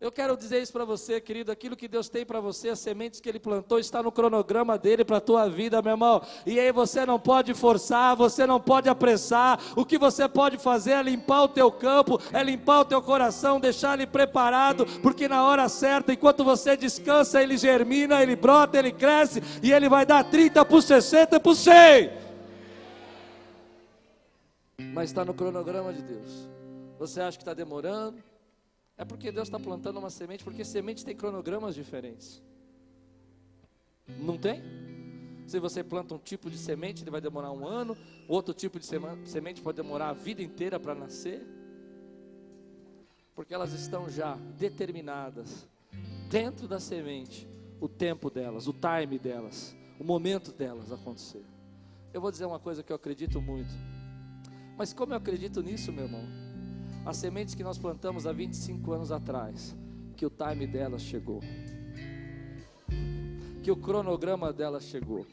Eu 0.00 0.12
quero 0.12 0.36
dizer 0.36 0.62
isso 0.62 0.72
para 0.72 0.84
você, 0.84 1.20
querido, 1.20 1.50
aquilo 1.50 1.76
que 1.76 1.88
Deus 1.88 2.08
tem 2.08 2.24
para 2.24 2.38
você, 2.38 2.68
as 2.68 2.78
sementes 2.78 3.18
que 3.20 3.28
Ele 3.28 3.40
plantou, 3.40 3.80
está 3.80 4.00
no 4.00 4.12
cronograma 4.12 4.78
dele 4.78 5.04
para 5.04 5.16
a 5.16 5.20
tua 5.20 5.48
vida, 5.48 5.82
meu 5.82 5.90
irmão. 5.90 6.22
E 6.46 6.60
aí 6.60 6.70
você 6.70 7.04
não 7.04 7.18
pode 7.18 7.52
forçar, 7.52 8.14
você 8.14 8.46
não 8.46 8.60
pode 8.60 8.88
apressar. 8.88 9.58
O 9.74 9.84
que 9.84 9.98
você 9.98 10.28
pode 10.28 10.56
fazer 10.56 10.92
é 10.92 11.02
limpar 11.02 11.42
o 11.42 11.48
teu 11.48 11.72
campo, 11.72 12.20
é 12.32 12.40
limpar 12.44 12.82
o 12.82 12.84
teu 12.84 13.02
coração, 13.02 13.58
deixar 13.58 13.94
ele 13.94 14.06
preparado, 14.06 14.86
porque 15.02 15.26
na 15.26 15.44
hora 15.44 15.68
certa, 15.68 16.12
enquanto 16.12 16.44
você 16.44 16.76
descansa, 16.76 17.42
ele 17.42 17.56
germina, 17.56 18.22
ele 18.22 18.36
brota, 18.36 18.78
ele 18.78 18.92
cresce 18.92 19.42
e 19.60 19.72
ele 19.72 19.88
vai 19.88 20.06
dar 20.06 20.22
30 20.22 20.64
por 20.64 20.80
60 20.80 21.40
por 21.40 21.56
100. 21.56 22.12
Mas 24.94 25.10
está 25.10 25.24
no 25.24 25.34
cronograma 25.34 25.92
de 25.92 26.02
Deus. 26.02 26.48
Você 27.00 27.20
acha 27.20 27.36
que 27.36 27.42
está 27.42 27.52
demorando? 27.52 28.27
É 28.98 29.04
porque 29.04 29.30
Deus 29.30 29.46
está 29.46 29.60
plantando 29.60 30.00
uma 30.00 30.10
semente, 30.10 30.42
porque 30.42 30.64
semente 30.64 31.04
tem 31.04 31.14
cronogramas 31.14 31.72
diferentes. 31.76 32.42
Não 34.18 34.36
tem? 34.36 34.60
Se 35.46 35.60
você 35.60 35.84
planta 35.84 36.14
um 36.14 36.18
tipo 36.18 36.50
de 36.50 36.58
semente, 36.58 37.04
ele 37.04 37.10
vai 37.10 37.20
demorar 37.20 37.52
um 37.52 37.66
ano, 37.66 37.96
outro 38.26 38.52
tipo 38.52 38.78
de 38.80 38.84
semente 38.84 39.62
pode 39.62 39.76
demorar 39.76 40.08
a 40.08 40.12
vida 40.12 40.42
inteira 40.42 40.80
para 40.80 40.96
nascer. 40.96 41.46
Porque 43.36 43.54
elas 43.54 43.72
estão 43.72 44.10
já 44.10 44.34
determinadas 44.58 45.68
dentro 46.28 46.66
da 46.66 46.80
semente, 46.80 47.48
o 47.80 47.88
tempo 47.88 48.28
delas, 48.28 48.66
o 48.66 48.74
time 48.74 49.16
delas, 49.16 49.76
o 49.98 50.02
momento 50.04 50.52
delas 50.52 50.90
acontecer. 50.90 51.44
Eu 52.12 52.20
vou 52.20 52.32
dizer 52.32 52.46
uma 52.46 52.58
coisa 52.58 52.82
que 52.82 52.90
eu 52.90 52.96
acredito 52.96 53.40
muito. 53.40 53.70
Mas 54.76 54.92
como 54.92 55.12
eu 55.12 55.16
acredito 55.16 55.62
nisso, 55.62 55.92
meu 55.92 56.04
irmão? 56.04 56.47
As 57.08 57.16
sementes 57.16 57.54
que 57.54 57.64
nós 57.64 57.78
plantamos 57.78 58.26
há 58.26 58.32
25 58.32 58.92
anos 58.92 59.10
atrás, 59.10 59.74
que 60.14 60.26
o 60.26 60.30
time 60.30 60.66
delas 60.66 61.00
chegou, 61.00 61.40
que 63.62 63.70
o 63.70 63.76
cronograma 63.76 64.52
delas 64.52 64.84
chegou. 64.84 65.26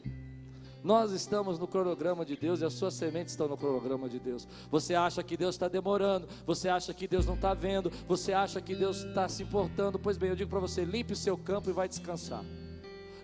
Nós 0.82 1.12
estamos 1.12 1.58
no 1.58 1.68
cronograma 1.68 2.24
de 2.24 2.34
Deus 2.34 2.62
e 2.62 2.64
as 2.64 2.72
suas 2.72 2.94
sementes 2.94 3.34
estão 3.34 3.46
no 3.46 3.58
cronograma 3.58 4.08
de 4.08 4.18
Deus. 4.18 4.48
Você 4.70 4.94
acha 4.94 5.22
que 5.22 5.36
Deus 5.36 5.54
está 5.54 5.68
demorando, 5.68 6.26
você 6.46 6.70
acha 6.70 6.94
que 6.94 7.06
Deus 7.06 7.26
não 7.26 7.34
está 7.34 7.52
vendo, 7.52 7.92
você 8.08 8.32
acha 8.32 8.58
que 8.58 8.74
Deus 8.74 9.04
está 9.04 9.28
se 9.28 9.42
importando. 9.42 9.98
Pois 9.98 10.16
bem, 10.16 10.30
eu 10.30 10.36
digo 10.36 10.48
para 10.48 10.60
você: 10.60 10.82
limpe 10.82 11.12
o 11.12 11.16
seu 11.16 11.36
campo 11.36 11.68
e 11.68 11.74
vai 11.74 11.86
descansar. 11.86 12.42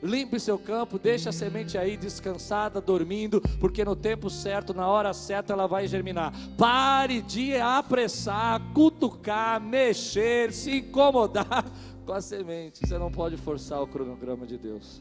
Limpe 0.02 0.40
seu 0.40 0.58
campo, 0.58 0.98
deixe 0.98 1.28
a 1.28 1.32
semente 1.32 1.78
aí 1.78 1.96
descansada, 1.96 2.80
dormindo, 2.80 3.40
porque 3.60 3.84
no 3.84 3.94
tempo 3.94 4.28
certo, 4.28 4.74
na 4.74 4.88
hora 4.88 5.14
certa, 5.14 5.52
ela 5.52 5.68
vai 5.68 5.86
germinar. 5.86 6.32
Pare 6.58 7.22
de 7.22 7.54
apressar, 7.56 8.60
cutucar, 8.74 9.60
mexer, 9.60 10.52
se 10.52 10.78
incomodar 10.78 11.64
com 12.04 12.12
a 12.12 12.20
semente. 12.20 12.84
Você 12.84 12.98
não 12.98 13.12
pode 13.12 13.36
forçar 13.36 13.80
o 13.80 13.86
cronograma 13.86 14.44
de 14.44 14.58
Deus. 14.58 15.00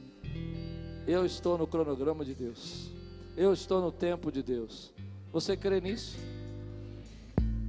Eu 1.08 1.26
estou 1.26 1.58
no 1.58 1.66
cronograma 1.66 2.24
de 2.24 2.36
Deus. 2.36 2.91
Eu 3.36 3.54
estou 3.54 3.82
no 3.82 3.91
tempo 3.91 4.32
de 4.32 4.43
Deus. 4.43 4.93
Você 5.34 5.58
crê 5.58 5.82
nisso? 5.82 6.16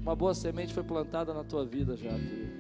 Uma 0.02 0.14
boa 0.14 0.34
semente 0.34 0.74
foi 0.74 0.82
plantada 0.82 1.32
na 1.32 1.44
tua 1.44 1.64
vida 1.64 1.96
já, 1.96 2.10
querido. 2.10 2.52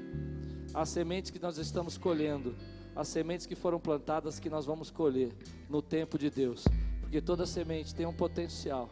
As 0.72 0.88
sementes 0.88 1.30
que 1.30 1.38
nós 1.38 1.58
estamos 1.58 1.98
colhendo, 1.98 2.54
as 2.94 3.08
sementes 3.08 3.46
que 3.46 3.54
foram 3.54 3.80
plantadas 3.80 4.38
que 4.38 4.50
nós 4.50 4.66
vamos 4.66 4.90
colher 4.90 5.32
no 5.68 5.80
tempo 5.80 6.18
de 6.18 6.30
Deus. 6.30 6.64
Porque 7.00 7.20
toda 7.20 7.46
semente 7.46 7.94
tem 7.94 8.06
um 8.06 8.12
potencial, 8.12 8.90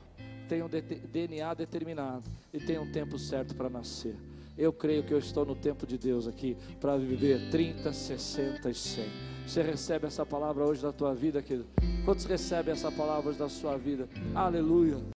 tem 0.48 0.62
um 0.62 0.68
DNA 0.68 1.54
determinado 1.54 2.24
e 2.52 2.58
tem 2.58 2.78
um 2.78 2.90
tempo 2.90 3.18
certo 3.18 3.54
para 3.54 3.68
nascer. 3.68 4.16
Eu 4.58 4.72
creio 4.72 5.02
que 5.02 5.14
eu 5.14 5.18
estou 5.18 5.46
no 5.46 5.54
tempo 5.54 5.86
de 5.86 5.96
Deus 5.96 6.26
aqui 6.26 6.56
para 6.80 6.96
viver 6.96 7.50
30, 7.50 7.92
60 7.92 8.68
e 8.68 8.74
100. 8.74 9.04
Você 9.46 9.62
recebe 9.62 10.06
essa 10.06 10.26
palavra 10.26 10.64
hoje 10.64 10.82
da 10.82 10.92
tua 10.92 11.14
vida, 11.14 11.40
querido? 11.40 11.66
Quantos 12.04 12.24
recebem 12.24 12.72
essa 12.72 12.92
palavra 12.92 13.30
hoje 13.30 13.38
da 13.38 13.48
sua 13.48 13.76
vida? 13.76 14.08
Aleluia. 14.34 15.19